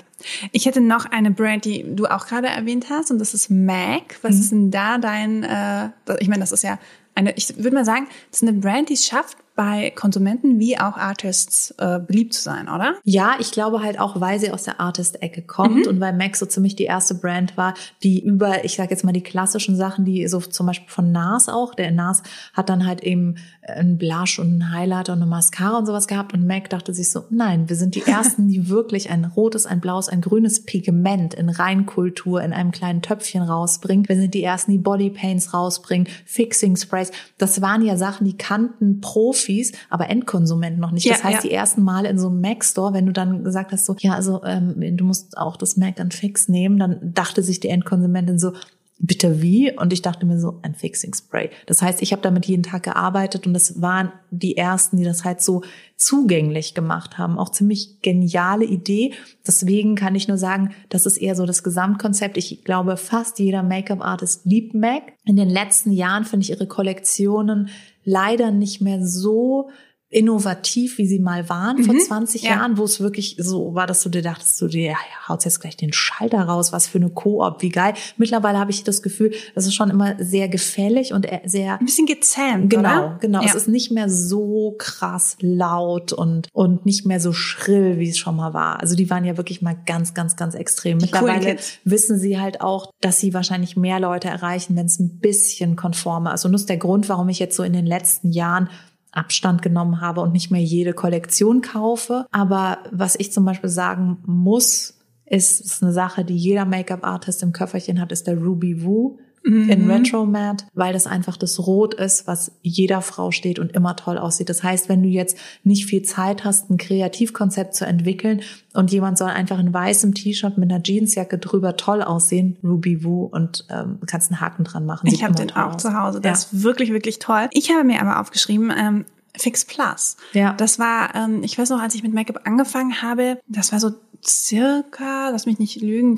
Ich 0.52 0.66
hätte 0.66 0.82
noch 0.82 1.06
eine 1.06 1.32
Brand, 1.32 1.66
die 1.66 1.86
du 1.96 2.06
auch 2.06 2.28
gerade 2.28 2.48
erwähnt 2.48 2.88
hast 2.90 3.12
und 3.12 3.20
das 3.20 3.34
ist 3.34 3.50
MAC. 3.50 4.20
Was 4.22 4.36
mhm. 4.36 4.40
ist 4.40 4.52
denn 4.52 4.72
da 4.72 4.98
dein, 4.98 5.44
äh, 5.44 5.90
ich 6.20 6.28
meine, 6.28 6.42
das 6.42 6.52
ist 6.52 6.64
ja 6.64 6.80
eine, 7.16 7.36
ich 7.36 7.56
würde 7.58 7.76
mal 7.76 7.86
sagen, 7.86 8.08
das 8.30 8.42
ist 8.42 8.48
eine 8.48 8.58
Brand, 8.60 8.90
die 8.90 8.94
es 8.94 9.06
schafft, 9.06 9.38
bei 9.56 9.92
Konsumenten 9.92 10.60
wie 10.60 10.80
auch 10.80 10.98
Artists 10.98 11.76
äh, 11.78 12.00
beliebt 12.00 12.34
zu 12.34 12.42
sein, 12.42 12.68
oder? 12.70 12.96
Ja, 13.04 13.36
ich 13.40 13.52
glaube 13.52 13.84
halt 13.84 14.00
auch, 14.00 14.20
weil 14.20 14.40
sie 14.40 14.52
aus 14.52 14.64
der 14.64 14.80
Artist-Ecke 14.80 15.44
kommt 15.44 15.86
mhm. 15.86 15.88
und 15.88 16.00
weil 16.00 16.14
Mac 16.14 16.36
so 16.36 16.46
ziemlich 16.48 16.76
die 16.76 16.86
erste 16.86 17.14
Brand 17.14 17.56
war, 17.56 17.76
die 18.02 18.24
über, 18.24 18.66
ich 18.66 18.76
sage 18.76 18.90
jetzt 18.90 19.04
mal 19.04 19.12
die 19.12 19.22
klassischen 19.22 19.76
Sachen, 19.76 20.06
die 20.06 20.28
so 20.28 20.40
zum 20.40 20.66
Beispiel 20.66 20.90
von 20.90 21.12
NARS 21.12 21.50
auch, 21.50 21.76
der 21.76 21.92
NARS 21.92 22.24
hat 22.54 22.70
dann 22.70 22.88
halt 22.88 23.04
eben 23.04 23.36
ein 23.62 23.98
Blush 23.98 24.40
und 24.40 24.58
ein 24.58 24.72
Highlighter 24.72 25.14
und 25.14 25.22
eine 25.22 25.30
Mascara 25.30 25.78
und 25.78 25.86
sowas 25.86 26.08
gehabt 26.08 26.34
und 26.34 26.48
Mac 26.48 26.70
dachte 26.70 26.94
sich 26.94 27.12
so, 27.12 27.24
nein, 27.30 27.70
wir 27.70 27.76
sind 27.76 27.94
die 27.94 28.02
ersten, 28.06 28.48
die 28.48 28.70
wirklich 28.70 29.12
ein 29.12 29.24
rotes, 29.24 29.68
ein 29.68 29.82
blaues, 29.82 30.10
ein 30.10 30.22
grünes 30.22 30.66
Pigment 30.66 31.36
in 31.36 31.50
Reinkultur 31.50 32.42
in 32.42 32.54
einem 32.54 32.72
kleinen 32.72 33.04
Töpfchen 33.04 33.44
rausbringen. 33.44 34.10
Wir 34.10 34.16
sind 34.16 34.34
die 34.34 34.44
ersten, 34.44 34.72
die 34.72 34.80
Bodypaints 34.80 35.54
rausbringen, 35.54 36.08
Fixing 36.26 36.76
Sprays. 36.76 37.12
Das 37.38 37.62
waren 37.62 37.86
ja 37.86 37.98
Sachen, 37.98 38.26
die 38.26 38.38
kannten 38.38 39.00
Profis 39.00 39.43
Profis, 39.44 39.72
aber 39.90 40.10
Endkonsumenten 40.10 40.80
noch 40.80 40.92
nicht. 40.92 41.06
Ja, 41.06 41.14
das 41.14 41.24
heißt, 41.24 41.44
ja. 41.44 41.50
die 41.50 41.52
ersten 41.52 41.84
Male 41.84 42.10
in 42.10 42.18
so 42.18 42.28
einem 42.28 42.42
Mac-Store, 42.42 42.94
wenn 42.94 43.06
du 43.06 43.14
dann 43.14 43.44
gesagt 43.44 43.72
hast, 43.72 43.86
so, 43.86 43.96
ja, 44.00 44.14
also 44.14 44.44
ähm, 44.44 44.76
du 44.98 45.04
musst 45.04 45.38
auch 45.38 45.58
das 45.58 45.78
Mac 45.78 45.96
dann 45.96 46.12
fix 46.12 46.48
nehmen, 46.48 46.80
dann 46.80 47.14
dachte 47.14 47.44
sich 47.44 47.60
die 47.60 47.70
Endkonsumentin 47.70 48.40
so, 48.40 48.54
bitte 49.00 49.42
wie? 49.42 49.76
Und 49.78 49.92
ich 49.92 50.02
dachte 50.02 50.26
mir 50.26 50.40
so, 50.40 50.60
ein 50.62 50.76
Fixing 50.76 51.14
Spray. 51.14 51.50
Das 51.66 51.82
heißt, 51.82 52.02
ich 52.02 52.14
habe 52.14 52.22
damit 52.22 52.46
jeden 52.46 52.64
Tag 52.64 52.84
gearbeitet 52.84 53.46
und 53.46 53.54
das 53.54 53.82
waren 53.82 54.14
die 54.32 54.56
ersten, 54.56 54.96
die 54.96 55.04
das 55.04 55.26
halt 55.26 55.42
so 55.42 55.64
zugänglich 55.98 56.74
gemacht 56.74 57.18
haben. 57.18 57.38
Auch 57.38 57.50
ziemlich 57.50 58.02
geniale 58.02 58.64
Idee. 58.64 59.14
Deswegen 59.46 59.96
kann 59.96 60.16
ich 60.16 60.30
nur 60.30 60.38
sagen, 60.38 60.74
das 60.90 61.06
ist 61.06 61.18
eher 61.18 61.36
so 61.36 61.46
das 61.46 61.64
Gesamtkonzept. 61.64 62.38
Ich 62.38 62.64
glaube, 62.64 62.96
fast 62.96 63.40
jeder 63.40 63.62
Make-up-Artist 63.62 64.46
liebt 64.46 64.74
MAC. 64.74 65.14
In 65.26 65.36
den 65.36 65.50
letzten 65.50 65.92
Jahren 65.92 66.24
finde 66.24 66.46
ich 66.46 66.52
ihre 66.52 66.68
Kollektionen 66.68 67.70
leider 68.04 68.52
nicht 68.52 68.82
mehr 68.82 69.06
so 69.06 69.70
innovativ, 70.14 70.98
wie 70.98 71.08
sie 71.08 71.20
mal 71.20 71.50
waren 71.50 71.78
mhm, 71.78 71.86
vor 71.86 71.98
20 71.98 72.44
ja. 72.44 72.52
Jahren, 72.52 72.78
wo 72.78 72.84
es 72.84 73.00
wirklich 73.00 73.36
so 73.40 73.74
war, 73.74 73.88
dass 73.88 74.02
du 74.02 74.10
dir 74.10 74.22
dachtest, 74.22 74.62
du 74.62 74.68
dir 74.68 74.96
haut 75.28 75.44
jetzt 75.46 75.60
gleich 75.60 75.78
den 75.78 75.94
Schalter 75.94 76.42
raus, 76.42 76.72
was 76.72 76.88
für 76.88 76.98
eine 76.98 77.10
Koop, 77.10 77.62
wie 77.62 77.70
geil. 77.70 77.94
Mittlerweile 78.18 78.60
habe 78.60 78.72
ich 78.72 78.84
das 78.84 79.02
Gefühl, 79.02 79.34
das 79.56 79.66
ist 79.66 79.74
schon 79.74 79.90
immer 79.90 80.16
sehr 80.20 80.48
gefällig 80.48 81.14
und 81.14 81.28
sehr 81.46 81.80
ein 81.80 81.86
bisschen 81.86 82.06
gezähmt, 82.06 82.70
genau, 82.70 82.90
oder? 82.90 83.18
genau. 83.20 83.42
Ja. 83.42 83.48
Es 83.48 83.56
ist 83.56 83.68
nicht 83.68 83.92
mehr 83.92 84.10
so 84.10 84.76
krass 84.78 85.38
laut 85.40 86.14
und 86.14 86.48
und 86.54 86.86
nicht 86.86 87.06
mehr 87.06 87.20
so 87.20 87.34
schrill, 87.34 87.98
wie 88.00 88.10
es 88.10 88.18
schon 88.18 88.36
mal 88.36 88.54
war. 88.54 88.80
Also 88.80 88.96
die 88.96 89.10
waren 89.10 89.26
ja 89.26 89.38
wirklich 89.38 89.62
mal 89.62 89.76
ganz, 89.86 90.14
ganz, 90.14 90.36
ganz 90.36 90.56
extrem. 90.56 91.00
Die 91.00 91.06
Mittlerweile 91.06 91.58
wissen 91.84 92.20
sie 92.20 92.40
halt 92.40 92.62
auch, 92.62 92.92
dass 93.02 93.20
sie 93.20 93.34
wahrscheinlich 93.34 93.76
mehr 93.76 94.00
Leute 94.00 94.28
erreichen, 94.28 94.76
wenn 94.76 94.86
es 94.86 95.00
ein 95.00 95.20
bisschen 95.20 95.76
konformer 95.76 96.34
ist. 96.34 96.46
Und 96.46 96.52
das 96.52 96.62
ist 96.62 96.70
der 96.70 96.78
Grund, 96.78 97.10
warum 97.10 97.30
ich 97.30 97.40
jetzt 97.40 97.56
so 97.56 97.64
in 97.64 97.74
den 97.74 97.86
letzten 97.86 98.32
Jahren 98.32 98.70
Abstand 99.14 99.62
genommen 99.62 100.02
habe 100.02 100.22
und 100.22 100.32
nicht 100.32 100.52
mehr 100.52 100.62
jede 100.62 100.94
Kollektion 100.94 101.62
kaufe. 101.62 102.26
Aber 102.32 102.80
was 102.92 103.16
ich 103.16 103.32
zum 103.32 103.46
Beispiel 103.46 103.70
sagen 103.70 104.18
muss, 104.26 105.00
ist, 105.26 105.62
ist 105.62 105.84
eine 105.84 105.94
Sache, 105.94 106.26
die 106.26 106.36
jeder 106.36 106.66
Make-up-Artist 106.66 107.44
im 107.44 107.54
Köfferchen 107.54 108.02
hat, 108.02 108.12
ist 108.12 108.28
der 108.28 108.38
Ruby 108.38 108.84
Woo 108.84 109.20
mhm. 109.44 109.70
in 109.70 109.90
Retro 109.90 110.26
Matte, 110.26 110.66
weil 110.74 110.94
das 110.94 111.08
einfach 111.08 111.38
das 111.38 111.60
Rot 111.60 111.94
ist, 111.94 112.28
was 112.28 112.52
jeder 112.62 113.02
Frau 113.02 113.32
steht 113.32 113.60
und 113.60 113.74
immer 113.74 113.96
toll 113.96 114.18
aussieht. 114.18 114.50
Das 114.50 114.64
heißt, 114.64 114.90
wenn 114.90 115.04
du 115.04 115.10
jetzt 115.10 115.38
nicht 115.64 115.86
viel 115.86 116.04
Zeit 116.04 116.44
hast, 116.44 116.70
ein 116.70 116.78
Kreativkonzept 116.78 117.76
zu 117.76 117.86
entwickeln 117.86 118.42
und 118.74 118.92
jemand 118.92 119.18
soll 119.18 119.30
einfach 119.30 119.60
in 119.60 119.74
weißem 119.74 120.14
T-Shirt 120.14 120.58
mit 120.58 120.72
einer 120.72 120.82
Jeansjacke 120.84 121.38
drüber 121.38 121.78
toll 121.78 122.02
aussehen, 122.02 122.58
Ruby 122.64 123.04
Woo 123.04 123.26
und 123.26 123.66
ähm, 123.70 124.00
kannst 124.06 124.32
einen 124.32 124.42
Haken 124.42 124.64
dran 124.64 124.86
machen. 124.86 125.08
ich 125.08 125.24
habe 125.24 125.36
den 125.36 125.52
auch 125.52 125.76
aus. 125.76 125.82
zu 125.82 125.98
Hause. 125.98 126.22
Das 126.22 126.52
ja. 126.52 126.58
ist 126.58 126.64
wirklich, 126.64 126.92
wirklich 126.92 127.20
toll. 127.20 127.50
Ich 127.52 127.72
habe 127.72 127.84
mir 127.84 128.02
aber 128.02 128.20
aufgeschrieben, 128.20 128.72
ähm, 128.76 129.06
Fix 129.36 129.66
Plus. 129.66 130.18
Ja. 130.34 130.54
Das 130.54 130.78
war, 130.78 131.16
ähm, 131.16 131.42
ich 131.44 131.58
weiß 131.58 131.72
noch, 131.72 131.82
als 131.82 131.96
ich 131.96 132.04
mit 132.04 132.14
Make-up 132.14 132.42
angefangen 132.46 133.02
habe, 133.02 133.40
das 133.48 133.72
war 133.72 133.80
so 133.80 133.92
circa, 134.24 135.30
lass 135.30 135.46
mich 135.46 135.60
nicht 135.60 135.82
lügen, 135.82 136.18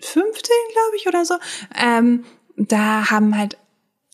2015, 0.00 0.54
glaube 0.72 0.96
ich, 0.96 1.06
oder 1.06 1.24
so. 1.24 1.34
Ähm, 1.76 2.24
da 2.56 3.10
haben 3.10 3.36
halt 3.36 3.56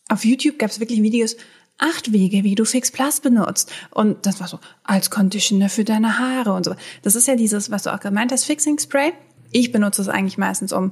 auf 0.08 0.24
YouTube 0.24 0.58
gab 0.58 0.70
es 0.70 0.80
wirklich 0.80 1.02
Videos, 1.02 1.36
acht 1.78 2.12
Wege, 2.12 2.44
wie 2.44 2.54
du 2.54 2.64
Fix 2.64 2.90
Plus 2.90 3.20
benutzt. 3.20 3.72
Und 3.90 4.26
das 4.26 4.40
war 4.40 4.48
so, 4.48 4.60
als 4.84 5.10
Conditioner 5.10 5.68
für 5.68 5.84
deine 5.84 6.18
Haare 6.18 6.52
und 6.52 6.64
so. 6.64 6.74
Das 7.02 7.14
ist 7.14 7.26
ja 7.26 7.36
dieses, 7.36 7.70
was 7.70 7.84
du 7.84 7.94
auch 7.94 8.00
gemeint 8.00 8.32
hast, 8.32 8.44
Fixing 8.44 8.78
Spray. 8.78 9.12
Ich 9.50 9.72
benutze 9.72 10.02
es 10.02 10.08
eigentlich 10.08 10.38
meistens, 10.38 10.72
um 10.72 10.90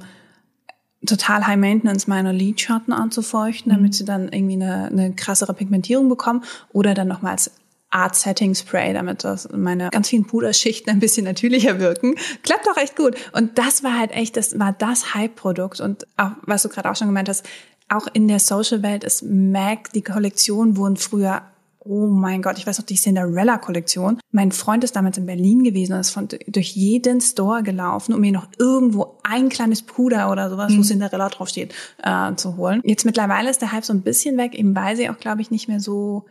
total 1.05 1.45
High 1.45 1.57
Maintenance 1.57 2.07
meine 2.07 2.31
Lidschatten 2.31 2.93
anzufeuchten, 2.93 3.71
damit 3.71 3.91
mhm. 3.91 3.93
sie 3.93 4.05
dann 4.05 4.29
irgendwie 4.31 4.53
eine, 4.53 4.85
eine 4.85 5.13
krassere 5.13 5.53
Pigmentierung 5.53 6.09
bekommen 6.09 6.43
oder 6.71 6.93
dann 6.93 7.07
nochmal 7.07 7.33
als 7.33 7.51
Art 7.93 8.15
Setting 8.15 8.55
Spray, 8.55 8.93
damit 8.93 9.23
das 9.23 9.47
meine 9.51 9.89
ganz 9.91 10.09
vielen 10.09 10.25
Puderschichten 10.25 10.91
ein 10.91 10.99
bisschen 10.99 11.25
natürlicher 11.25 11.79
wirken. 11.79 12.15
Klappt 12.41 12.67
auch 12.67 12.77
echt 12.77 12.95
gut. 12.95 13.15
Und 13.33 13.57
das 13.57 13.83
war 13.83 13.97
halt 13.97 14.11
echt, 14.11 14.35
das 14.35 14.57
war 14.59 14.73
das 14.73 15.13
Hype-Produkt. 15.13 15.79
Und 15.79 16.07
auch, 16.17 16.31
was 16.41 16.63
du 16.63 16.69
gerade 16.69 16.89
auch 16.89 16.95
schon 16.95 17.07
gemeint 17.07 17.29
hast, 17.29 17.45
auch 17.89 18.07
in 18.13 18.27
der 18.27 18.39
Social-Welt 18.39 19.03
ist 19.03 19.23
MAC, 19.23 19.91
die 19.93 20.01
Kollektion 20.01 20.77
wurden 20.77 20.97
früher 20.97 21.43
Oh 21.85 22.07
mein 22.07 22.41
Gott, 22.41 22.57
ich 22.57 22.65
weiß 22.65 22.79
noch 22.79 22.85
die 22.85 22.95
Cinderella-Kollektion. 22.95 24.17
Mein 24.31 24.53
Freund 24.53 24.85
ist 24.85 24.95
damals 24.95 25.17
in 25.17 25.25
Berlin 25.25 25.65
gewesen 25.65 25.91
und 25.91 25.99
ist 25.99 26.11
von, 26.11 26.29
durch 26.47 26.77
jeden 26.77 27.19
Store 27.19 27.61
gelaufen, 27.61 28.13
um 28.13 28.21
mir 28.21 28.31
noch 28.31 28.47
irgendwo 28.57 29.17
ein 29.23 29.49
kleines 29.49 29.81
Puder 29.81 30.31
oder 30.31 30.49
sowas, 30.49 30.71
mhm. 30.71 30.77
wo 30.77 30.81
Cinderella 30.83 31.27
draufsteht, 31.27 31.73
äh, 32.01 32.35
zu 32.35 32.55
holen. 32.55 32.81
Jetzt 32.85 33.03
mittlerweile 33.03 33.49
ist 33.49 33.61
der 33.61 33.73
Hype 33.73 33.83
so 33.83 33.91
ein 33.91 34.01
bisschen 34.01 34.37
weg, 34.37 34.55
eben 34.55 34.73
weil 34.77 34.95
sie 34.95 35.09
auch, 35.09 35.19
glaube 35.19 35.41
ich, 35.41 35.51
nicht 35.51 35.67
mehr 35.67 35.81
so 35.81 36.23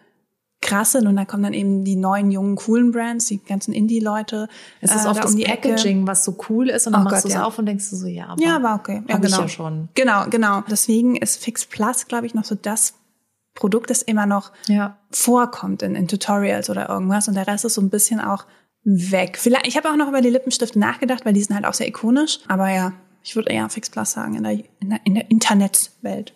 krass 0.62 0.92
sind 0.92 1.06
und 1.06 1.16
da 1.16 1.26
kommen 1.26 1.42
dann 1.42 1.52
eben 1.52 1.84
die 1.84 1.96
neuen 1.96 2.30
jungen 2.30 2.56
coolen 2.56 2.92
Brands, 2.92 3.26
die 3.26 3.38
ganzen 3.38 3.74
Indie-Leute. 3.74 4.48
Es 4.80 4.94
ist 4.94 5.04
äh, 5.04 5.08
oft 5.08 5.22
das 5.22 5.32
um 5.32 5.36
die 5.36 5.44
Packaging, 5.44 5.98
Ecke. 5.98 6.06
was 6.06 6.24
so 6.24 6.36
cool 6.48 6.70
ist 6.70 6.86
und 6.86 6.94
dann 6.94 7.02
oh 7.02 7.10
machst 7.10 7.24
du 7.24 7.28
es 7.28 7.34
ja. 7.34 7.44
auf 7.44 7.58
und 7.58 7.66
denkst 7.66 7.90
du 7.90 7.96
so, 7.96 8.06
ja, 8.06 8.28
aber 8.28 8.42
ja, 8.42 8.56
aber 8.56 8.74
okay, 8.76 9.02
ja, 9.08 9.18
genau. 9.18 9.42
ja 9.42 9.48
schon. 9.48 9.88
Genau, 9.94 10.26
genau. 10.30 10.62
Deswegen 10.70 11.16
ist 11.16 11.42
Fix 11.42 11.66
Plus, 11.66 12.06
glaube 12.06 12.26
ich, 12.26 12.34
noch 12.34 12.44
so 12.44 12.54
das 12.54 12.94
Produkt, 13.54 13.90
das 13.90 14.00
immer 14.00 14.24
noch 14.24 14.52
ja. 14.68 14.96
vorkommt 15.10 15.82
in, 15.82 15.94
in 15.94 16.08
Tutorials 16.08 16.70
oder 16.70 16.88
irgendwas 16.88 17.28
und 17.28 17.34
der 17.34 17.46
Rest 17.46 17.64
ist 17.64 17.74
so 17.74 17.82
ein 17.82 17.90
bisschen 17.90 18.20
auch 18.20 18.46
weg. 18.84 19.38
Vielleicht, 19.38 19.66
ich 19.66 19.76
habe 19.76 19.90
auch 19.90 19.96
noch 19.96 20.08
über 20.08 20.22
die 20.22 20.30
Lippenstifte 20.30 20.78
nachgedacht, 20.78 21.26
weil 21.26 21.34
die 21.34 21.42
sind 21.42 21.54
halt 21.54 21.66
auch 21.66 21.74
sehr 21.74 21.88
ikonisch, 21.88 22.38
aber 22.48 22.70
ja, 22.70 22.92
ich 23.22 23.36
würde 23.36 23.50
eher 23.50 23.68
Fix 23.68 23.90
Plus 23.90 24.12
sagen 24.12 24.36
in 24.36 24.44
der, 24.44 24.52
in 24.80 24.90
der, 24.90 25.00
in 25.04 25.14
der 25.14 25.30
Internetwelt. 25.30 26.32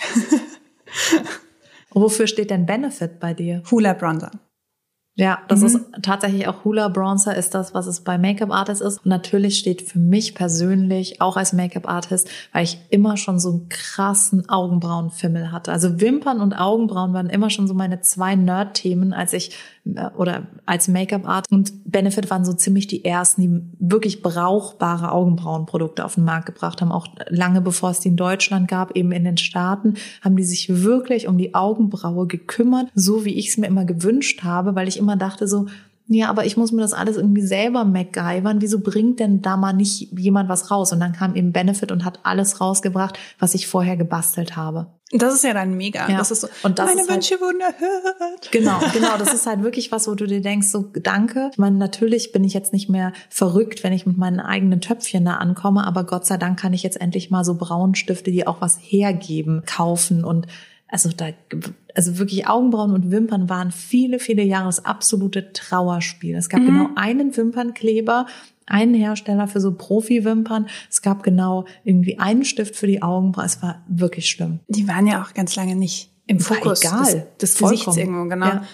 Wofür 1.94 2.26
steht 2.26 2.50
denn 2.50 2.66
Benefit 2.66 3.20
bei 3.20 3.34
dir? 3.34 3.62
Hula 3.70 3.92
Bronzer. 3.94 4.32
Ja, 5.16 5.38
das 5.46 5.60
mhm. 5.60 5.66
ist 5.66 5.80
tatsächlich 6.02 6.48
auch 6.48 6.64
Hula 6.64 6.88
Bronzer 6.88 7.36
ist 7.36 7.54
das, 7.54 7.72
was 7.72 7.86
es 7.86 8.00
bei 8.00 8.18
Make-up 8.18 8.50
Artist 8.50 8.82
ist. 8.82 8.98
Und 9.04 9.06
natürlich 9.06 9.58
steht 9.58 9.82
für 9.82 10.00
mich 10.00 10.34
persönlich, 10.34 11.20
auch 11.20 11.36
als 11.36 11.52
Make-up 11.52 11.88
Artist, 11.88 12.28
weil 12.52 12.64
ich 12.64 12.80
immer 12.90 13.16
schon 13.16 13.38
so 13.38 13.50
einen 13.50 13.68
krassen 13.68 14.48
Augenbrauenfimmel 14.48 15.52
hatte. 15.52 15.70
Also 15.70 16.00
Wimpern 16.00 16.40
und 16.40 16.54
Augenbrauen 16.54 17.12
waren 17.12 17.30
immer 17.30 17.48
schon 17.48 17.68
so 17.68 17.74
meine 17.74 18.00
zwei 18.00 18.34
Nerd-Themen, 18.34 19.12
als 19.12 19.34
ich 19.34 19.56
äh, 19.84 20.08
oder 20.16 20.48
als 20.66 20.88
Make-up 20.88 21.28
Art 21.28 21.46
und 21.50 21.72
Benefit 21.84 22.30
waren 22.30 22.44
so 22.44 22.52
ziemlich 22.52 22.86
die 22.86 23.04
ersten, 23.04 23.42
die 23.42 23.62
wirklich 23.78 24.22
brauchbare 24.22 25.12
Augenbrauenprodukte 25.12 26.04
auf 26.04 26.14
den 26.14 26.24
Markt 26.24 26.46
gebracht 26.46 26.80
haben. 26.80 26.90
Auch 26.90 27.06
lange 27.28 27.60
bevor 27.60 27.90
es 27.90 28.00
die 28.00 28.08
in 28.08 28.16
Deutschland 28.16 28.66
gab, 28.66 28.96
eben 28.96 29.12
in 29.12 29.24
den 29.24 29.36
Staaten, 29.36 29.94
haben 30.22 30.36
die 30.36 30.44
sich 30.44 30.82
wirklich 30.82 31.28
um 31.28 31.38
die 31.38 31.54
Augenbraue 31.54 32.26
gekümmert, 32.26 32.88
so 32.94 33.24
wie 33.24 33.34
ich 33.34 33.50
es 33.50 33.58
mir 33.58 33.66
immer 33.66 33.84
gewünscht 33.84 34.42
habe, 34.42 34.74
weil 34.74 34.88
ich 34.88 35.03
immer 35.04 35.16
dachte 35.16 35.46
so, 35.46 35.66
ja, 36.06 36.28
aber 36.28 36.44
ich 36.44 36.58
muss 36.58 36.70
mir 36.70 36.82
das 36.82 36.92
alles 36.92 37.16
irgendwie 37.16 37.40
selber 37.40 37.84
MacGyvern. 37.84 38.60
Wieso 38.60 38.80
bringt 38.80 39.20
denn 39.20 39.40
da 39.40 39.56
mal 39.56 39.72
nicht 39.72 40.12
jemand 40.18 40.50
was 40.50 40.70
raus? 40.70 40.92
Und 40.92 41.00
dann 41.00 41.14
kam 41.14 41.34
eben 41.34 41.52
Benefit 41.52 41.92
und 41.92 42.04
hat 42.04 42.20
alles 42.24 42.60
rausgebracht, 42.60 43.18
was 43.38 43.54
ich 43.54 43.66
vorher 43.66 43.96
gebastelt 43.96 44.54
habe. 44.54 44.88
Das 45.12 45.32
ist 45.32 45.44
ja 45.44 45.54
dann 45.54 45.76
mega. 45.76 46.08
Ja. 46.10 46.18
Das 46.18 46.30
ist 46.30 46.42
so, 46.42 46.48
und 46.62 46.78
das 46.78 46.86
meine 46.86 47.02
halt 47.02 47.10
Wünsche 47.10 47.34
halt, 47.34 47.40
wurden 47.40 47.60
erhört. 47.60 48.50
Genau, 48.50 48.80
genau. 48.92 49.16
Das 49.18 49.32
ist 49.32 49.46
halt 49.46 49.62
wirklich 49.62 49.92
was, 49.92 50.06
wo 50.06 50.14
du 50.14 50.26
dir 50.26 50.42
denkst, 50.42 50.68
so 50.68 50.90
danke. 50.92 51.48
Ich 51.52 51.58
meine, 51.58 51.78
natürlich 51.78 52.32
bin 52.32 52.44
ich 52.44 52.52
jetzt 52.52 52.74
nicht 52.74 52.90
mehr 52.90 53.12
verrückt, 53.30 53.82
wenn 53.82 53.94
ich 53.94 54.04
mit 54.04 54.18
meinen 54.18 54.40
eigenen 54.40 54.82
Töpfchen 54.82 55.24
da 55.24 55.36
ankomme, 55.36 55.86
aber 55.86 56.04
Gott 56.04 56.26
sei 56.26 56.36
Dank 56.36 56.58
kann 56.58 56.74
ich 56.74 56.82
jetzt 56.82 57.00
endlich 57.00 57.30
mal 57.30 57.44
so 57.44 57.54
Braunstifte, 57.54 58.30
die 58.30 58.46
auch 58.46 58.60
was 58.60 58.76
hergeben, 58.78 59.62
kaufen 59.64 60.24
und 60.24 60.48
also 60.94 61.10
da, 61.10 61.30
also 61.96 62.18
wirklich 62.18 62.46
Augenbrauen 62.46 62.92
und 62.92 63.10
Wimpern 63.10 63.48
waren 63.48 63.72
viele, 63.72 64.20
viele 64.20 64.44
Jahre 64.44 64.66
das 64.66 64.84
absolute 64.84 65.52
Trauerspiel. 65.52 66.36
Es 66.36 66.48
gab 66.48 66.60
mhm. 66.60 66.66
genau 66.66 66.88
einen 66.94 67.36
Wimpernkleber, 67.36 68.26
einen 68.66 68.94
Hersteller 68.94 69.48
für 69.48 69.60
so 69.60 69.74
Profi-Wimpern. 69.74 70.68
Es 70.88 71.02
gab 71.02 71.24
genau 71.24 71.64
irgendwie 71.82 72.20
einen 72.20 72.44
Stift 72.44 72.76
für 72.76 72.86
die 72.86 73.02
Augenbrauen. 73.02 73.44
Es 73.44 73.60
war 73.60 73.82
wirklich 73.88 74.30
schlimm. 74.30 74.60
Die 74.68 74.86
waren 74.86 75.08
ja 75.08 75.20
auch 75.20 75.34
ganz 75.34 75.56
lange 75.56 75.74
nicht 75.74 76.12
im 76.28 76.38
Fokus 76.38 76.84
egal. 76.84 77.26
des, 77.40 77.54
des 77.54 77.58
Gesichts 77.58 77.96
irgendwo, 77.96 78.28
genau. 78.28 78.46
Ja. 78.46 78.64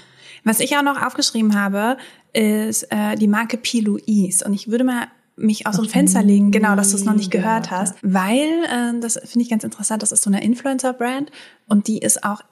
Was 0.44 0.60
ich 0.60 0.76
auch 0.76 0.82
noch 0.82 1.00
aufgeschrieben 1.00 1.58
habe, 1.58 1.96
ist 2.34 2.82
äh, 2.90 3.16
die 3.16 3.28
Marke 3.28 3.56
P. 3.56 3.80
Louise. 3.80 4.44
Und 4.44 4.52
ich 4.52 4.70
würde 4.70 4.84
mal 4.84 5.06
mich 5.36 5.66
aus 5.66 5.76
dem 5.76 5.88
Fenster 5.88 6.22
legen, 6.22 6.50
genau, 6.50 6.76
dass 6.76 6.90
du 6.90 6.96
es 6.96 7.04
noch 7.04 7.14
nicht 7.14 7.30
gehört 7.30 7.70
hast, 7.70 7.96
weil 8.02 8.48
äh, 8.64 9.00
das 9.00 9.14
finde 9.24 9.42
ich 9.42 9.50
ganz 9.50 9.64
interessant. 9.64 10.02
Das 10.02 10.12
ist 10.12 10.22
so 10.22 10.30
eine 10.30 10.44
Influencer-Brand 10.44 11.30
und 11.66 11.88
die 11.88 11.98
ist 11.98 12.24
auch 12.24 12.42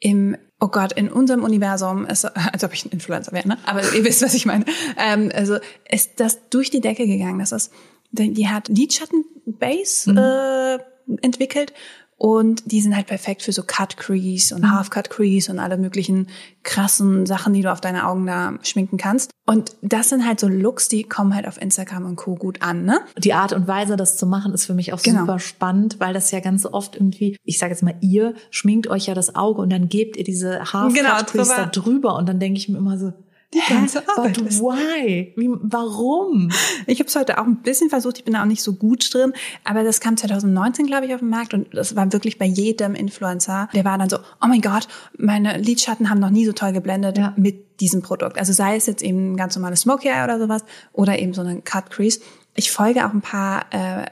im 0.00 0.36
Oh 0.60 0.68
Gott, 0.68 0.92
in 0.92 1.08
unserem 1.08 1.44
Universum 1.44 2.04
ist, 2.04 2.24
als 2.52 2.64
ob 2.64 2.72
ich 2.72 2.84
ein 2.84 2.90
Influencer 2.90 3.32
wäre, 3.32 3.46
ne? 3.46 3.58
Aber 3.64 3.80
ihr 3.94 4.04
wisst, 4.04 4.22
was 4.22 4.34
ich 4.34 4.44
meine. 4.44 4.64
Ähm, 4.96 5.30
also 5.32 5.58
ist 5.88 6.18
das 6.20 6.48
durch 6.50 6.70
die 6.70 6.80
Decke 6.80 7.06
gegangen. 7.06 7.38
Das 7.38 7.52
ist, 7.52 7.72
die, 8.10 8.48
hat 8.48 8.68
Lidschatten-Base 8.68 10.10
mhm. 10.10 10.18
äh, 10.18 10.78
entwickelt 11.22 11.72
und 12.18 12.72
die 12.72 12.80
sind 12.80 12.96
halt 12.96 13.06
perfekt 13.06 13.42
für 13.42 13.52
so 13.52 13.62
Cut 13.62 13.96
Crease 13.96 14.52
und 14.52 14.62
mhm. 14.62 14.72
Half 14.72 14.90
Cut 14.90 15.08
Crease 15.08 15.50
und 15.52 15.60
alle 15.60 15.78
möglichen 15.78 16.26
krassen 16.64 17.26
Sachen, 17.26 17.54
die 17.54 17.62
du 17.62 17.70
auf 17.70 17.80
deine 17.80 18.08
Augen 18.08 18.26
da 18.26 18.58
schminken 18.62 18.96
kannst. 18.96 19.30
Und 19.46 19.76
das 19.82 20.08
sind 20.08 20.26
halt 20.26 20.40
so 20.40 20.48
Looks, 20.48 20.88
die 20.88 21.04
kommen 21.04 21.34
halt 21.34 21.46
auf 21.46 21.62
Instagram 21.62 22.04
und 22.06 22.16
Co. 22.16 22.34
gut 22.34 22.60
an, 22.60 22.84
ne? 22.84 23.00
Die 23.16 23.34
Art 23.34 23.52
und 23.52 23.68
Weise, 23.68 23.96
das 23.96 24.16
zu 24.16 24.26
machen, 24.26 24.52
ist 24.52 24.66
für 24.66 24.74
mich 24.74 24.92
auch 24.92 25.00
genau. 25.00 25.20
super 25.20 25.38
spannend, 25.38 26.00
weil 26.00 26.12
das 26.12 26.32
ja 26.32 26.40
ganz 26.40 26.66
oft 26.66 26.96
irgendwie, 26.96 27.36
ich 27.44 27.58
sage 27.58 27.72
jetzt 27.72 27.84
mal, 27.84 27.94
ihr 28.00 28.34
schminkt 28.50 28.88
euch 28.88 29.06
ja 29.06 29.14
das 29.14 29.36
Auge 29.36 29.62
und 29.62 29.70
dann 29.70 29.88
gebt 29.88 30.16
ihr 30.16 30.24
diese 30.24 30.72
Half 30.72 30.92
Cut 30.92 30.94
genau, 30.94 31.22
Crease 31.22 31.54
da 31.56 31.66
drüber 31.66 32.16
und 32.16 32.28
dann 32.28 32.40
denke 32.40 32.58
ich 32.58 32.68
mir 32.68 32.78
immer 32.78 32.98
so, 32.98 33.12
die 33.54 33.60
ganze 33.66 34.06
Arbeit. 34.08 34.36
But 34.36 34.60
why? 34.60 35.32
Wie, 35.36 35.48
warum? 35.48 36.50
Ich 36.86 36.98
habe 36.98 37.08
es 37.08 37.16
heute 37.16 37.38
auch 37.38 37.44
ein 37.44 37.62
bisschen 37.62 37.88
versucht, 37.88 38.18
ich 38.18 38.24
bin 38.24 38.34
da 38.34 38.42
auch 38.42 38.46
nicht 38.46 38.62
so 38.62 38.74
gut 38.74 39.12
drin, 39.12 39.32
aber 39.64 39.84
das 39.84 40.00
kam 40.00 40.16
2019, 40.16 40.86
glaube 40.86 41.06
ich, 41.06 41.14
auf 41.14 41.20
den 41.20 41.30
Markt 41.30 41.54
und 41.54 41.72
das 41.72 41.96
war 41.96 42.12
wirklich 42.12 42.38
bei 42.38 42.44
jedem 42.44 42.94
Influencer. 42.94 43.68
Der 43.72 43.84
war 43.84 43.96
dann 43.96 44.10
so, 44.10 44.18
oh 44.18 44.46
mein 44.46 44.60
Gott, 44.60 44.86
meine 45.16 45.56
Lidschatten 45.58 46.10
haben 46.10 46.20
noch 46.20 46.30
nie 46.30 46.44
so 46.44 46.52
toll 46.52 46.72
geblendet 46.72 47.16
ja. 47.16 47.32
mit 47.36 47.80
diesem 47.80 48.02
Produkt. 48.02 48.38
Also 48.38 48.52
sei 48.52 48.76
es 48.76 48.86
jetzt 48.86 49.02
eben 49.02 49.32
ein 49.32 49.36
ganz 49.36 49.56
normales 49.56 49.80
Smoky 49.80 50.08
Eye 50.08 50.24
oder 50.24 50.38
sowas 50.38 50.64
oder 50.92 51.18
eben 51.18 51.32
so 51.32 51.40
eine 51.40 51.62
Cut 51.62 51.90
Crease. 51.90 52.20
Ich 52.54 52.70
folge 52.70 53.06
auch 53.06 53.12
ein 53.12 53.22
paar 53.22 53.66
äh, 53.70 54.06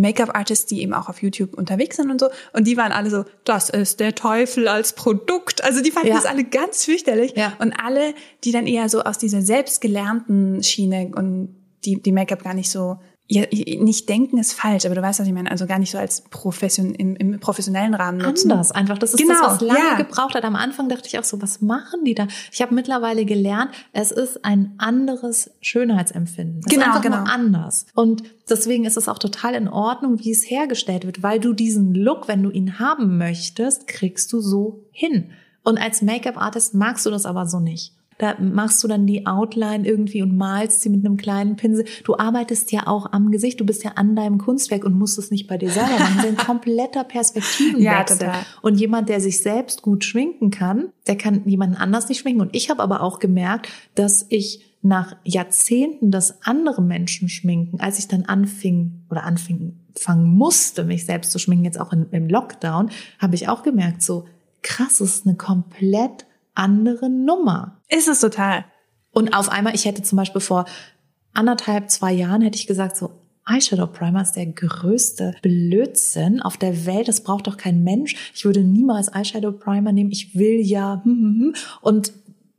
Make-up-Artists, 0.00 0.66
die 0.66 0.82
eben 0.82 0.94
auch 0.94 1.08
auf 1.08 1.22
YouTube 1.22 1.54
unterwegs 1.54 1.96
sind 1.96 2.10
und 2.10 2.20
so. 2.20 2.28
Und 2.52 2.66
die 2.66 2.76
waren 2.76 2.92
alle 2.92 3.10
so, 3.10 3.24
das 3.44 3.70
ist 3.70 4.00
der 4.00 4.14
Teufel 4.14 4.68
als 4.68 4.94
Produkt. 4.94 5.64
Also 5.64 5.82
die 5.82 5.90
fanden 5.90 6.08
ja. 6.08 6.14
das 6.14 6.26
alle 6.26 6.44
ganz 6.44 6.84
fürchterlich. 6.84 7.34
Ja. 7.36 7.54
Und 7.58 7.72
alle, 7.72 8.14
die 8.44 8.52
dann 8.52 8.66
eher 8.66 8.88
so 8.88 9.02
aus 9.02 9.18
dieser 9.18 9.42
selbstgelernten 9.42 10.62
Schiene 10.62 11.12
und 11.14 11.56
die, 11.84 12.00
die 12.00 12.12
Make-up 12.12 12.42
gar 12.42 12.54
nicht 12.54 12.70
so 12.70 12.98
ja, 13.26 13.44
nicht 13.50 14.08
denken 14.10 14.36
ist 14.36 14.52
falsch, 14.52 14.84
aber 14.84 14.94
du 14.94 15.00
weißt, 15.00 15.18
was 15.18 15.26
ich 15.26 15.32
meine. 15.32 15.50
Also 15.50 15.66
gar 15.66 15.78
nicht 15.78 15.90
so 15.90 15.96
als 15.96 16.20
Profession, 16.28 16.94
im, 16.94 17.16
im 17.16 17.40
professionellen 17.40 17.94
Rahmen 17.94 18.18
nutzen. 18.18 18.52
Anders 18.52 18.70
einfach. 18.70 18.98
Das 18.98 19.14
ist 19.14 19.20
genau, 19.20 19.40
das, 19.40 19.54
was 19.54 19.60
lange 19.62 19.78
ja. 19.78 19.96
gebraucht 19.96 20.34
hat. 20.34 20.44
Am 20.44 20.56
Anfang 20.56 20.90
dachte 20.90 21.08
ich 21.08 21.18
auch 21.18 21.24
so, 21.24 21.40
was 21.40 21.62
machen 21.62 22.04
die 22.04 22.14
da? 22.14 22.28
Ich 22.52 22.60
habe 22.60 22.74
mittlerweile 22.74 23.24
gelernt, 23.24 23.70
es 23.92 24.10
ist 24.10 24.44
ein 24.44 24.74
anderes 24.76 25.50
Schönheitsempfinden. 25.62 26.60
Es 26.66 26.70
genau, 26.70 26.82
ist 26.82 26.88
einfach 26.88 27.02
genau. 27.02 27.16
nur 27.20 27.30
anders. 27.30 27.86
Und 27.94 28.24
deswegen 28.50 28.84
ist 28.84 28.98
es 28.98 29.08
auch 29.08 29.18
total 29.18 29.54
in 29.54 29.68
Ordnung, 29.68 30.18
wie 30.20 30.30
es 30.30 30.50
hergestellt 30.50 31.06
wird, 31.06 31.22
weil 31.22 31.40
du 31.40 31.54
diesen 31.54 31.94
Look, 31.94 32.28
wenn 32.28 32.42
du 32.42 32.50
ihn 32.50 32.78
haben 32.78 33.16
möchtest, 33.16 33.86
kriegst 33.86 34.30
du 34.34 34.40
so 34.40 34.84
hin. 34.92 35.30
Und 35.62 35.78
als 35.78 36.02
Make-up-Artist 36.02 36.74
magst 36.74 37.06
du 37.06 37.10
das 37.10 37.24
aber 37.24 37.46
so 37.46 37.58
nicht. 37.58 37.94
Da 38.18 38.36
machst 38.40 38.82
du 38.84 38.88
dann 38.88 39.06
die 39.06 39.26
Outline 39.26 39.86
irgendwie 39.86 40.22
und 40.22 40.36
malst 40.36 40.80
sie 40.80 40.88
mit 40.88 41.04
einem 41.04 41.16
kleinen 41.16 41.56
Pinsel. 41.56 41.84
Du 42.04 42.16
arbeitest 42.16 42.72
ja 42.72 42.86
auch 42.86 43.12
am 43.12 43.30
Gesicht. 43.30 43.60
Du 43.60 43.66
bist 43.66 43.84
ja 43.84 43.92
an 43.96 44.14
deinem 44.14 44.38
Kunstwerk 44.38 44.84
und 44.84 44.98
musst 44.98 45.18
es 45.18 45.30
nicht 45.30 45.46
bei 45.46 45.58
dir 45.58 45.70
selber 45.70 45.98
machen. 45.98 46.16
Das 46.16 46.24
ist 46.24 46.30
ein 46.30 46.46
kompletter 46.46 47.04
Perspektivenwechsel. 47.04 48.26
Ja. 48.26 48.46
Und 48.62 48.80
jemand, 48.80 49.08
der 49.08 49.20
sich 49.20 49.42
selbst 49.42 49.82
gut 49.82 50.04
schminken 50.04 50.50
kann, 50.50 50.90
der 51.06 51.16
kann 51.16 51.42
jemanden 51.46 51.76
anders 51.76 52.08
nicht 52.08 52.20
schminken. 52.20 52.40
Und 52.40 52.54
ich 52.54 52.70
habe 52.70 52.82
aber 52.82 53.02
auch 53.02 53.18
gemerkt, 53.18 53.68
dass 53.94 54.26
ich 54.28 54.74
nach 54.84 55.16
Jahrzehnten 55.24 56.10
das 56.10 56.42
andere 56.42 56.82
Menschen 56.82 57.30
schminken, 57.30 57.80
als 57.80 57.98
ich 57.98 58.06
dann 58.06 58.26
anfing 58.26 59.04
oder 59.10 59.24
anfing, 59.24 59.80
fangen 59.96 60.26
musste, 60.36 60.84
mich 60.84 61.06
selbst 61.06 61.32
zu 61.32 61.38
schminken, 61.38 61.64
jetzt 61.64 61.80
auch 61.80 61.92
in, 61.92 62.06
im 62.10 62.28
Lockdown, 62.28 62.90
habe 63.18 63.34
ich 63.34 63.48
auch 63.48 63.62
gemerkt, 63.62 64.02
so 64.02 64.26
krass, 64.60 65.00
es 65.00 65.16
ist 65.16 65.26
eine 65.26 65.36
komplett 65.36 66.26
andere 66.54 67.08
Nummer. 67.08 67.80
Ist 67.96 68.08
es 68.08 68.20
total. 68.20 68.64
Und 69.12 69.34
auf 69.34 69.48
einmal, 69.48 69.74
ich 69.74 69.84
hätte 69.84 70.02
zum 70.02 70.16
Beispiel 70.16 70.40
vor 70.40 70.64
anderthalb, 71.32 71.90
zwei 71.90 72.12
Jahren 72.12 72.42
hätte 72.42 72.58
ich 72.58 72.66
gesagt, 72.66 72.96
so 72.96 73.12
Eyeshadow 73.46 73.86
Primer 73.86 74.22
ist 74.22 74.32
der 74.32 74.46
größte 74.46 75.34
Blödsinn 75.42 76.40
auf 76.40 76.56
der 76.56 76.86
Welt. 76.86 77.08
Das 77.08 77.22
braucht 77.22 77.46
doch 77.46 77.56
kein 77.56 77.84
Mensch. 77.84 78.32
Ich 78.34 78.44
würde 78.44 78.64
niemals 78.64 79.08
Eyeshadow 79.14 79.52
Primer 79.52 79.92
nehmen. 79.92 80.10
Ich 80.10 80.34
will 80.34 80.60
ja 80.60 81.02
hm, 81.04 81.12
hm, 81.12 81.40
hm. 81.40 81.54
und 81.82 82.12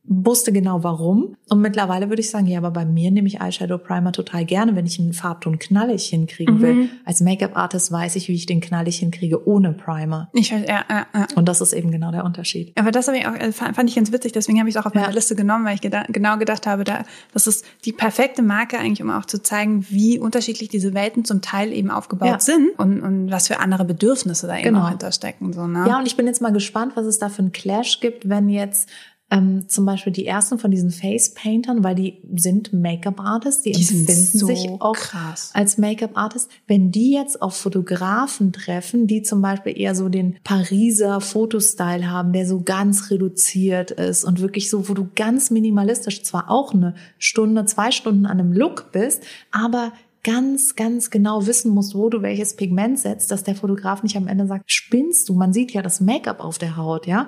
wusste 0.08 0.52
genau 0.52 0.84
warum. 0.84 1.36
Und 1.50 1.62
mittlerweile 1.62 2.10
würde 2.10 2.22
ich 2.22 2.30
sagen, 2.30 2.48
ja, 2.48 2.60
aber 2.60 2.72
bei 2.72 2.86
mir 2.86 3.12
nehme 3.12 3.28
ich 3.28 3.42
Eyeshadow 3.42 3.78
Primer 3.78 4.12
total 4.12 4.46
gerne, 4.46 4.76
wenn 4.76 4.86
ich 4.86 5.00
einen 5.00 5.14
Farbton 5.14 5.58
knallig 5.60 6.06
hinkriegen 6.06 6.62
will. 6.62 6.74
Mhm. 6.74 6.90
Als 7.06 7.22
Make-up-Artist 7.22 7.92
weiß 7.92 8.16
ich, 8.16 8.28
wie 8.28 8.36
ich 8.36 8.46
den 8.46 8.62
knallig 8.62 8.98
hinkriege 9.00 9.48
ohne 9.48 9.74
Primer. 9.74 10.30
Ich 10.34 10.52
weiß, 10.54 10.62
ja, 10.68 10.86
ja, 10.90 11.06
ja. 11.14 11.28
Und 11.36 11.48
das 11.48 11.62
ist 11.62 11.74
eben 11.74 11.92
genau 11.92 12.12
der 12.12 12.24
Unterschied. 12.24 12.72
Aber 12.78 12.92
das 12.92 13.08
habe 13.08 13.18
ich 13.18 13.28
auch, 13.28 13.34
äh, 13.36 13.52
fand 13.52 13.90
ich 13.90 13.96
ganz 13.96 14.12
witzig, 14.12 14.32
deswegen 14.32 14.60
habe 14.60 14.70
ich 14.70 14.76
es 14.76 14.82
auch 14.82 14.86
auf 14.86 14.94
meine 14.94 15.08
Ja. 15.08 15.14
Liste 15.14 15.36
genommen, 15.36 15.66
weil 15.66 15.76
ich 15.76 15.82
geda 15.82 16.04
genau 16.10 16.38
gedacht 16.38 16.68
habe, 16.68 16.84
da, 16.84 17.04
das 17.34 17.48
ist 17.48 17.66
die 17.86 17.92
perfekte 17.94 18.42
Marke 18.44 18.78
eigentlich, 18.78 19.02
um 19.02 19.10
auch 19.10 19.26
zu 19.26 19.42
zeigen, 19.42 19.86
wie 19.90 20.20
unterschiedlich 20.20 20.70
diese 20.70 20.94
Welten 20.94 21.26
zum 21.26 21.42
Teil 21.42 21.74
eben 21.74 21.90
aufgebaut 21.90 22.28
Ja. 22.28 22.40
sind 22.40 22.78
und, 22.78 23.02
und 23.02 23.32
was 23.32 23.48
für 23.48 23.60
andere 23.60 23.86
Bedürfnisse 23.86 24.46
da 24.48 24.56
eben 24.56 24.66
Genau. 24.66 24.84
auch 24.86 24.90
hinterstecken. 24.90 25.54
So, 25.54 25.66
ne? 25.68 25.86
Ja, 25.88 26.00
und 26.00 26.06
ich 26.06 26.16
bin 26.18 26.28
jetzt 26.28 26.42
mal 26.42 26.52
gespannt, 26.52 26.94
was 26.96 27.06
es 27.06 27.18
da 27.18 27.30
für 27.30 27.40
einen 27.40 27.52
Clash 27.52 28.00
gibt, 28.02 28.30
wenn 28.30 28.50
jetzt 28.50 28.90
ähm, 29.36 29.68
zum 29.68 29.86
Beispiel 29.86 30.14
die 30.14 30.26
ersten 30.26 30.60
von 30.60 30.72
diesen 30.72 30.92
Face-Paintern, 30.92 31.84
weil 31.84 31.96
die 31.96 32.22
sind 32.36 32.72
Make-up-Artists, 32.72 33.64
die, 33.64 33.74
Die 33.74 33.84
sind 33.84 34.08
empfinden 34.08 34.40
so 34.40 34.48
sich 34.48 34.70
auch 34.80 34.94
krass. 34.94 35.52
als 35.54 35.78
Make-up-Artist. 35.78 36.50
Wenn 36.68 36.92
die 36.92 37.12
jetzt 37.12 37.42
auf 37.42 37.56
Fotografen 37.56 38.54
treffen, 38.54 39.08
die 39.08 39.24
zum 39.24 39.42
Beispiel 39.42 39.78
eher 39.78 39.94
so 39.94 40.08
den 40.08 40.38
Pariser 40.44 41.20
Fotostyle 41.20 42.10
haben, 42.10 42.32
der 42.32 42.48
so 42.48 42.62
ganz 42.62 43.12
reduziert 43.12 43.92
ist 43.92 44.24
und 44.24 44.40
wirklich 44.40 44.70
so, 44.70 44.88
wo 44.88 44.94
du 44.94 45.10
ganz 45.16 45.52
minimalistisch 45.52 46.24
zwar 46.24 46.50
auch 46.50 46.74
eine 46.74 46.96
Stunde, 47.18 47.66
zwei 47.66 47.92
Stunden 47.92 48.26
an 48.26 48.40
einem 48.40 48.54
Look 48.54 48.92
bist, 48.94 49.24
aber 49.52 49.92
ganz, 50.24 50.76
ganz 50.76 51.12
genau 51.12 51.46
wissen 51.46 51.72
musst, 51.72 51.94
wo 51.94 52.10
du 52.10 52.22
welches 52.24 52.56
Pigment 52.56 52.98
setzt, 52.98 53.30
dass 53.30 53.44
der 53.44 53.56
Fotograf 53.56 54.02
nicht 54.02 54.18
am 54.18 54.28
Ende 54.28 54.48
sagt, 54.48 54.72
spinnst 54.72 55.30
du? 55.30 55.36
Man 55.36 55.54
sieht 55.54 55.72
ja 55.72 55.84
das 55.84 56.02
Make-up 56.02 56.44
auf 56.44 56.58
der 56.58 56.78
Haut, 56.78 57.06
ja? 57.06 57.28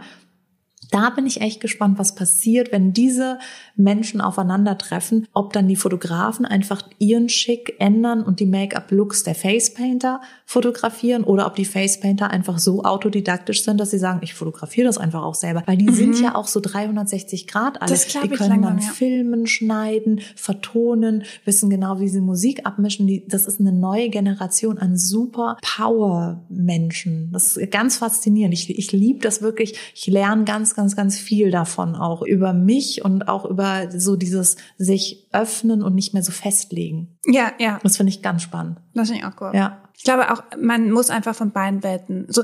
Da 0.91 1.09
bin 1.09 1.25
ich 1.25 1.41
echt 1.41 1.59
gespannt, 1.59 1.99
was 1.99 2.15
passiert, 2.15 2.71
wenn 2.71 2.93
diese 2.93 3.39
Menschen 3.77 4.21
aufeinandertreffen, 4.21 5.27
ob 5.33 5.53
dann 5.53 5.67
die 5.67 5.75
Fotografen 5.75 6.45
einfach 6.45 6.81
ihren 6.99 7.29
Schick 7.29 7.75
ändern 7.79 8.23
und 8.23 8.39
die 8.39 8.45
Make-up-Looks 8.45 9.23
der 9.23 9.35
Facepainter 9.35 10.21
fotografieren 10.45 11.23
oder 11.23 11.45
ob 11.45 11.55
die 11.55 11.65
Facepainter 11.65 12.31
einfach 12.31 12.57
so 12.57 12.83
autodidaktisch 12.83 13.63
sind, 13.63 13.79
dass 13.79 13.91
sie 13.91 13.99
sagen, 13.99 14.19
ich 14.23 14.33
fotografiere 14.33 14.87
das 14.87 14.97
einfach 14.97 15.23
auch 15.23 15.35
selber, 15.35 15.63
weil 15.65 15.77
die 15.77 15.91
sind 15.91 16.19
ja 16.19 16.35
auch 16.35 16.47
so 16.47 16.59
360 16.59 17.47
Grad 17.47 17.81
alles. 17.81 18.07
Das 18.07 18.21
die 18.21 18.29
können 18.29 18.49
dann 18.49 18.61
langsam, 18.61 18.89
ja. 18.89 18.93
filmen, 18.93 19.47
schneiden, 19.47 20.21
vertonen, 20.35 21.23
wissen 21.45 21.69
genau, 21.69 21.99
wie 21.99 22.07
sie 22.07 22.21
Musik 22.21 22.65
abmischen. 22.65 23.07
Die, 23.07 23.27
das 23.27 23.45
ist 23.45 23.59
eine 23.59 23.71
neue 23.71 24.09
Generation 24.09 24.77
an 24.77 24.97
super 24.97 25.57
Power-Menschen. 25.61 27.29
Das 27.31 27.57
ist 27.57 27.71
ganz 27.71 27.97
faszinierend. 27.97 28.53
Ich, 28.53 28.69
ich 28.69 28.91
liebe 28.91 29.19
das 29.19 29.41
wirklich. 29.41 29.77
Ich 29.93 30.07
lerne 30.07 30.45
ganz, 30.45 30.75
ganz, 30.75 30.95
ganz 30.95 31.17
viel 31.17 31.51
davon 31.51 31.95
auch 31.95 32.21
über 32.21 32.53
mich 32.53 33.03
und 33.03 33.27
auch 33.27 33.45
über 33.45 33.66
so 33.89 34.15
dieses 34.15 34.57
sich 34.77 35.27
öffnen 35.31 35.81
und 35.83 35.95
nicht 35.95 36.13
mehr 36.13 36.23
so 36.23 36.31
festlegen. 36.31 37.17
ja, 37.25 37.51
ja, 37.59 37.79
Das 37.83 37.97
finde 37.97 38.11
ich 38.11 38.21
ganz 38.21 38.41
spannend. 38.43 38.77
das 38.93 39.09
finde 39.09 39.21
ich 39.21 39.25
auch 39.27 39.39
cool. 39.41 39.51
Ja. 39.53 39.81
Ich 39.97 40.03
glaube 40.03 40.31
auch, 40.31 40.43
man 40.61 40.91
muss 40.91 41.09
einfach 41.09 41.35
von 41.35 41.51
beiden 41.51 41.83
Welten 41.83 42.25
so 42.29 42.43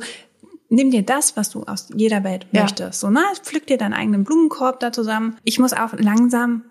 nimm 0.70 0.90
dir 0.90 1.04
das, 1.04 1.38
was 1.38 1.52
du 1.52 1.64
aus 1.64 1.90
jeder 1.96 2.24
Welt 2.24 2.48
Ja. 2.52 2.64
möchtest. 2.64 3.00
So, 3.00 3.12
ne? 3.12 3.20
Pflück 3.44 3.68
dir 3.68 3.78
deinen 3.78 3.94
eigenen 3.94 4.24
Blumenkorb 4.24 4.80
da 4.80 4.92
zusammen. 4.92 5.36
Ich 5.44 5.60
muss 5.60 5.72
auch 5.72 5.94
langsam, 5.94 6.64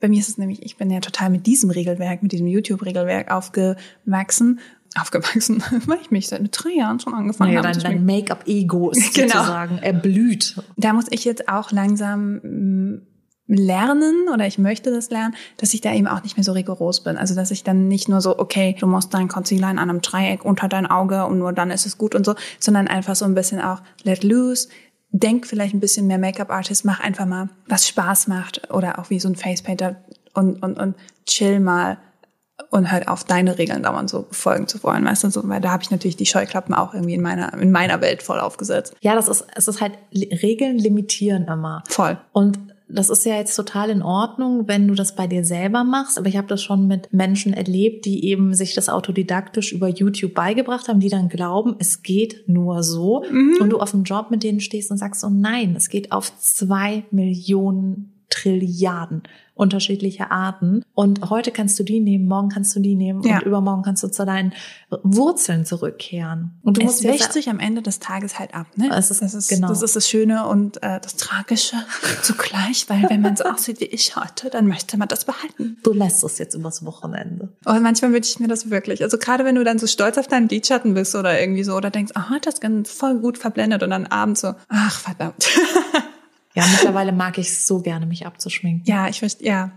bei 0.00 0.08
mir 0.08 0.20
ist 0.20 0.28
es 0.28 0.38
nämlich, 0.38 0.62
ich 0.62 0.76
bin 0.76 0.90
ja 0.92 1.00
total 1.00 1.28
mit 1.30 1.44
diesem 1.46 1.70
Regelwerk, 1.70 2.22
mit 2.22 2.30
diesem 2.30 2.46
YouTube-Regelwerk 2.46 3.32
aufgewachsen. 3.32 4.60
Aufgewachsen, 4.98 5.62
weil 5.86 5.98
ich 6.00 6.10
mich 6.12 6.28
seit 6.28 6.48
drei 6.52 6.70
Jahren 6.70 7.00
schon 7.00 7.14
angefangen 7.14 7.52
Ja, 7.52 7.58
habe. 7.64 7.72
dein, 7.72 7.82
dein. 7.82 8.06
Make-up-Ego 8.06 8.90
ist 8.90 9.14
Genau. 9.14 9.34
sozusagen 9.34 9.78
erblüht. 9.78 10.54
da 10.76 10.92
muss 10.92 11.06
ich 11.10 11.24
jetzt 11.24 11.48
auch 11.48 11.72
langsam 11.72 12.36
mm, 12.36 13.02
lernen 13.48 14.28
oder 14.32 14.46
ich 14.46 14.58
möchte 14.58 14.92
das 14.92 15.10
lernen, 15.10 15.34
dass 15.56 15.72
ich 15.72 15.80
da 15.80 15.92
eben 15.92 16.06
auch 16.06 16.22
nicht 16.22 16.36
mehr 16.36 16.44
so 16.44 16.52
rigoros 16.52 17.02
bin. 17.02 17.16
Also 17.16 17.34
dass 17.34 17.50
ich 17.50 17.64
dann 17.64 17.88
nicht 17.88 18.08
nur 18.08 18.20
so, 18.20 18.38
okay, 18.38 18.76
du 18.78 18.86
musst 18.86 19.12
dein 19.14 19.28
Concealer 19.28 19.70
in 19.70 19.78
einem 19.78 20.02
Dreieck 20.02 20.44
unter 20.44 20.68
dein 20.68 20.86
Auge 20.86 21.24
und 21.24 21.38
nur 21.38 21.52
dann 21.52 21.70
ist 21.70 21.86
es 21.86 21.98
gut 21.98 22.14
und 22.14 22.26
so, 22.26 22.34
sondern 22.60 22.88
einfach 22.88 23.16
so 23.16 23.24
ein 23.24 23.34
bisschen 23.34 23.60
auch 23.60 23.80
let 24.04 24.22
loose. 24.22 24.68
Denk 25.10 25.46
vielleicht 25.46 25.74
ein 25.74 25.80
bisschen 25.80 26.06
mehr 26.06 26.18
Make-up-Artist, 26.18 26.84
mach 26.84 27.00
einfach 27.00 27.24
mal, 27.24 27.48
was 27.66 27.88
Spaß 27.88 28.28
macht 28.28 28.70
oder 28.70 28.98
auch 28.98 29.08
wie 29.08 29.18
so 29.18 29.28
ein 29.28 29.36
Facepainter 29.36 29.96
und, 30.34 30.62
und, 30.62 30.78
und 30.78 30.96
chill 31.24 31.60
mal 31.60 31.96
und 32.70 32.90
halt 32.92 33.08
auf 33.08 33.24
deine 33.24 33.56
Regeln 33.56 33.82
dauernd 33.82 34.10
so 34.10 34.26
folgen 34.30 34.68
zu 34.68 34.82
wollen, 34.82 35.04
weißt 35.04 35.24
du, 35.24 35.30
so, 35.30 35.48
weil 35.48 35.60
da 35.60 35.70
habe 35.70 35.82
ich 35.82 35.90
natürlich 35.90 36.16
die 36.16 36.26
Scheuklappen 36.26 36.74
auch 36.74 36.92
irgendwie 36.92 37.14
in 37.14 37.22
meiner, 37.22 37.54
in 37.54 37.70
meiner 37.70 38.02
Welt 38.02 38.22
voll 38.22 38.40
aufgesetzt. 38.40 38.94
Ja, 39.00 39.14
das 39.14 39.28
ist, 39.28 39.46
es 39.54 39.68
ist 39.68 39.80
halt, 39.80 39.92
Regeln 40.12 40.76
limitieren 40.76 41.46
immer. 41.46 41.82
Voll. 41.88 42.18
Und 42.32 42.58
das 42.88 43.10
ist 43.10 43.24
ja 43.24 43.36
jetzt 43.36 43.54
total 43.54 43.90
in 43.90 44.02
Ordnung, 44.02 44.66
wenn 44.66 44.88
du 44.88 44.94
das 44.94 45.14
bei 45.14 45.26
dir 45.26 45.44
selber 45.44 45.84
machst. 45.84 46.18
Aber 46.18 46.28
ich 46.28 46.36
habe 46.36 46.46
das 46.48 46.62
schon 46.62 46.86
mit 46.86 47.12
Menschen 47.12 47.52
erlebt, 47.52 48.06
die 48.06 48.24
eben 48.24 48.54
sich 48.54 48.74
das 48.74 48.88
autodidaktisch 48.88 49.72
über 49.72 49.88
YouTube 49.88 50.34
beigebracht 50.34 50.88
haben, 50.88 51.00
die 51.00 51.10
dann 51.10 51.28
glauben, 51.28 51.76
es 51.78 52.02
geht 52.02 52.48
nur 52.48 52.82
so. 52.82 53.24
Und 53.60 53.70
du 53.70 53.78
auf 53.78 53.90
dem 53.90 54.04
Job 54.04 54.30
mit 54.30 54.42
denen 54.42 54.60
stehst 54.60 54.90
und 54.90 54.98
sagst, 54.98 55.22
oh 55.22 55.30
nein, 55.30 55.74
es 55.76 55.88
geht 55.90 56.12
auf 56.12 56.36
zwei 56.38 57.04
Millionen 57.10 58.17
Trilliarden 58.42 59.22
unterschiedliche 59.54 60.30
Arten. 60.30 60.84
Und 60.94 61.30
heute 61.30 61.50
kannst 61.50 61.76
du 61.80 61.82
die 61.82 61.98
nehmen, 61.98 62.28
morgen 62.28 62.48
kannst 62.48 62.76
du 62.76 62.80
die 62.80 62.94
nehmen 62.94 63.24
Ja. 63.24 63.38
und 63.38 63.42
übermorgen 63.42 63.82
kannst 63.82 64.04
du 64.04 64.08
zu 64.08 64.24
deinen 64.24 64.52
Wurzeln 65.02 65.66
zurückkehren. 65.66 66.52
Und 66.62 66.76
du 66.76 66.82
es 66.82 66.86
musst 66.86 67.02
wächt 67.04 67.32
sich 67.32 67.48
am 67.48 67.58
Ende 67.58 67.82
des 67.82 67.98
Tages 67.98 68.38
halt 68.38 68.54
ab, 68.54 68.68
ne? 68.76 68.88
Es 68.94 69.10
ist- 69.10 69.20
das, 69.20 69.34
ist, 69.34 69.48
genau. 69.48 69.66
das 69.66 69.82
ist 69.82 69.96
das 69.96 70.08
Schöne 70.08 70.46
und 70.46 70.80
äh, 70.84 71.00
das 71.00 71.16
Tragische 71.16 71.74
zugleich, 72.22 72.88
weil 72.88 73.10
wenn 73.10 73.20
man 73.20 73.34
so 73.36 73.42
aussieht 73.44 73.80
wie 73.80 73.86
ich 73.86 74.14
heute, 74.14 74.48
dann 74.48 74.68
möchte 74.68 74.96
man 74.96 75.08
das 75.08 75.24
behalten. 75.24 75.76
du 75.82 75.92
lässt 75.92 76.22
es 76.22 76.38
jetzt 76.38 76.54
übers 76.54 76.84
Wochenende. 76.84 77.48
Und 77.64 77.82
manchmal 77.82 78.12
wünsche 78.12 78.30
ich 78.30 78.38
mir 78.38 78.46
das 78.46 78.70
wirklich. 78.70 79.02
Also 79.02 79.18
gerade 79.18 79.44
wenn 79.44 79.56
du 79.56 79.64
dann 79.64 79.80
so 79.80 79.88
stolz 79.88 80.18
auf 80.18 80.28
deinen 80.28 80.48
Lidschatten 80.48 80.94
bist 80.94 81.16
oder 81.16 81.40
irgendwie 81.40 81.64
so 81.64 81.74
oder 81.74 81.90
denkst, 81.90 82.12
ah, 82.14 82.36
das 82.42 82.54
ist 82.54 82.60
ganz 82.60 82.92
voll 82.92 83.18
gut 83.18 83.38
verblendet 83.38 83.82
und 83.82 83.90
dann 83.90 84.06
abends 84.06 84.42
so, 84.42 84.54
ach 84.68 85.00
verdammt. 85.00 85.48
Ja, 86.54 86.64
mittlerweile 86.70 87.12
mag 87.12 87.38
ich 87.38 87.48
es 87.48 87.66
so 87.66 87.80
gerne, 87.80 88.06
mich 88.06 88.26
abzuschminken. 88.26 88.84
ja, 88.86 89.08
ich 89.08 89.18
verstehe, 89.18 89.48
ja. 89.48 89.72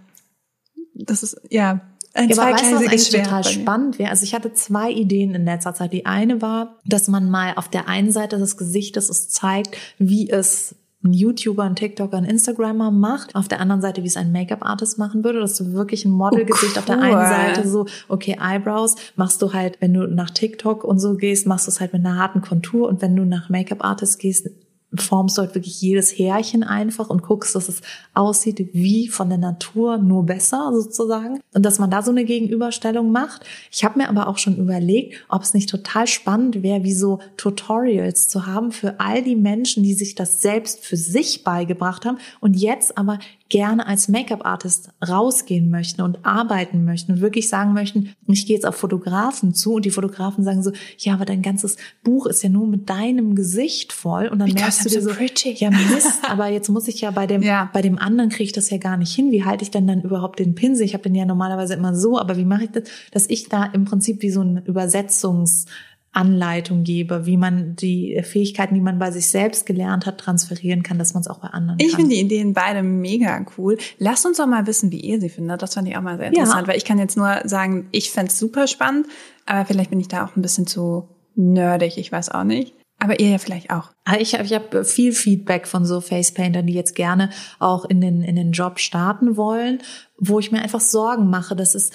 Das 0.94 1.24
ist, 1.24 1.40
ja, 1.50 1.82
ein 2.14 2.30
Ja, 2.30 2.42
aber 2.42 2.54
weißt 2.54 2.72
du, 2.72 2.76
was 2.76 2.88
eigentlich 2.88 3.10
total 3.10 3.44
spannend 3.44 4.00
wäre? 4.00 4.10
Also 4.10 4.24
ich 4.24 4.34
hatte 4.34 4.54
zwei 4.54 4.92
Ideen 4.92 5.34
in 5.34 5.46
letzter 5.46 5.74
Zeit. 5.74 5.94
Die 5.94 6.06
eine 6.06 6.42
war, 6.42 6.80
dass 6.86 7.08
man 7.08 7.30
mal 7.30 7.54
auf 7.56 7.70
der 7.70 7.88
einen 7.88 8.12
Seite 8.12 8.38
des 8.38 8.58
Gesichtes 8.58 9.10
es 9.10 9.30
zeigt, 9.30 9.78
wie 9.98 10.30
es 10.30 10.76
ein 11.04 11.14
YouTuber, 11.14 11.64
ein 11.64 11.76
TikToker, 11.76 12.18
ein 12.18 12.26
Instagrammer 12.26 12.92
macht. 12.92 13.34
Auf 13.34 13.48
der 13.48 13.60
anderen 13.60 13.82
Seite, 13.82 14.04
wie 14.04 14.08
es 14.08 14.18
ein 14.18 14.32
Make-up-Artist 14.32 15.00
machen 15.00 15.24
würde, 15.24 15.40
dass 15.40 15.56
du 15.56 15.74
wirklich 15.74 16.06
ein 16.06 16.12
Modelgesicht 16.12 16.78
auf 16.78 16.86
der 16.86 16.98
cool. 16.98 17.04
einen 17.06 17.28
Seite 17.28 17.68
so, 17.68 17.88
okay, 18.08 18.38
Eyebrows 18.40 18.96
machst 19.16 19.42
du 19.42 19.54
halt, 19.54 19.78
wenn 19.80 19.94
du 19.94 20.06
nach 20.08 20.30
TikTok 20.30 20.84
und 20.84 21.00
so 21.00 21.16
gehst, 21.16 21.48
machst 21.48 21.66
du 21.66 21.72
es 21.72 21.80
halt 21.80 21.94
mit 21.94 22.06
einer 22.06 22.18
harten 22.18 22.42
Kontur 22.42 22.88
und 22.88 23.02
wenn 23.02 23.16
du 23.16 23.26
nach 23.26 23.50
Make-up-Artist 23.50 24.20
gehst, 24.20 24.50
formst 24.96 25.38
halt 25.38 25.56
wirklich 25.56 25.80
jedes 25.82 26.18
Härchen 26.18 26.64
einfach 26.64 27.10
und 27.10 27.22
guckst, 27.22 27.56
dass 27.56 27.70
es 27.70 27.82
aussieht 28.14 28.70
wie 28.74 29.08
von 29.08 29.30
der 29.30 29.38
Natur, 29.38 29.98
nur 29.98 30.26
besser 30.26 30.72
sozusagen. 30.74 31.40
Und 31.54 31.66
dass 31.66 31.80
man 31.80 31.90
da 31.90 32.02
so 32.02 32.12
eine 32.12 32.26
Gegenüberstellung 32.26 33.12
macht. 33.12 33.46
Ich 33.72 33.84
habe 33.84 34.00
mir 34.00 34.10
aber 34.10 34.28
auch 34.28 34.38
schon 34.38 34.58
überlegt, 34.58 35.26
ob 35.30 35.44
es 35.44 35.54
nicht 35.54 35.70
total 35.70 36.08
spannend 36.08 36.62
wäre, 36.64 36.84
wie 36.84 36.94
so 36.94 37.20
Tutorials 37.38 38.28
zu 38.28 38.46
haben 38.46 38.72
für 38.72 39.00
all 39.00 39.24
die 39.24 39.36
Menschen, 39.36 39.84
die 39.84 39.94
sich 39.94 40.16
das 40.16 40.42
selbst 40.42 40.84
für 40.84 40.98
sich 40.98 41.44
beigebracht 41.44 42.06
haben 42.06 42.18
und 42.40 42.56
jetzt 42.56 42.98
aber 42.98 43.20
gerne 43.52 43.86
als 43.86 44.08
Make-up-Artist 44.08 44.90
rausgehen 45.08 45.70
möchten 45.70 46.02
und 46.02 46.26
arbeiten 46.26 46.86
möchten 46.86 47.12
und 47.12 47.22
wirklich 47.22 47.50
sagen 47.50 47.74
möchten, 47.74 48.14
ich 48.28 48.48
gehe 48.48 48.56
jetzt 48.56 48.66
auf 48.66 48.76
Fotografen 48.76 49.54
zu 49.54 49.74
und 49.74 49.86
die 49.86 49.92
Fotografen 49.92 50.44
sagen 50.44 50.64
so, 50.64 50.72
ja, 50.98 51.14
aber 51.14 51.26
dein 51.26 51.42
ganzes 51.42 51.76
Buch 52.04 52.26
ist 52.26 52.42
ja 52.44 52.50
nur 52.50 52.66
mit 52.66 52.90
deinem 52.90 53.36
Gesicht 53.36 53.92
voll 53.94 54.28
und 54.28 54.40
dann 54.40 54.48
Because 54.48 54.64
merkst 54.64 54.86
du 54.86 54.90
dir 54.90 55.02
so 55.02 55.12
so, 55.12 55.20
ja 55.60 55.70
Mist, 55.70 56.20
aber 56.30 56.48
jetzt 56.48 56.70
muss 56.70 56.88
ich 56.88 57.02
ja 57.02 57.12
bei 57.12 57.28
dem, 57.28 57.44
Ja. 57.44 57.70
bei 57.74 57.82
dem 57.82 58.00
anderen 58.00 58.30
kriege 58.30 58.46
ich 58.46 58.54
das 58.54 58.70
ja 58.70 58.78
gar 58.78 58.96
nicht 58.96 59.14
hin. 59.14 59.32
Wie 59.32 59.44
halte 59.44 59.64
ich 59.64 59.72
denn 59.72 59.86
dann 59.86 60.02
überhaupt 60.02 60.40
den 60.40 60.56
Pinsel? 60.56 60.86
Ich 60.86 60.94
habe 60.94 61.04
den 61.04 61.16
ja 61.16 61.26
normalerweise 61.26 61.74
immer 61.74 61.94
so, 61.94 62.18
aber 62.18 62.38
wie 62.38 62.46
mache 62.46 62.64
ich 62.64 62.72
das, 62.72 62.84
dass 63.12 63.30
ich 63.30 63.50
da 63.50 63.66
im 63.66 63.84
Prinzip 63.86 64.22
wie 64.22 64.32
so 64.32 64.42
eine 64.42 64.64
Übersetzungs 64.66 65.66
Anleitung 66.14 66.84
gebe, 66.84 67.26
wie 67.26 67.38
man 67.38 67.76
die 67.76 68.22
Fähigkeiten, 68.24 68.76
die 68.76 68.82
man 68.82 69.00
bei 69.00 69.12
sich 69.12 69.28
selbst 69.28 69.66
gelernt 69.66 70.06
hat, 70.06 70.18
transferieren 70.18 70.84
kann, 70.84 71.00
dass 71.00 71.14
man 71.14 71.22
es 71.22 71.28
auch 71.28 71.40
bei 71.40 71.48
anderen 71.48 71.80
Ich 71.80 71.92
kann. 71.92 72.02
finde 72.02 72.16
die 72.16 72.22
Ideen 72.22 72.54
beide 72.54 72.84
mega 72.84 73.46
cool. 73.58 73.78
Lasst 73.98 74.26
uns 74.26 74.38
doch 74.38 74.48
mal 74.48 74.68
wissen, 74.68 74.92
wie 74.92 75.00
ihr 75.00 75.22
sie 75.22 75.30
findet. 75.30 75.62
Das 75.62 75.74
fand 75.74 75.88
ich 75.88 75.96
auch 75.96 76.02
mal 76.02 76.18
sehr 76.18 76.28
interessant, 76.28 76.68
weil 76.68 76.78
ich 76.78 76.86
kann 76.86 77.00
jetzt 77.00 77.16
nur 77.16 77.42
sagen, 77.46 77.88
ich 77.92 78.12
fänd's 78.12 78.38
super 78.38 78.68
spannend, 78.68 79.08
aber 79.46 79.66
vielleicht 79.66 79.90
bin 79.90 80.00
ich 80.00 80.10
da 80.10 80.26
auch 80.26 80.36
ein 80.36 80.42
bisschen 80.42 80.68
zu 80.68 81.08
nerdig, 81.36 81.98
ich 81.98 82.12
weiß 82.12 82.30
auch 82.30 82.44
nicht. 82.44 82.74
Aber 83.00 83.20
ihr 83.20 83.30
ja 83.30 83.38
vielleicht 83.40 83.72
auch. 83.72 83.90
Aber 84.06 84.22
Ich 84.22 84.34
habe 84.36 84.44
ich 84.44 84.54
hab 84.54 84.86
viel 84.86 85.12
Feedback 85.12 85.66
von 85.66 85.86
so 85.86 86.02
Facepaintern, 86.02 86.68
die 86.68 86.74
jetzt 86.74 86.94
gerne 86.96 87.32
auch 87.58 87.86
in 87.86 88.00
den, 88.00 88.22
in 88.22 88.36
den 88.36 88.52
Job 88.52 88.80
starten 88.80 89.38
wollen, 89.38 89.82
wo 90.20 90.38
ich 90.38 90.52
mir 90.52 90.62
einfach 90.62 90.82
Sorgen 90.82 91.28
mache, 91.28 91.56
dass 91.56 91.74
es 91.74 91.90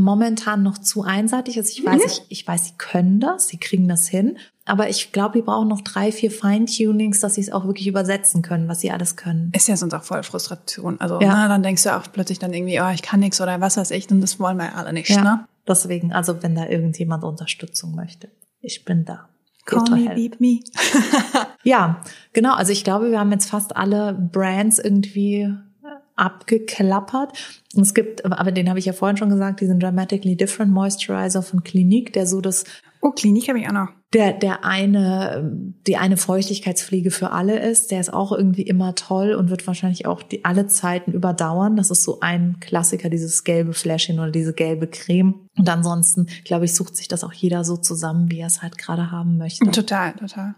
momentan 0.00 0.62
noch 0.62 0.78
zu 0.78 1.02
einseitig 1.02 1.56
ist. 1.56 1.70
Ich 1.70 1.84
weiß, 1.84 2.00
ich, 2.04 2.22
ich 2.28 2.46
weiß, 2.48 2.64
sie 2.66 2.72
können 2.78 3.20
das, 3.20 3.48
sie 3.48 3.58
kriegen 3.58 3.88
das 3.88 4.08
hin. 4.08 4.38
Aber 4.64 4.88
ich 4.88 5.10
glaube, 5.12 5.38
die 5.38 5.42
brauchen 5.42 5.68
noch 5.68 5.80
drei, 5.80 6.12
vier 6.12 6.30
Feintunings, 6.30 7.18
dass 7.20 7.34
sie 7.34 7.40
es 7.40 7.50
auch 7.52 7.64
wirklich 7.66 7.88
übersetzen 7.88 8.42
können, 8.42 8.68
was 8.68 8.80
sie 8.80 8.92
alles 8.92 9.16
können. 9.16 9.50
Ist 9.56 9.66
ja 9.68 9.76
sonst 9.76 9.92
auch 9.94 10.04
voll 10.04 10.22
Frustration. 10.22 11.00
Also, 11.00 11.20
Ja. 11.20 11.28
na, 11.34 11.48
dann 11.48 11.62
denkst 11.64 11.82
du 11.82 11.96
auch 11.96 12.04
plötzlich 12.12 12.38
dann 12.38 12.52
irgendwie, 12.52 12.80
oh, 12.80 12.90
ich 12.94 13.02
kann 13.02 13.20
nichts 13.20 13.40
oder 13.40 13.60
was 13.60 13.76
weiß 13.76 13.90
ich, 13.90 14.08
und 14.10 14.20
das 14.20 14.38
wollen 14.38 14.58
wir 14.58 14.76
alle 14.76 14.92
nicht, 14.92 15.10
ne? 15.10 15.46
Deswegen, 15.66 16.12
also 16.12 16.42
wenn 16.42 16.54
da 16.54 16.66
irgendjemand 16.68 17.24
Unterstützung 17.24 17.94
möchte, 17.94 18.28
ich 18.60 18.84
bin 18.84 19.04
da. 19.04 19.28
Call 19.64 19.84
me, 19.90 20.08
help. 20.08 20.40
me. 20.40 20.60
Ja, 21.64 22.02
genau. 22.32 22.54
Also 22.54 22.72
ich 22.72 22.82
glaube, 22.82 23.10
wir 23.10 23.20
haben 23.20 23.30
jetzt 23.30 23.48
fast 23.50 23.76
alle 23.76 24.12
Brands 24.12 24.78
irgendwie 24.80 25.52
abgeklappert. 26.16 27.32
Es 27.80 27.94
gibt, 27.94 28.24
aber 28.24 28.52
den 28.52 28.68
habe 28.68 28.78
ich 28.78 28.84
ja 28.84 28.92
vorhin 28.92 29.16
schon 29.16 29.30
gesagt, 29.30 29.60
diesen 29.60 29.80
Dramatically 29.80 30.36
Different 30.36 30.72
Moisturizer 30.72 31.42
von 31.42 31.62
Clinique, 31.64 32.12
der 32.12 32.26
so 32.26 32.40
das, 32.40 32.64
Oh, 33.04 33.10
Klinik 33.10 33.48
habe 33.48 33.58
ich 33.58 33.66
auch 33.66 33.72
noch. 33.72 33.88
der, 34.12 34.32
der 34.32 34.64
eine, 34.64 35.50
die 35.88 35.96
eine 35.96 36.16
Feuchtigkeitspflege 36.16 37.10
für 37.10 37.32
alle 37.32 37.58
ist. 37.58 37.90
Der 37.90 37.98
ist 37.98 38.12
auch 38.14 38.30
irgendwie 38.30 38.62
immer 38.62 38.94
toll 38.94 39.32
und 39.34 39.50
wird 39.50 39.66
wahrscheinlich 39.66 40.06
auch 40.06 40.22
die 40.22 40.44
alle 40.44 40.68
Zeiten 40.68 41.10
überdauern. 41.10 41.74
Das 41.74 41.90
ist 41.90 42.04
so 42.04 42.20
ein 42.20 42.58
Klassiker, 42.60 43.08
dieses 43.10 43.42
gelbe 43.42 43.72
Fläschchen 43.72 44.20
oder 44.20 44.30
diese 44.30 44.52
gelbe 44.52 44.86
Creme. 44.86 45.48
Und 45.58 45.68
ansonsten, 45.68 46.28
glaube 46.44 46.66
ich, 46.66 46.74
sucht 46.76 46.94
sich 46.96 47.08
das 47.08 47.24
auch 47.24 47.32
jeder 47.32 47.64
so 47.64 47.76
zusammen, 47.76 48.30
wie 48.30 48.38
er 48.38 48.46
es 48.46 48.62
halt 48.62 48.78
gerade 48.78 49.10
haben 49.10 49.36
möchte. 49.36 49.68
Total, 49.72 50.12
total. 50.12 50.54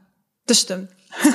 Das 0.46 0.60
stimmt. 0.60 0.90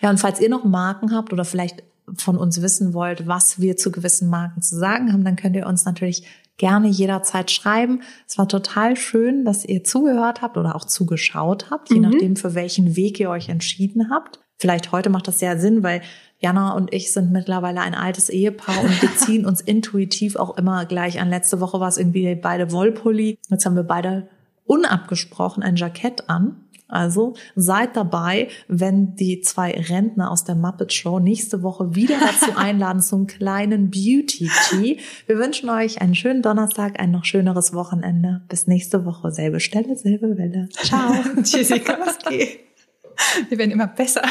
Ja, 0.00 0.10
und 0.10 0.18
falls 0.18 0.40
ihr 0.40 0.50
noch 0.50 0.64
Marken 0.64 1.14
habt 1.14 1.32
oder 1.32 1.46
vielleicht 1.46 1.82
von 2.16 2.36
uns 2.36 2.60
wissen 2.62 2.92
wollt, 2.94 3.26
was 3.26 3.60
wir 3.60 3.76
zu 3.76 3.90
gewissen 3.90 4.28
Marken 4.28 4.62
zu 4.62 4.76
sagen 4.76 5.12
haben, 5.12 5.24
dann 5.24 5.36
könnt 5.36 5.56
ihr 5.56 5.66
uns 5.66 5.84
natürlich 5.84 6.26
gerne 6.56 6.88
jederzeit 6.88 7.50
schreiben. 7.50 8.02
Es 8.28 8.38
war 8.38 8.46
total 8.46 8.94
schön, 8.96 9.44
dass 9.44 9.64
ihr 9.64 9.82
zugehört 9.84 10.40
habt 10.42 10.56
oder 10.56 10.76
auch 10.76 10.84
zugeschaut 10.84 11.70
habt, 11.70 11.90
je 11.90 11.96
Mhm. 11.96 12.02
nachdem, 12.02 12.36
für 12.36 12.54
welchen 12.54 12.94
Weg 12.94 13.18
ihr 13.18 13.30
euch 13.30 13.48
entschieden 13.48 14.10
habt. 14.10 14.40
Vielleicht 14.58 14.92
heute 14.92 15.10
macht 15.10 15.26
das 15.26 15.40
ja 15.40 15.58
Sinn, 15.58 15.82
weil 15.82 16.00
Jana 16.38 16.72
und 16.74 16.92
ich 16.92 17.12
sind 17.12 17.32
mittlerweile 17.32 17.80
ein 17.80 17.94
altes 17.94 18.28
Ehepaar 18.28 18.82
und 18.84 19.02
wir 19.02 19.08
ziehen 19.16 19.46
uns 19.46 19.60
intuitiv 19.60 20.36
auch 20.36 20.56
immer 20.56 20.84
gleich 20.84 21.20
an. 21.20 21.28
Letzte 21.30 21.58
Woche 21.60 21.80
war 21.80 21.88
es 21.88 21.98
irgendwie 21.98 22.34
beide 22.36 22.70
Wollpulli. 22.70 23.38
Jetzt 23.48 23.66
haben 23.66 23.74
wir 23.76 23.82
beide 23.82 24.28
unabgesprochen 24.66 25.62
ein 25.62 25.76
Jackett 25.76 26.28
an. 26.28 26.63
Also 26.86 27.34
seid 27.56 27.96
dabei, 27.96 28.48
wenn 28.68 29.16
die 29.16 29.40
zwei 29.40 29.70
Rentner 29.72 30.30
aus 30.30 30.44
der 30.44 30.54
Muppet 30.54 30.92
Show 30.92 31.18
nächste 31.18 31.62
Woche 31.62 31.94
wieder 31.94 32.16
dazu 32.20 32.52
einladen 32.56 33.00
zum 33.00 33.26
kleinen 33.26 33.90
Beauty 33.90 34.50
Tea. 34.68 34.98
Wir 35.26 35.38
wünschen 35.38 35.70
euch 35.70 36.02
einen 36.02 36.14
schönen 36.14 36.42
Donnerstag, 36.42 37.00
ein 37.00 37.10
noch 37.10 37.24
schöneres 37.24 37.72
Wochenende. 37.72 38.42
Bis 38.48 38.66
nächste 38.66 39.04
Woche. 39.04 39.30
Selbe 39.30 39.60
Stelle, 39.60 39.96
selbe 39.96 40.36
Welle. 40.36 40.68
Ciao. 40.70 41.14
Tschüssikowski. 41.42 42.60
Wir 43.48 43.58
werden 43.58 43.70
immer 43.70 43.86
besser. 43.86 44.22